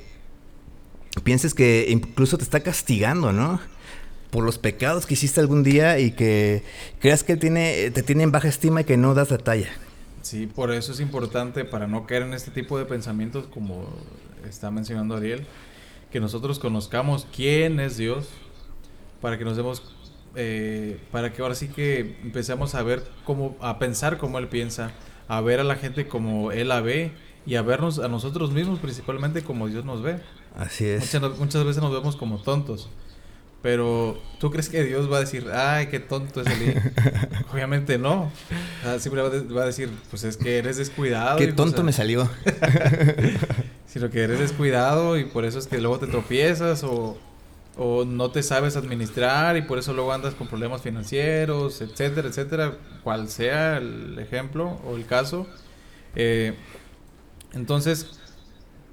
pienses 1.23 1.53
que 1.53 1.87
incluso 1.89 2.37
te 2.37 2.43
está 2.43 2.61
castigando, 2.61 3.31
¿no? 3.31 3.59
Por 4.29 4.43
los 4.43 4.57
pecados 4.57 5.05
que 5.05 5.15
hiciste 5.15 5.39
algún 5.39 5.63
día 5.63 5.99
y 5.99 6.11
que 6.11 6.63
creas 6.99 7.23
que 7.23 7.35
tiene, 7.35 7.91
te 7.91 8.03
tiene 8.03 8.23
en 8.23 8.31
baja 8.31 8.47
estima 8.47 8.81
y 8.81 8.83
que 8.85 8.97
no 8.97 9.13
das 9.13 9.31
la 9.31 9.37
talla. 9.37 9.69
Sí, 10.21 10.47
por 10.47 10.71
eso 10.71 10.91
es 10.91 10.99
importante 10.99 11.65
para 11.65 11.87
no 11.87 12.05
caer 12.05 12.23
en 12.23 12.33
este 12.33 12.51
tipo 12.51 12.77
de 12.77 12.85
pensamientos 12.85 13.45
como 13.47 13.85
está 14.47 14.71
mencionando 14.71 15.15
Ariel, 15.15 15.45
que 16.11 16.19
nosotros 16.19 16.59
conozcamos 16.59 17.27
quién 17.35 17.79
es 17.79 17.97
Dios, 17.97 18.27
para 19.21 19.37
que 19.37 19.45
nos 19.45 19.57
demos, 19.57 19.81
eh, 20.35 20.99
para 21.11 21.33
que 21.33 21.41
ahora 21.41 21.55
sí 21.55 21.69
que 21.69 22.17
empecemos 22.23 22.75
a 22.75 22.83
ver 22.83 23.03
cómo, 23.23 23.55
a 23.61 23.79
pensar 23.79 24.17
como 24.17 24.37
Él 24.37 24.47
piensa, 24.47 24.91
a 25.27 25.41
ver 25.41 25.59
a 25.59 25.63
la 25.63 25.75
gente 25.75 26.07
como 26.07 26.51
Él 26.51 26.69
la 26.69 26.81
ve 26.81 27.11
y 27.45 27.55
a 27.55 27.61
vernos 27.61 27.99
a 27.99 28.07
nosotros 28.07 28.51
mismos 28.51 28.79
principalmente 28.79 29.43
como 29.43 29.67
Dios 29.67 29.85
nos 29.85 30.01
ve. 30.01 30.19
Así 30.55 30.85
es. 30.85 31.01
Muchas, 31.01 31.39
muchas 31.39 31.65
veces 31.65 31.81
nos 31.81 31.91
vemos 31.91 32.15
como 32.15 32.41
tontos. 32.41 32.89
Pero, 33.61 34.19
¿tú 34.39 34.49
crees 34.49 34.69
que 34.69 34.83
Dios 34.83 35.11
va 35.11 35.17
a 35.17 35.19
decir, 35.19 35.47
ay, 35.53 35.87
qué 35.87 35.99
tonto 35.99 36.41
es 36.41 36.47
Eli? 36.47 36.73
Obviamente 37.53 37.99
no. 37.99 38.31
siempre 38.97 39.21
va 39.21 39.61
a 39.61 39.65
decir, 39.65 39.89
pues 40.09 40.23
es 40.23 40.35
que 40.35 40.57
eres 40.57 40.77
descuidado. 40.77 41.37
Qué 41.37 41.53
tonto 41.53 41.83
me 41.83 41.93
salió. 41.93 42.27
sino 43.91 44.09
que 44.09 44.23
eres 44.23 44.39
descuidado 44.39 45.17
y 45.17 45.25
por 45.25 45.43
eso 45.43 45.59
es 45.59 45.67
que 45.67 45.79
luego 45.79 45.99
te 45.99 46.07
tropiezas 46.07 46.83
o, 46.83 47.17
o 47.77 48.05
no 48.05 48.31
te 48.31 48.41
sabes 48.41 48.77
administrar 48.77 49.57
y 49.57 49.63
por 49.63 49.79
eso 49.79 49.93
luego 49.93 50.13
andas 50.13 50.33
con 50.33 50.47
problemas 50.47 50.81
financieros, 50.81 51.81
etcétera, 51.81 52.29
etcétera, 52.29 52.77
cual 53.03 53.27
sea 53.27 53.77
el 53.77 54.17
ejemplo 54.17 54.79
o 54.87 54.95
el 54.95 55.05
caso. 55.05 55.45
Eh, 56.15 56.53
entonces, 57.53 58.17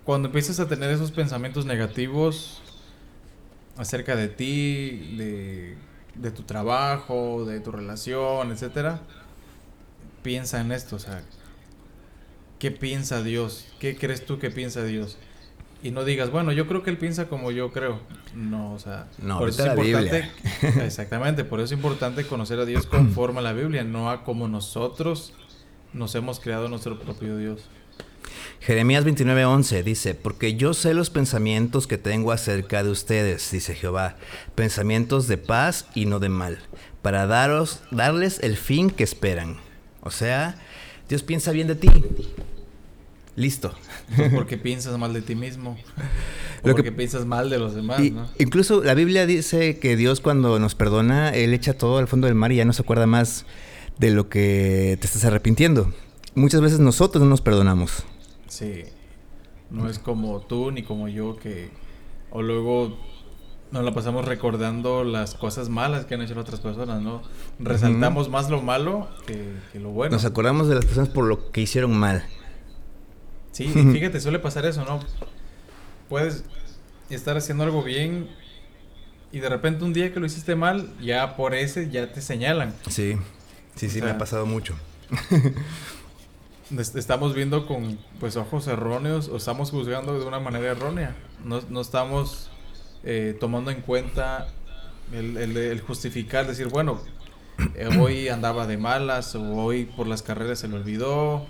cuando 0.04 0.28
empiezas 0.28 0.58
a 0.58 0.68
tener 0.68 0.90
esos 0.90 1.12
pensamientos 1.12 1.64
negativos, 1.64 2.60
acerca 3.78 4.16
de 4.16 4.28
ti, 4.28 5.14
de, 5.16 6.30
tu 6.32 6.42
trabajo, 6.42 7.44
de 7.46 7.60
tu 7.60 7.70
relación, 7.70 8.50
etcétera, 8.50 9.00
piensa 10.22 10.60
en 10.60 10.72
esto, 10.72 10.96
o 10.96 10.98
sea, 10.98 11.22
¿qué 12.58 12.70
piensa 12.70 13.22
Dios? 13.22 13.68
¿Qué 13.78 13.96
crees 13.96 14.26
tú 14.26 14.38
que 14.38 14.50
piensa 14.50 14.82
Dios? 14.84 15.16
Y 15.80 15.92
no 15.92 16.04
digas, 16.04 16.32
bueno, 16.32 16.50
yo 16.50 16.66
creo 16.66 16.82
que 16.82 16.90
él 16.90 16.98
piensa 16.98 17.28
como 17.28 17.52
yo 17.52 17.70
creo. 17.70 18.00
No, 18.34 18.72
o 18.72 18.80
sea, 18.80 19.06
por 19.38 19.48
eso 19.48 19.64
es 19.64 19.78
importante. 19.78 20.28
exactamente, 20.84 21.44
por 21.44 21.60
eso 21.60 21.66
es 21.66 21.72
importante 21.72 22.26
conocer 22.26 22.58
a 22.58 22.64
Dios 22.64 22.84
conforme 22.86 23.38
a 23.38 23.42
la 23.42 23.52
Biblia, 23.52 23.84
no 23.84 24.10
a 24.10 24.24
como 24.24 24.48
nosotros 24.48 25.32
nos 25.92 26.14
hemos 26.16 26.40
creado 26.40 26.68
nuestro 26.68 26.98
propio 26.98 27.36
Dios. 27.36 27.62
Jeremías 28.60 29.04
29:11 29.04 29.82
dice, 29.82 30.14
porque 30.14 30.56
yo 30.56 30.74
sé 30.74 30.94
los 30.94 31.10
pensamientos 31.10 31.86
que 31.86 31.98
tengo 31.98 32.32
acerca 32.32 32.82
de 32.82 32.90
ustedes, 32.90 33.50
dice 33.50 33.74
Jehová, 33.74 34.16
pensamientos 34.54 35.28
de 35.28 35.38
paz 35.38 35.86
y 35.94 36.06
no 36.06 36.18
de 36.18 36.28
mal, 36.28 36.58
para 37.02 37.26
daros, 37.26 37.80
darles 37.90 38.40
el 38.42 38.56
fin 38.56 38.90
que 38.90 39.04
esperan. 39.04 39.56
O 40.02 40.10
sea, 40.10 40.56
Dios 41.08 41.22
piensa 41.22 41.52
bien 41.52 41.68
de 41.68 41.76
ti. 41.76 41.88
Listo. 43.36 43.72
porque 44.34 44.58
piensas 44.58 44.98
mal 44.98 45.12
de 45.12 45.22
ti 45.22 45.34
mismo. 45.34 45.78
O 46.64 46.72
porque 46.72 46.90
piensas 46.90 47.24
mal 47.24 47.50
de 47.50 47.58
los 47.58 47.76
demás, 47.76 48.00
Incluso 48.36 48.82
la 48.82 48.94
Biblia 48.94 49.26
dice 49.26 49.78
que 49.78 49.96
Dios 49.96 50.20
cuando 50.20 50.58
nos 50.58 50.74
perdona, 50.74 51.30
Él 51.30 51.54
echa 51.54 51.72
todo 51.78 51.98
al 51.98 52.08
fondo 52.08 52.26
del 52.26 52.34
mar 52.34 52.50
y 52.50 52.56
ya 52.56 52.64
no 52.64 52.72
se 52.72 52.82
acuerda 52.82 53.06
más 53.06 53.46
de 53.96 54.10
lo 54.10 54.28
que 54.28 54.98
te 55.00 55.06
estás 55.06 55.24
arrepintiendo. 55.24 55.92
Muchas 56.34 56.60
veces 56.60 56.80
nosotros 56.80 57.22
no 57.22 57.30
nos 57.30 57.42
perdonamos. 57.42 58.04
Sí. 58.48 58.84
No 59.70 59.88
es 59.88 59.98
como 59.98 60.40
tú 60.40 60.70
ni 60.70 60.82
como 60.82 61.08
yo 61.08 61.36
que... 61.36 61.70
O 62.30 62.42
luego 62.42 62.98
nos 63.70 63.84
la 63.84 63.92
pasamos 63.92 64.24
recordando 64.24 65.04
las 65.04 65.34
cosas 65.34 65.68
malas 65.68 66.06
que 66.06 66.14
han 66.14 66.22
hecho 66.22 66.38
otras 66.38 66.60
personas, 66.60 67.02
¿no? 67.02 67.22
Resaltamos 67.58 68.28
más 68.30 68.50
lo 68.50 68.62
malo 68.62 69.08
que, 69.26 69.52
lo 69.78 69.90
bueno. 69.90 70.14
Nos 70.14 70.24
acordamos 70.24 70.68
de 70.68 70.74
las 70.74 70.84
personas 70.84 71.10
por 71.10 71.24
lo 71.24 71.50
que 71.52 71.60
hicieron 71.60 71.96
mal. 71.96 72.24
Sí, 73.52 73.66
fíjate, 73.92 74.20
suele 74.20 74.38
pasar 74.38 74.64
eso, 74.66 74.84
¿no? 74.84 75.00
Puedes 76.08 76.44
estar 77.10 77.36
haciendo 77.36 77.64
algo 77.64 77.82
bien 77.82 78.28
y 79.32 79.40
de 79.40 79.48
repente 79.48 79.84
un 79.84 79.92
día 79.92 80.12
que 80.12 80.20
lo 80.20 80.26
hiciste 80.26 80.56
mal, 80.56 80.90
ya 81.00 81.36
por 81.36 81.54
ese 81.54 81.90
ya 81.90 82.10
te 82.12 82.22
señalan. 82.22 82.74
Sí, 82.88 83.16
sí, 83.74 83.90
sí, 83.90 84.00
me 84.00 84.10
ha 84.10 84.18
pasado 84.18 84.46
mucho. 84.46 84.74
estamos 86.76 87.34
viendo 87.34 87.66
con 87.66 87.98
pues 88.20 88.36
ojos 88.36 88.66
erróneos 88.66 89.28
o 89.28 89.36
estamos 89.36 89.70
juzgando 89.70 90.18
de 90.18 90.26
una 90.26 90.40
manera 90.40 90.68
errónea. 90.68 91.16
No, 91.44 91.60
no 91.68 91.80
estamos 91.80 92.50
eh, 93.04 93.36
tomando 93.38 93.70
en 93.70 93.80
cuenta 93.80 94.48
el, 95.12 95.80
justificar, 95.80 96.46
decir, 96.46 96.68
bueno, 96.68 97.00
eh, 97.74 97.88
hoy 98.00 98.28
andaba 98.30 98.66
de 98.66 98.76
malas 98.76 99.34
o 99.34 99.42
hoy 99.54 99.84
por 99.84 100.06
las 100.06 100.22
carreras 100.22 100.58
se 100.58 100.68
lo 100.68 100.76
olvidó. 100.76 101.46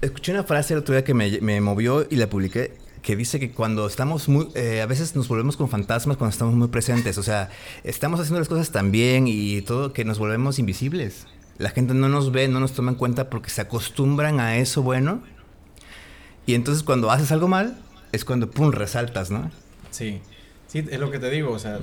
Escuché 0.00 0.32
una 0.32 0.44
frase 0.44 0.74
el 0.74 0.80
otro 0.80 0.94
día 0.94 1.04
que 1.04 1.14
me, 1.14 1.40
me 1.40 1.60
movió 1.60 2.06
y 2.08 2.16
la 2.16 2.28
publiqué 2.28 2.76
que 3.02 3.16
dice 3.16 3.40
que 3.40 3.52
cuando 3.52 3.86
estamos 3.86 4.28
muy, 4.28 4.48
eh, 4.54 4.80
a 4.82 4.86
veces 4.86 5.16
nos 5.16 5.28
volvemos 5.28 5.56
con 5.56 5.68
fantasmas 5.68 6.16
cuando 6.16 6.32
estamos 6.32 6.54
muy 6.54 6.68
presentes, 6.68 7.16
o 7.16 7.22
sea, 7.22 7.48
estamos 7.84 8.20
haciendo 8.20 8.40
las 8.40 8.48
cosas 8.48 8.70
tan 8.70 8.90
bien 8.90 9.26
y 9.26 9.62
todo 9.62 9.92
que 9.92 10.04
nos 10.04 10.18
volvemos 10.18 10.58
invisibles. 10.58 11.26
La 11.58 11.70
gente 11.70 11.92
no 11.92 12.08
nos 12.08 12.30
ve, 12.32 12.48
no 12.48 12.60
nos 12.60 12.72
toma 12.72 12.92
en 12.92 12.96
cuenta 12.96 13.28
porque 13.30 13.50
se 13.50 13.60
acostumbran 13.60 14.40
a 14.40 14.56
eso 14.56 14.82
bueno. 14.82 15.22
Y 16.46 16.54
entonces 16.54 16.82
cuando 16.82 17.10
haces 17.10 17.32
algo 17.32 17.48
mal, 17.48 17.78
es 18.12 18.24
cuando, 18.24 18.50
¡pum!, 18.50 18.70
resaltas, 18.70 19.30
¿no? 19.30 19.50
Sí, 19.90 20.20
sí, 20.66 20.84
es 20.88 21.00
lo 21.00 21.10
que 21.10 21.18
te 21.18 21.30
digo, 21.30 21.50
o 21.50 21.58
sea, 21.58 21.78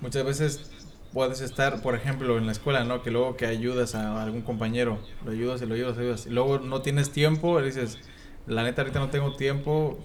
muchas 0.00 0.24
veces 0.24 0.70
puedes 1.12 1.40
estar, 1.40 1.82
por 1.82 1.94
ejemplo, 1.94 2.38
en 2.38 2.46
la 2.46 2.52
escuela, 2.52 2.84
¿no? 2.84 3.02
Que 3.02 3.10
luego 3.10 3.36
que 3.36 3.46
ayudas 3.46 3.94
a 3.94 4.22
algún 4.22 4.42
compañero, 4.42 4.98
lo 5.24 5.32
ayudas 5.32 5.62
y 5.62 5.66
lo 5.66 5.74
ayudas, 5.74 5.96
lo 5.96 6.02
ayudas, 6.02 6.26
y 6.26 6.30
luego 6.30 6.58
no 6.58 6.82
tienes 6.82 7.10
tiempo, 7.10 7.60
y 7.60 7.64
dices, 7.64 7.98
la 8.46 8.64
neta 8.64 8.82
ahorita 8.82 8.98
no 8.98 9.10
tengo 9.10 9.36
tiempo, 9.36 9.98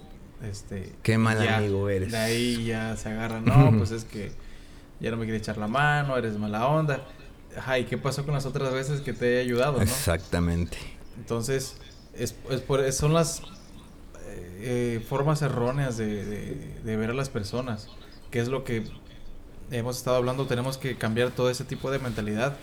este... 0.44 0.94
Qué 1.04 1.18
mal 1.18 1.46
amigo 1.48 1.90
eres. 1.90 2.12
De 2.12 2.18
ahí 2.18 2.66
ya 2.66 2.96
se 2.98 3.10
agarran, 3.10 3.46
no, 3.46 3.78
pues 3.78 3.92
es 3.92 4.04
que 4.04 4.32
ya 5.00 5.12
no 5.12 5.18
me 5.18 5.24
quiere 5.24 5.38
echar 5.38 5.58
la 5.58 5.68
mano, 5.68 6.18
eres 6.18 6.38
mala 6.38 6.68
onda. 6.68 7.02
Ajá, 7.58 7.80
¿y 7.80 7.86
qué 7.86 7.98
pasó 7.98 8.24
con 8.24 8.34
las 8.34 8.46
otras 8.46 8.72
veces 8.72 9.02
que 9.02 9.14
te 9.14 9.38
he 9.38 9.42
ayudado, 9.42 9.78
no? 9.78 9.84
Exactamente. 9.84 10.78
Entonces, 11.18 11.78
es, 12.14 12.36
es 12.50 12.62
por, 12.62 12.92
son 12.92 13.14
las 13.14 13.42
eh, 14.60 15.04
formas 15.08 15.42
erróneas 15.44 15.98
de, 15.98 16.82
ver 16.84 17.12
a 17.12 17.14
las 17.14 17.30
personas, 17.30 17.90
que 18.32 18.40
es 18.40 18.48
lo 18.48 18.64
que 18.64 18.84
hemos 19.70 19.98
estado 19.98 20.18
hablando, 20.18 20.48
tenemos 20.48 20.78
que 20.78 20.98
cambiar 20.98 21.32
todo 21.32 21.50
ese 21.50 21.64
tipo 21.64 21.92
de 21.92 22.00
mentalidad. 22.00 22.58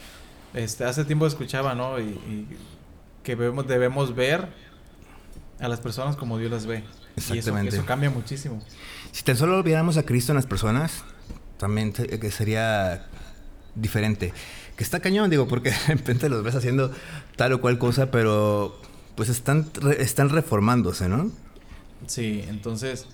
Este, 0.54 0.84
hace 0.84 1.04
tiempo 1.04 1.26
escuchaba, 1.26 1.74
¿no? 1.74 2.00
Y, 2.00 2.48
que 3.22 3.36
debemos, 3.36 3.66
debemos 3.66 4.14
ver 4.14 4.48
a 5.60 5.68
las 5.68 5.80
personas 5.80 6.16
como 6.16 6.36
Dios 6.38 6.50
las 6.50 6.66
ve. 6.66 6.84
Exactamente. 7.16 7.76
Y 7.76 7.78
eso, 7.78 7.86
cambia 7.86 8.10
muchísimo. 8.10 8.60
Si 9.12 9.22
tan 9.22 9.36
solo 9.36 9.62
viéramos 9.62 9.96
a 9.96 10.02
Cristo 10.02 10.32
en 10.32 10.36
las 10.36 10.46
personas, 10.46 11.04
también 11.58 11.92
que 11.92 12.30
sería 12.30 13.06
diferente. 13.74 14.32
Que 14.76 14.84
está 14.84 15.00
cañón, 15.00 15.30
digo, 15.30 15.46
porque 15.46 15.70
de 15.88 15.94
repente 15.94 16.28
los 16.28 16.42
ves 16.42 16.54
haciendo 16.54 16.92
tal 17.36 17.52
o 17.52 17.60
cual 17.60 17.78
cosa, 17.78 18.10
pero 18.10 18.78
pues 19.14 19.28
están, 19.28 19.70
están 19.98 20.30
reformándose, 20.30 21.08
¿no? 21.08 21.30
Sí, 22.06 22.44
entonces 22.48 23.06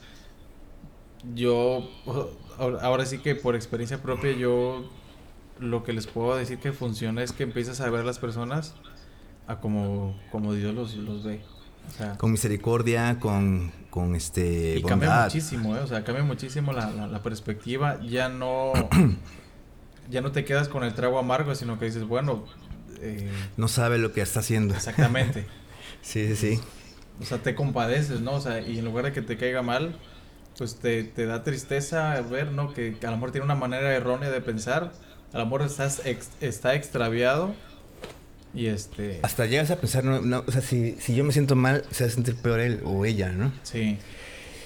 yo 1.35 1.89
ahora 2.59 3.07
sí 3.07 3.19
que 3.19 3.35
por 3.35 3.55
experiencia 3.55 4.03
propia 4.03 4.33
yo 4.33 4.91
lo 5.59 5.85
que 5.85 5.93
les 5.93 6.07
puedo 6.07 6.37
decir 6.37 6.59
que 6.59 6.73
funciona 6.73 7.23
es 7.23 7.33
que 7.33 7.43
empiezas 7.43 7.81
a 7.81 7.91
ver 7.91 8.01
a 8.01 8.05
las 8.05 8.19
personas 8.19 8.75
a 9.47 9.61
como, 9.61 10.19
como 10.31 10.55
Dios 10.55 10.75
los, 10.75 10.95
los 10.97 11.25
ve. 11.25 11.43
con 12.19 12.33
misericordia, 12.33 13.19
con, 13.21 13.73
con 13.91 14.15
este 14.15 14.79
y 14.79 14.83
cambia 14.83 15.25
muchísimo, 15.25 15.77
¿eh? 15.77 15.81
o 15.81 15.87
sea, 15.87 16.05
cambia 16.05 16.25
muchísimo 16.25 16.73
la, 16.73 16.91
la, 16.91 17.23
perspectiva. 17.23 18.01
Ya 18.03 18.29
no 18.29 18.73
ya 20.11 20.21
no 20.21 20.33
te 20.33 20.45
quedas 20.45 20.69
con 20.69 20.85
el 20.85 20.95
trago 20.95 21.19
amargo, 21.19 21.55
sino 21.55 21.79
que 21.79 21.87
dices, 21.87 22.05
bueno... 22.05 22.45
Eh, 23.01 23.31
no 23.57 23.69
sabe 23.69 23.99
lo 23.99 24.13
que 24.13 24.21
está 24.21 24.41
haciendo. 24.41 24.75
Exactamente. 24.75 25.47
sí, 26.03 26.29
sí, 26.29 26.37
sí. 26.37 26.61
O 27.21 27.25
sea, 27.25 27.39
te 27.39 27.55
compadeces, 27.55 28.21
¿no? 28.21 28.33
O 28.33 28.41
sea, 28.41 28.61
y 28.61 28.79
en 28.79 28.85
lugar 28.85 29.07
de 29.07 29.13
que 29.13 29.23
te 29.23 29.37
caiga 29.37 29.63
mal, 29.63 29.97
pues 30.57 30.77
te, 30.77 31.05
te 31.05 31.27
da 31.27 31.43
tristeza 31.43 32.21
ver, 32.23 32.53
¿no? 32.53 32.75
Que, 32.75 32.97
a 33.03 33.07
lo 33.07 33.13
mejor 33.13 33.33
tiene 33.33 33.45
una 33.45 33.55
manera 33.55 33.93
errónea 33.95 34.31
de 34.31 34.41
pensar, 34.41 34.93
a 35.33 35.39
lo 35.39 35.45
mejor 35.47 35.63
estás 35.63 36.03
está 36.41 36.75
extraviado 36.75 37.55
y 38.53 38.67
este... 38.67 39.21
Hasta 39.23 39.47
llegas 39.47 39.71
a 39.71 39.77
pensar, 39.77 40.05
no, 40.05 40.45
o 40.47 40.51
sea, 40.51 40.61
si, 40.61 40.97
si 41.01 41.15
yo 41.15 41.25
me 41.25 41.33
siento 41.33 41.57
mal, 41.57 41.85
se 41.91 42.05
va 42.05 42.11
a 42.11 42.13
sentir 42.13 42.35
peor 42.37 42.61
él 42.61 42.81
o 42.85 43.05
ella, 43.05 43.31
¿no? 43.31 43.53
Sí. 43.63 43.99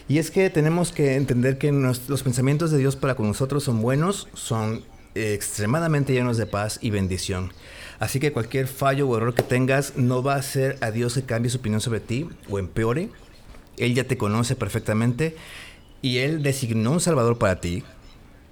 Y 0.09 0.19
es 0.19 0.31
que 0.31 0.51
tenemos 0.51 0.93
que 0.93 1.15
entender 1.15 1.59
que 1.59 1.71
los 1.73 2.23
pensamientos 2.23 2.71
de 2.71 2.79
Dios 2.79 2.97
para 2.97 3.15
con 3.15 3.27
nosotros 3.27 3.65
son 3.65 3.81
buenos, 3.81 4.29
son 4.35 4.85
extremadamente 5.15 6.13
llenos 6.13 6.37
de 6.37 6.47
paz 6.47 6.79
y 6.81 6.91
bendición. 6.91 7.53
Así 7.99 8.21
que 8.21 8.33
cualquier 8.33 8.67
fallo 8.67 9.09
o 9.09 9.17
error 9.17 9.35
que 9.35 9.43
tengas 9.43 9.97
no 9.97 10.23
va 10.23 10.35
a 10.35 10.39
hacer 10.39 10.77
a 10.81 10.91
Dios 10.91 11.15
que 11.15 11.23
cambie 11.23 11.51
su 11.51 11.59
opinión 11.59 11.81
sobre 11.81 12.01
ti 12.01 12.29
o 12.49 12.59
empeore. 12.59 13.09
Él 13.77 13.95
ya 13.95 14.05
te 14.05 14.17
conoce 14.17 14.57
perfectamente 14.57 15.37
y 16.03 16.19
Él 16.19 16.43
designó 16.43 16.93
un 16.93 17.01
Salvador 17.01 17.39
para 17.39 17.61
ti 17.61 17.83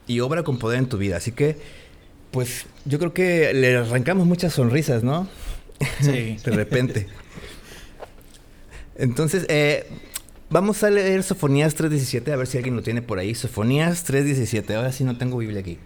y 0.07 0.21
obra 0.21 0.43
con 0.43 0.59
poder 0.59 0.79
en 0.79 0.87
tu 0.87 0.99
vida. 0.99 1.17
Así 1.17 1.33
que, 1.33 1.57
pues 2.31 2.67
yo 2.85 2.99
creo 2.99 3.13
que 3.13 3.53
le 3.53 3.77
arrancamos 3.77 4.27
muchas 4.27 4.55
sonrisas, 4.55 5.03
¿no? 5.03 5.29
Sí. 6.01 6.37
de 6.45 6.51
repente. 6.53 7.09
Entonces, 8.97 9.47
eh, 9.49 9.87
vamos 10.51 10.83
a 10.83 10.91
leer 10.91 11.23
Sofonías 11.23 11.77
3.17, 11.77 12.33
a 12.33 12.37
ver 12.37 12.47
si 12.47 12.57
alguien 12.57 12.77
lo 12.77 12.83
tiene 12.83 13.03
por 13.03 13.19
ahí. 13.19 13.35
Sofonías 13.35 14.09
3.17, 14.09 14.75
ahora 14.75 14.93
sí 14.93 15.05
no 15.05 15.19
tengo 15.19 15.39
Biblia 15.39 15.61
aquí. 15.61 15.79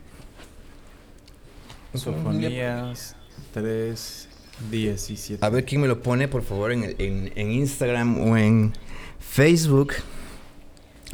Sofonías 1.99 3.17
3, 3.53 4.29
17. 4.71 5.45
A 5.45 5.49
ver 5.49 5.65
quién 5.65 5.81
me 5.81 5.89
lo 5.89 6.03
pone, 6.03 6.29
por 6.29 6.43
favor, 6.43 6.73
en, 6.73 6.95
en, 6.99 7.51
Instagram 7.51 8.19
o 8.21 8.37
en 8.37 8.73
Facebook. 9.19 9.95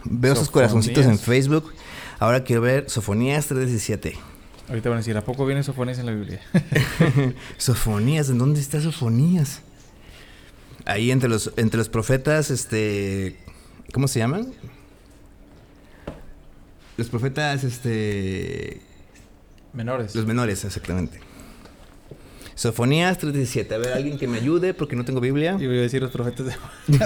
Veo 0.04 0.32
esos 0.32 0.50
corazoncitos 0.50 1.06
en 1.06 1.18
Facebook. 1.18 1.72
Ahora 2.18 2.44
quiero 2.44 2.62
ver 2.62 2.88
Sofonías 2.88 3.50
3.17. 3.50 4.14
Ahorita 4.68 4.88
van 4.88 4.96
a 4.96 5.00
decir, 5.00 5.16
¿a 5.16 5.24
poco 5.24 5.44
viene 5.44 5.62
Sofonías 5.62 5.98
en 5.98 6.06
la 6.06 6.12
Biblia? 6.12 6.40
Sofonías, 7.58 8.30
¿en 8.30 8.38
dónde 8.38 8.60
está 8.60 8.80
Sofonías? 8.80 9.60
Ahí 10.84 11.10
entre 11.10 11.28
los, 11.28 11.52
entre 11.56 11.78
los 11.78 11.88
profetas, 11.88 12.50
este... 12.50 13.38
¿Cómo 13.92 14.08
se 14.08 14.20
llaman? 14.20 14.52
Los 16.96 17.08
profetas, 17.08 17.64
este... 17.64 18.80
Menores. 19.72 20.14
Los 20.14 20.26
menores, 20.26 20.64
exactamente. 20.64 21.20
Sofonías 22.54 23.18
3.17. 23.18 23.72
A 23.72 23.78
ver, 23.78 23.92
alguien 23.94 24.18
que 24.18 24.28
me 24.28 24.38
ayude 24.38 24.74
porque 24.74 24.94
no 24.96 25.04
tengo 25.04 25.20
Biblia. 25.20 25.56
Y 25.58 25.66
voy 25.66 25.78
a 25.78 25.82
decir 25.82 26.02
los 26.02 26.10
profetas 26.10 26.46
de, 26.46 26.54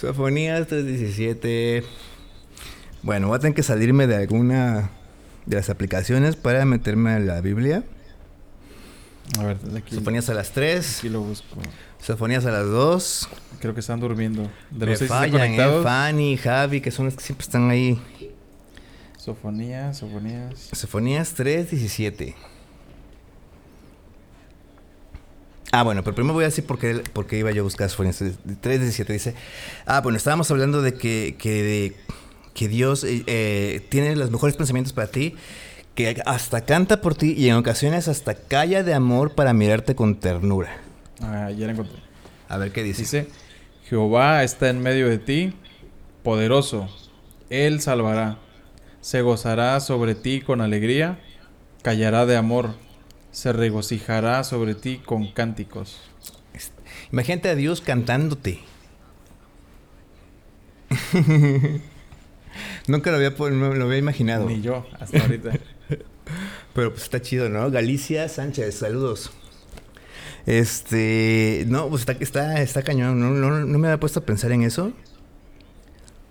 Sofonías 0.00 0.68
3.17. 0.68 1.84
Bueno, 3.02 3.28
voy 3.28 3.36
a 3.36 3.38
tener 3.40 3.54
que 3.54 3.62
salirme 3.62 4.06
de 4.06 4.16
alguna 4.16 4.90
de 5.46 5.56
las 5.56 5.70
aplicaciones 5.70 6.36
para 6.36 6.64
meterme 6.64 7.12
a 7.12 7.18
la 7.18 7.40
Biblia. 7.40 7.84
A 9.38 9.44
ver, 9.44 9.56
aquí. 9.76 9.94
Sofonías 9.94 10.28
a 10.28 10.34
las 10.34 10.52
3. 10.52 10.98
Aquí 10.98 11.08
lo 11.08 11.22
busco. 11.22 11.56
Sofonías 12.00 12.44
a 12.46 12.50
las 12.50 12.66
2. 12.66 13.28
Creo 13.60 13.74
que 13.74 13.80
están 13.80 13.98
durmiendo. 14.00 14.50
De 14.70 14.86
los 14.86 15.02
fallan, 15.04 15.54
eh, 15.54 15.80
Fanny, 15.82 16.36
Javi, 16.36 16.80
que 16.80 16.90
son 16.90 17.06
los 17.06 17.16
que 17.16 17.24
siempre 17.24 17.44
están 17.44 17.70
ahí 17.70 17.98
Sofonías, 19.26 19.98
Sofonías. 19.98 20.70
Sofonías 20.72 21.36
3.17. 21.36 22.36
Ah, 25.72 25.82
bueno, 25.82 26.04
pero 26.04 26.14
primero 26.14 26.34
voy 26.34 26.44
a 26.44 26.46
decir 26.46 26.64
por 26.64 26.78
qué, 26.78 27.02
por 27.12 27.26
qué 27.26 27.38
iba 27.38 27.50
yo 27.50 27.62
a 27.62 27.64
buscar 27.64 27.90
Sofonías 27.90 28.22
3.17. 28.22 29.06
Dice, 29.06 29.34
ah, 29.84 30.00
bueno, 30.00 30.16
estábamos 30.16 30.48
hablando 30.52 30.80
de 30.80 30.94
que, 30.94 31.34
que, 31.40 31.96
que 32.54 32.68
Dios 32.68 33.02
eh, 33.02 33.24
eh, 33.26 33.84
tiene 33.88 34.14
los 34.14 34.30
mejores 34.30 34.56
pensamientos 34.56 34.92
para 34.92 35.08
ti, 35.08 35.34
que 35.96 36.22
hasta 36.24 36.64
canta 36.64 37.00
por 37.00 37.16
ti 37.16 37.34
y 37.36 37.48
en 37.48 37.56
ocasiones 37.56 38.06
hasta 38.06 38.34
calla 38.36 38.84
de 38.84 38.94
amor 38.94 39.34
para 39.34 39.52
mirarte 39.52 39.96
con 39.96 40.20
ternura. 40.20 40.70
Ah, 41.20 41.50
ya 41.50 41.66
la 41.66 41.72
encontré. 41.72 41.98
A 42.48 42.58
ver 42.58 42.70
qué 42.70 42.84
dice. 42.84 43.02
Dice, 43.02 43.26
Jehová 43.88 44.44
está 44.44 44.68
en 44.68 44.80
medio 44.80 45.08
de 45.08 45.18
ti, 45.18 45.52
poderoso, 46.22 46.88
Él 47.50 47.80
salvará 47.80 48.38
se 49.00 49.22
gozará 49.22 49.78
sobre 49.80 50.14
ti 50.14 50.40
con 50.40 50.60
alegría, 50.60 51.20
callará 51.82 52.26
de 52.26 52.36
amor, 52.36 52.74
se 53.30 53.52
regocijará 53.52 54.42
sobre 54.44 54.74
ti 54.74 54.98
con 55.04 55.30
cánticos. 55.32 56.00
Imagínate 57.12 57.48
a 57.50 57.54
Dios 57.54 57.80
cantándote. 57.80 58.60
Nunca 62.86 63.10
lo 63.10 63.16
había, 63.16 63.30
lo 63.30 63.84
había 63.84 63.98
imaginado. 63.98 64.48
Ni 64.48 64.60
yo, 64.60 64.86
hasta 64.98 65.20
ahorita. 65.20 65.50
Pero 66.74 66.90
pues 66.90 67.04
está 67.04 67.20
chido, 67.20 67.48
¿no? 67.48 67.70
Galicia 67.70 68.28
Sánchez, 68.28 68.74
saludos. 68.76 69.30
Este, 70.46 71.64
no, 71.68 71.88
pues 71.88 72.02
está, 72.02 72.12
está, 72.12 72.62
está 72.62 72.82
cañón. 72.82 73.18
No, 73.20 73.30
no, 73.30 73.64
no 73.64 73.78
me 73.78 73.88
había 73.88 74.00
puesto 74.00 74.20
a 74.20 74.24
pensar 74.24 74.52
en 74.52 74.62
eso. 74.62 74.92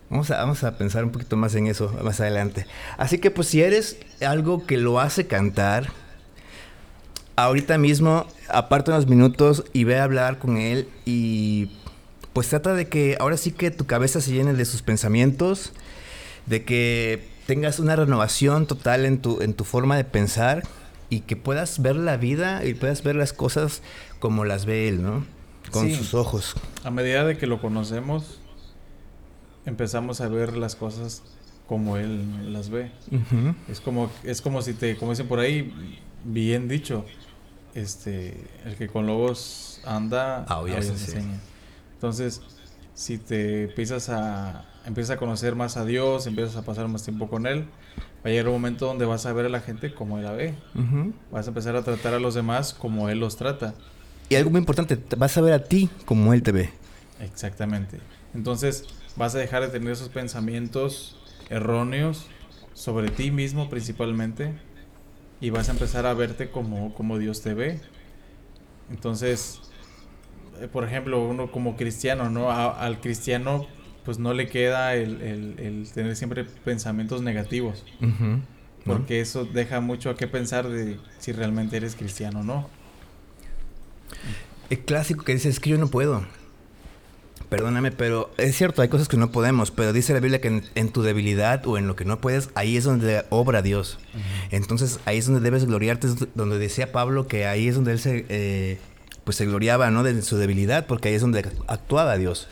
Vamos 0.09 0.29
a, 0.31 0.37
vamos 0.37 0.63
a 0.63 0.77
pensar 0.77 1.03
un 1.03 1.11
poquito 1.11 1.35
más 1.35 1.55
en 1.55 1.67
eso 1.67 1.91
más 2.03 2.19
adelante. 2.19 2.67
Así 2.97 3.17
que 3.17 3.31
pues 3.31 3.47
si 3.47 3.61
eres 3.61 3.97
algo 4.21 4.65
que 4.65 4.77
lo 4.77 4.99
hace 4.99 5.27
cantar, 5.27 5.91
ahorita 7.35 7.77
mismo 7.77 8.27
aparte 8.49 8.91
unos 8.91 9.07
minutos 9.07 9.65
y 9.73 9.83
ve 9.83 9.97
a 9.97 10.03
hablar 10.03 10.39
con 10.39 10.57
él 10.57 10.87
y 11.05 11.71
pues 12.33 12.49
trata 12.49 12.73
de 12.73 12.87
que 12.87 13.17
ahora 13.19 13.37
sí 13.37 13.51
que 13.51 13.71
tu 13.71 13.85
cabeza 13.85 14.21
se 14.21 14.31
llene 14.31 14.53
de 14.53 14.65
sus 14.65 14.81
pensamientos, 14.81 15.71
de 16.45 16.63
que 16.63 17.29
tengas 17.47 17.79
una 17.79 17.95
renovación 17.95 18.67
total 18.67 19.05
en 19.05 19.19
tu, 19.19 19.41
en 19.41 19.53
tu 19.53 19.63
forma 19.63 19.95
de 19.97 20.03
pensar 20.03 20.63
y 21.09 21.21
que 21.21 21.35
puedas 21.35 21.81
ver 21.81 21.95
la 21.95 22.17
vida 22.17 22.65
y 22.65 22.73
puedas 22.73 23.03
ver 23.03 23.15
las 23.15 23.33
cosas 23.33 23.81
como 24.19 24.43
las 24.43 24.65
ve 24.65 24.87
él, 24.87 25.01
¿no? 25.01 25.25
Con 25.71 25.91
sus 25.91 26.13
ojos. 26.13 26.55
A 26.83 26.91
medida 26.91 27.25
de 27.25 27.37
que 27.37 27.47
lo 27.47 27.59
conocemos, 27.61 28.39
empezamos 29.65 30.21
a 30.21 30.27
ver 30.27 30.57
las 30.57 30.75
cosas 30.75 31.23
como 31.67 31.97
él 31.97 32.53
las 32.53 32.69
ve. 32.69 32.91
Es 33.69 33.79
como 33.81 34.09
es 34.23 34.41
como 34.41 34.61
si 34.61 34.73
te 34.73 34.97
como 34.97 35.11
dicen 35.11 35.27
por 35.27 35.39
ahí 35.39 36.01
bien 36.23 36.67
dicho, 36.67 37.05
este 37.73 38.47
el 38.65 38.75
que 38.75 38.87
con 38.87 39.07
lobos 39.07 39.81
anda 39.85 40.45
ah, 40.47 40.63
se 40.67 40.89
enseña. 40.89 41.39
Entonces, 41.93 42.41
si 42.93 43.17
te 43.17 43.63
empiezas 43.63 44.09
a 44.09 44.65
empiezas 44.85 45.15
a 45.15 45.19
conocer 45.19 45.55
más 45.55 45.77
a 45.77 45.85
Dios, 45.85 46.27
empiezas 46.27 46.55
a 46.55 46.63
pasar 46.63 46.87
más 46.87 47.03
tiempo 47.03 47.27
con 47.27 47.47
él, 47.47 47.65
va 48.23 48.25
a 48.25 48.29
llegar 48.29 48.47
un 48.47 48.53
momento 48.53 48.85
donde 48.85 49.05
vas 49.05 49.25
a 49.25 49.33
ver 49.33 49.45
a 49.45 49.49
la 49.49 49.59
gente 49.59 49.93
como 49.93 50.17
él 50.17 50.25
la 50.25 50.31
ve. 50.31 50.53
Vas 51.31 51.47
a 51.47 51.49
empezar 51.49 51.75
a 51.75 51.83
tratar 51.83 52.13
a 52.13 52.19
los 52.19 52.35
demás 52.35 52.73
como 52.73 53.09
él 53.09 53.19
los 53.19 53.37
trata. 53.37 53.73
Y 54.29 54.35
algo 54.35 54.49
muy 54.49 54.59
importante, 54.59 54.97
vas 55.17 55.37
a 55.37 55.41
ver 55.41 55.53
a 55.53 55.63
ti 55.63 55.89
como 56.05 56.33
él 56.33 56.43
te 56.43 56.51
ve. 56.51 56.69
Exactamente. 57.19 57.99
Entonces, 58.33 58.85
vas 59.15 59.35
a 59.35 59.39
dejar 59.39 59.61
de 59.61 59.69
tener 59.69 59.91
esos 59.91 60.09
pensamientos 60.09 61.17
erróneos 61.49 62.27
sobre 62.73 63.09
ti 63.09 63.31
mismo 63.31 63.69
principalmente 63.69 64.53
y 65.39 65.49
vas 65.49 65.69
a 65.69 65.73
empezar 65.73 66.05
a 66.05 66.13
verte 66.13 66.49
como, 66.49 66.93
como 66.93 67.17
Dios 67.17 67.41
te 67.41 67.53
ve. 67.53 67.79
Entonces, 68.89 69.61
eh, 70.59 70.67
por 70.67 70.83
ejemplo, 70.83 71.25
uno 71.25 71.51
como 71.51 71.75
cristiano, 71.75 72.29
¿no? 72.29 72.51
al 72.51 72.99
cristiano 72.99 73.67
pues 74.03 74.19
no 74.19 74.33
le 74.33 74.47
queda 74.47 74.93
el, 74.93 75.89
tener 75.93 76.15
siempre 76.15 76.43
pensamientos 76.43 77.23
negativos. 77.23 77.83
Porque 78.85 79.19
eso 79.19 79.45
deja 79.45 79.81
mucho 79.81 80.11
a 80.11 80.15
qué 80.15 80.27
pensar 80.27 80.69
de 80.69 80.99
si 81.17 81.31
realmente 81.31 81.75
eres 81.77 81.95
cristiano 81.95 82.41
o 82.41 82.43
no. 82.43 82.69
El 84.69 84.79
clásico 84.79 85.23
que 85.23 85.33
dice 85.33 85.49
es 85.49 85.59
que 85.59 85.71
yo 85.71 85.79
no 85.79 85.87
puedo. 85.87 86.23
Perdóname, 87.49 87.91
pero 87.91 88.31
es 88.37 88.55
cierto, 88.55 88.81
hay 88.81 88.89
cosas 88.89 89.07
que 89.07 89.17
no 89.17 89.31
podemos, 89.31 89.69
pero 89.69 89.93
dice 89.93 90.13
la 90.13 90.19
Biblia 90.19 90.41
que 90.41 90.63
en, 90.73 90.89
tu 90.89 91.03
debilidad 91.03 91.65
o 91.67 91.77
en 91.77 91.87
lo 91.87 91.95
que 91.95 92.03
no 92.03 92.19
puedes, 92.19 92.49
ahí 92.55 92.75
es 92.75 92.83
donde 92.83 93.23
obra 93.29 93.61
Dios. 93.61 93.99
Entonces 94.49 94.99
ahí 95.05 95.19
es 95.19 95.27
donde 95.27 95.41
debes 95.41 95.65
gloriarte, 95.65 96.07
donde 96.33 96.57
decía 96.57 96.91
Pablo 96.91 97.27
que 97.27 97.45
ahí 97.45 97.67
es 97.67 97.75
donde 97.75 97.91
él 97.91 97.99
se, 97.99 98.25
eh, 98.29 98.79
pues 99.23 99.37
se 99.37 99.45
gloriaba, 99.45 99.91
¿no? 99.91 100.01
De 100.01 100.21
su 100.23 100.37
debilidad, 100.37 100.87
porque 100.87 101.09
ahí 101.09 101.15
es 101.15 101.21
donde 101.21 101.47
actuaba 101.67 102.17
Dios. 102.17 102.47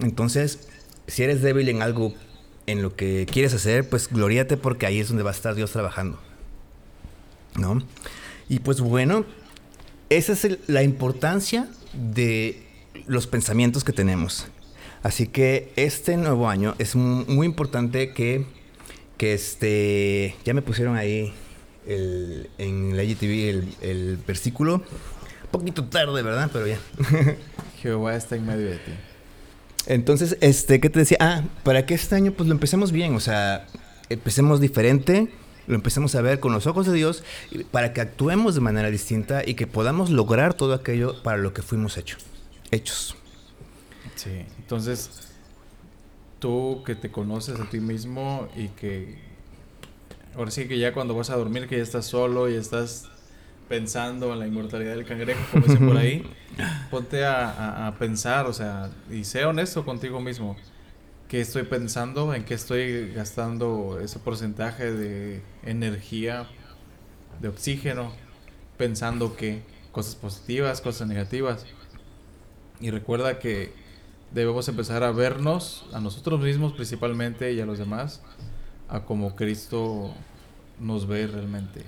Entonces, 0.00 0.68
si 1.08 1.24
eres 1.24 1.42
débil 1.42 1.68
en 1.68 1.82
algo, 1.82 2.14
en 2.66 2.82
lo 2.82 2.94
que 2.94 3.26
quieres 3.30 3.52
hacer, 3.54 3.88
pues 3.88 4.08
gloríate 4.08 4.56
porque 4.56 4.86
ahí 4.86 5.00
es 5.00 5.08
donde 5.08 5.24
va 5.24 5.30
a 5.30 5.34
estar 5.34 5.56
Dios 5.56 5.72
trabajando. 5.72 6.20
¿No? 7.56 7.82
Y 8.48 8.60
pues 8.60 8.80
bueno, 8.80 9.24
esa 10.08 10.34
es 10.34 10.58
la 10.68 10.84
importancia 10.84 11.68
de 11.92 12.67
los 13.06 13.26
pensamientos 13.26 13.84
que 13.84 13.92
tenemos. 13.92 14.46
Así 15.02 15.26
que 15.26 15.72
este 15.76 16.16
nuevo 16.16 16.48
año 16.48 16.74
es 16.78 16.96
muy 16.96 17.46
importante 17.46 18.12
que, 18.12 18.46
que 19.16 19.32
este, 19.32 20.34
ya 20.44 20.54
me 20.54 20.62
pusieron 20.62 20.96
ahí 20.96 21.32
en 21.86 22.96
la 22.96 23.02
IGTV 23.04 23.48
el, 23.48 23.74
el 23.80 24.18
versículo. 24.26 24.74
Un 24.74 25.50
poquito 25.50 25.84
tarde, 25.84 26.22
¿verdad? 26.22 26.50
Pero 26.52 26.66
ya. 26.66 26.78
Jehová 27.82 28.16
está 28.16 28.36
en 28.36 28.46
medio 28.46 28.66
de 28.66 28.76
ti. 28.76 28.92
Entonces, 29.86 30.36
este, 30.40 30.80
¿qué 30.80 30.90
te 30.90 30.98
decía? 30.98 31.16
Ah, 31.20 31.42
para 31.62 31.86
que 31.86 31.94
este 31.94 32.14
año 32.14 32.32
pues 32.32 32.48
lo 32.48 32.52
empecemos 32.52 32.92
bien, 32.92 33.14
o 33.14 33.20
sea, 33.20 33.66
empecemos 34.10 34.60
diferente, 34.60 35.28
lo 35.66 35.76
empecemos 35.76 36.14
a 36.14 36.20
ver 36.20 36.40
con 36.40 36.52
los 36.52 36.66
ojos 36.66 36.86
de 36.86 36.92
Dios, 36.92 37.22
para 37.70 37.94
que 37.94 38.02
actuemos 38.02 38.54
de 38.54 38.60
manera 38.60 38.90
distinta 38.90 39.42
y 39.46 39.54
que 39.54 39.66
podamos 39.66 40.10
lograr 40.10 40.52
todo 40.52 40.74
aquello 40.74 41.22
para 41.22 41.38
lo 41.38 41.54
que 41.54 41.62
fuimos 41.62 41.96
hechos 41.96 42.26
hechos. 42.70 43.16
Sí, 44.14 44.44
entonces 44.58 45.28
tú 46.38 46.82
que 46.84 46.94
te 46.94 47.10
conoces 47.10 47.60
a 47.60 47.68
ti 47.68 47.80
mismo 47.80 48.48
y 48.56 48.68
que 48.68 49.18
ahora 50.34 50.50
sí 50.50 50.68
que 50.68 50.78
ya 50.78 50.92
cuando 50.92 51.14
vas 51.14 51.30
a 51.30 51.36
dormir 51.36 51.66
que 51.66 51.76
ya 51.76 51.82
estás 51.82 52.06
solo 52.06 52.48
y 52.48 52.54
estás 52.54 53.08
pensando 53.68 54.32
en 54.32 54.38
la 54.38 54.46
inmortalidad 54.46 54.94
del 54.94 55.04
cangrejo, 55.04 55.40
como 55.52 55.66
dicen 55.66 55.86
por 55.86 55.96
ahí, 55.96 56.24
ponte 56.90 57.24
a, 57.24 57.94
pensar, 57.98 58.46
o 58.46 58.52
sea, 58.52 58.90
y 59.10 59.24
sé 59.24 59.44
honesto 59.44 59.84
contigo 59.84 60.20
mismo. 60.20 60.56
¿Qué 61.28 61.42
estoy 61.42 61.64
pensando? 61.64 62.32
¿En 62.32 62.44
qué 62.44 62.54
estoy 62.54 63.12
gastando 63.12 64.00
ese 64.02 64.18
porcentaje 64.18 64.90
de 64.90 65.42
energía, 65.62 66.48
de 67.40 67.48
oxígeno? 67.48 68.14
Pensando 68.78 69.36
que 69.36 69.60
cosas 69.92 70.14
positivas, 70.14 70.80
cosas 70.80 71.06
negativas. 71.06 71.66
Y 72.80 72.90
recuerda 72.90 73.38
que 73.38 73.72
debemos 74.32 74.68
empezar 74.68 75.02
a 75.02 75.12
vernos, 75.12 75.86
a 75.92 76.00
nosotros 76.00 76.40
mismos 76.40 76.72
principalmente 76.72 77.52
y 77.52 77.60
a 77.60 77.66
los 77.66 77.78
demás, 77.78 78.22
a 78.88 79.04
como 79.04 79.34
Cristo 79.36 80.14
nos 80.78 81.06
ve 81.06 81.26
realmente. 81.26 81.82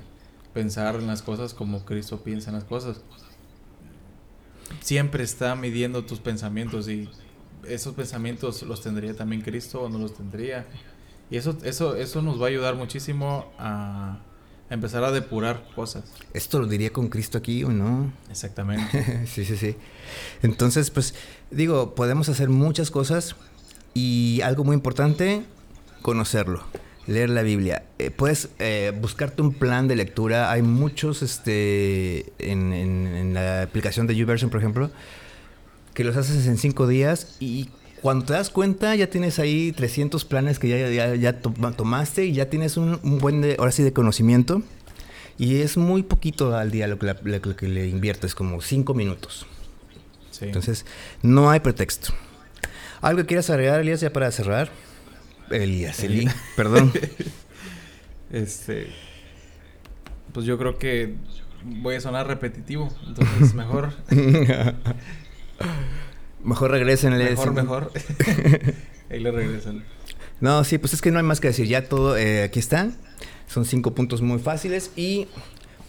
Pensar 0.52 0.96
en 0.96 1.06
las 1.06 1.22
cosas 1.22 1.54
como 1.54 1.84
Cristo 1.84 2.22
piensa 2.22 2.50
en 2.50 2.56
las 2.56 2.64
cosas. 2.64 3.02
Siempre 4.80 5.22
está 5.22 5.54
midiendo 5.54 6.04
tus 6.04 6.18
pensamientos 6.18 6.88
y 6.88 7.08
esos 7.64 7.94
pensamientos 7.94 8.62
los 8.62 8.80
tendría 8.80 9.14
también 9.14 9.42
Cristo 9.42 9.82
o 9.82 9.88
no 9.88 9.98
los 9.98 10.14
tendría. 10.14 10.66
Y 11.30 11.36
eso, 11.36 11.56
eso, 11.62 11.96
eso 11.96 12.22
nos 12.22 12.40
va 12.40 12.46
a 12.46 12.48
ayudar 12.48 12.74
muchísimo 12.74 13.52
a, 13.58 14.18
empezar 14.70 15.04
a 15.04 15.10
depurar 15.10 15.64
cosas. 15.74 16.04
¿Esto 16.32 16.60
lo 16.60 16.66
diría 16.66 16.90
con 16.90 17.08
Cristo 17.08 17.38
aquí 17.38 17.64
o 17.64 17.70
no? 17.70 18.12
Exactamente. 18.30 19.26
sí, 19.32 19.44
sí, 19.44 19.56
sí. 19.56 19.76
Entonces, 20.42 20.90
pues 20.90 21.14
digo, 21.50 21.94
podemos 21.94 22.28
hacer 22.28 22.48
muchas 22.48 22.90
cosas 22.90 23.36
y 23.94 24.40
algo 24.42 24.64
muy 24.64 24.74
importante, 24.74 25.42
conocerlo. 26.02 26.62
Leer 27.06 27.30
la 27.30 27.42
Biblia. 27.42 27.84
Eh, 27.98 28.10
puedes 28.10 28.50
eh, 28.60 28.92
buscarte 29.00 29.42
un 29.42 29.52
plan 29.52 29.88
de 29.88 29.96
lectura. 29.96 30.52
Hay 30.52 30.62
muchos 30.62 31.22
este, 31.22 32.32
en, 32.38 32.72
en, 32.72 33.34
la 33.34 33.62
aplicación 33.62 34.06
de 34.06 34.14
YouVersion, 34.14 34.50
por 34.50 34.60
ejemplo, 34.60 34.90
que 35.94 36.04
los 36.04 36.16
haces 36.16 36.46
en 36.46 36.56
cinco 36.56 36.86
días 36.86 37.36
y 37.40 37.70
cuando 38.00 38.24
te 38.24 38.32
das 38.32 38.50
cuenta, 38.50 38.94
ya 38.94 39.08
tienes 39.08 39.38
ahí 39.38 39.72
300 39.72 40.24
planes 40.24 40.58
que 40.58 40.68
ya, 40.68 41.14
ya, 41.14 41.40
tomaste 41.40 42.26
y 42.26 42.32
ya 42.32 42.48
tienes 42.48 42.76
un, 42.76 42.98
buen, 43.18 43.40
de, 43.40 43.56
ahora 43.58 43.72
sí, 43.72 43.82
de 43.82 43.92
conocimiento. 43.92 44.62
Y 45.38 45.62
es 45.62 45.76
muy 45.76 46.02
poquito 46.02 46.56
al 46.56 46.70
día 46.70 46.86
lo 46.86 46.98
que, 46.98 47.56
que 47.56 47.68
le 47.68 47.88
inviertes, 47.88 48.34
como 48.34 48.60
5 48.60 48.94
minutos. 48.94 49.46
Entonces, 50.40 50.86
no 51.22 51.50
hay 51.50 51.60
pretexto. 51.60 52.14
¿Algo 53.00 53.22
que 53.22 53.26
quieras 53.26 53.50
agregar, 53.50 53.80
Elías, 53.80 54.00
ya 54.00 54.12
para 54.12 54.30
cerrar? 54.30 54.70
Elías, 55.50 56.02
Elías, 56.02 56.34
perdón. 56.56 56.92
este. 58.30 58.92
Pues 60.32 60.46
yo 60.46 60.56
creo 60.58 60.78
que 60.78 61.14
voy 61.64 61.96
a 61.96 62.00
sonar 62.00 62.26
repetitivo, 62.26 62.88
entonces 63.06 63.54
mejor. 63.54 63.92
Mejor 66.44 66.70
regresen. 66.70 67.16
Mejor, 67.16 67.52
mejor. 67.52 67.92
Ahí 69.10 69.20
le 69.20 69.30
regresan. 69.30 69.84
No, 70.40 70.64
sí, 70.64 70.78
pues 70.78 70.94
es 70.94 71.02
que 71.02 71.10
no 71.10 71.18
hay 71.18 71.24
más 71.24 71.40
que 71.40 71.48
decir. 71.48 71.66
Ya 71.66 71.88
todo 71.88 72.16
eh, 72.16 72.44
aquí 72.44 72.58
está. 72.58 72.90
Son 73.46 73.64
cinco 73.64 73.94
puntos 73.94 74.22
muy 74.22 74.38
fáciles 74.38 74.92
y 74.96 75.26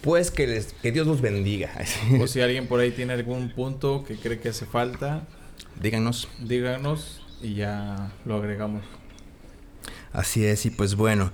pues 0.02 0.32
que, 0.32 0.48
les, 0.48 0.74
que 0.82 0.92
Dios 0.92 1.08
los 1.08 1.22
bendiga. 1.22 1.72
o 2.22 2.28
si 2.28 2.42
alguien 2.42 2.68
por 2.68 2.80
ahí 2.80 2.92
tiene 2.92 3.14
algún 3.14 3.52
punto 3.52 4.04
que 4.04 4.16
cree 4.16 4.40
que 4.40 4.50
hace 4.50 4.66
falta, 4.66 5.28
díganos. 5.80 6.28
Díganos 6.40 7.22
y 7.42 7.56
ya 7.56 8.12
lo 8.26 8.36
agregamos. 8.36 8.84
Así 10.12 10.46
es, 10.46 10.66
y 10.66 10.70
pues 10.70 10.96
bueno. 10.96 11.32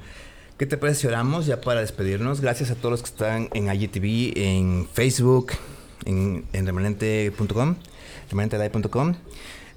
¿Qué 0.57 0.65
te 0.65 0.75
parece 0.75 1.01
si 1.01 1.07
oramos 1.07 1.45
ya 1.45 1.61
para 1.61 1.81
despedirnos? 1.81 2.41
Gracias 2.41 2.71
a 2.71 2.75
todos 2.75 2.89
los 2.91 3.01
que 3.03 3.09
están 3.09 3.49
en 3.53 3.71
IGTV, 3.71 4.33
en 4.35 4.87
Facebook, 4.91 5.51
en, 6.05 6.45
en 6.51 6.65
remanente.com 6.65 7.75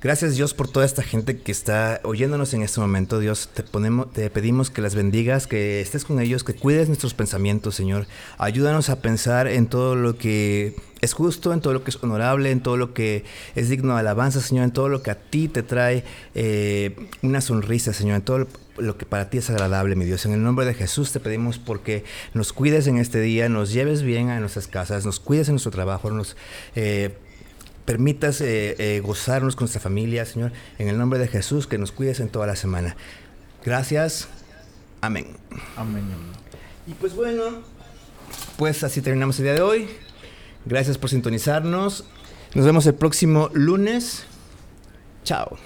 Gracias 0.02 0.34
Dios 0.34 0.54
por 0.54 0.66
toda 0.66 0.86
esta 0.86 1.02
gente 1.02 1.36
que 1.36 1.52
está 1.52 2.00
oyéndonos 2.04 2.54
en 2.54 2.62
este 2.62 2.80
momento. 2.80 3.18
Dios, 3.18 3.50
te, 3.52 3.62
ponemos, 3.62 4.10
te 4.10 4.30
pedimos 4.30 4.70
que 4.70 4.80
las 4.80 4.94
bendigas, 4.94 5.46
que 5.46 5.82
estés 5.82 6.06
con 6.06 6.20
ellos, 6.20 6.42
que 6.42 6.54
cuides 6.54 6.88
nuestros 6.88 7.12
pensamientos, 7.12 7.74
Señor. 7.74 8.06
Ayúdanos 8.38 8.88
a 8.88 9.02
pensar 9.02 9.46
en 9.46 9.66
todo 9.66 9.96
lo 9.96 10.16
que 10.16 10.74
es 11.02 11.12
justo, 11.12 11.52
en 11.52 11.60
todo 11.60 11.74
lo 11.74 11.84
que 11.84 11.90
es 11.90 12.02
honorable, 12.02 12.50
en 12.50 12.62
todo 12.62 12.78
lo 12.78 12.94
que 12.94 13.24
es 13.54 13.68
digno 13.68 13.92
de 13.92 14.00
alabanza, 14.00 14.40
Señor, 14.40 14.64
en 14.64 14.72
todo 14.72 14.88
lo 14.88 15.02
que 15.02 15.10
a 15.10 15.16
ti 15.16 15.48
te 15.48 15.62
trae 15.62 16.02
eh, 16.34 16.96
una 17.20 17.42
sonrisa, 17.42 17.92
Señor, 17.92 18.16
en 18.16 18.22
todo 18.22 18.46
lo 18.78 18.96
que 18.96 19.04
para 19.04 19.28
ti 19.28 19.36
es 19.36 19.50
agradable, 19.50 19.96
mi 19.96 20.06
Dios. 20.06 20.24
En 20.24 20.32
el 20.32 20.42
nombre 20.42 20.64
de 20.64 20.72
Jesús 20.72 21.12
te 21.12 21.20
pedimos 21.20 21.58
porque 21.58 22.04
nos 22.32 22.54
cuides 22.54 22.86
en 22.86 22.96
este 22.96 23.20
día, 23.20 23.50
nos 23.50 23.70
lleves 23.70 24.02
bien 24.02 24.30
a 24.30 24.40
nuestras 24.40 24.66
casas, 24.66 25.04
nos 25.04 25.20
cuides 25.20 25.48
en 25.48 25.56
nuestro 25.56 25.72
trabajo, 25.72 26.10
nos... 26.10 26.38
Eh, 26.74 27.18
permitas 27.90 28.40
eh, 28.40 28.76
eh, 28.78 29.00
gozarnos 29.00 29.56
con 29.56 29.64
nuestra 29.64 29.80
familia, 29.80 30.24
Señor, 30.24 30.52
en 30.78 30.86
el 30.86 30.96
nombre 30.96 31.18
de 31.18 31.26
Jesús, 31.26 31.66
que 31.66 31.76
nos 31.76 31.90
cuides 31.90 32.20
en 32.20 32.28
toda 32.28 32.46
la 32.46 32.54
semana. 32.54 32.94
Gracias. 33.64 34.28
Amén. 35.00 35.26
Amén. 35.76 36.04
Y 36.86 36.92
pues 36.92 37.16
bueno, 37.16 37.42
pues 38.56 38.84
así 38.84 39.02
terminamos 39.02 39.40
el 39.40 39.46
día 39.46 39.54
de 39.54 39.62
hoy. 39.62 39.88
Gracias 40.66 40.98
por 40.98 41.10
sintonizarnos. 41.10 42.04
Nos 42.54 42.64
vemos 42.64 42.86
el 42.86 42.94
próximo 42.94 43.50
lunes. 43.54 44.22
Chao. 45.24 45.58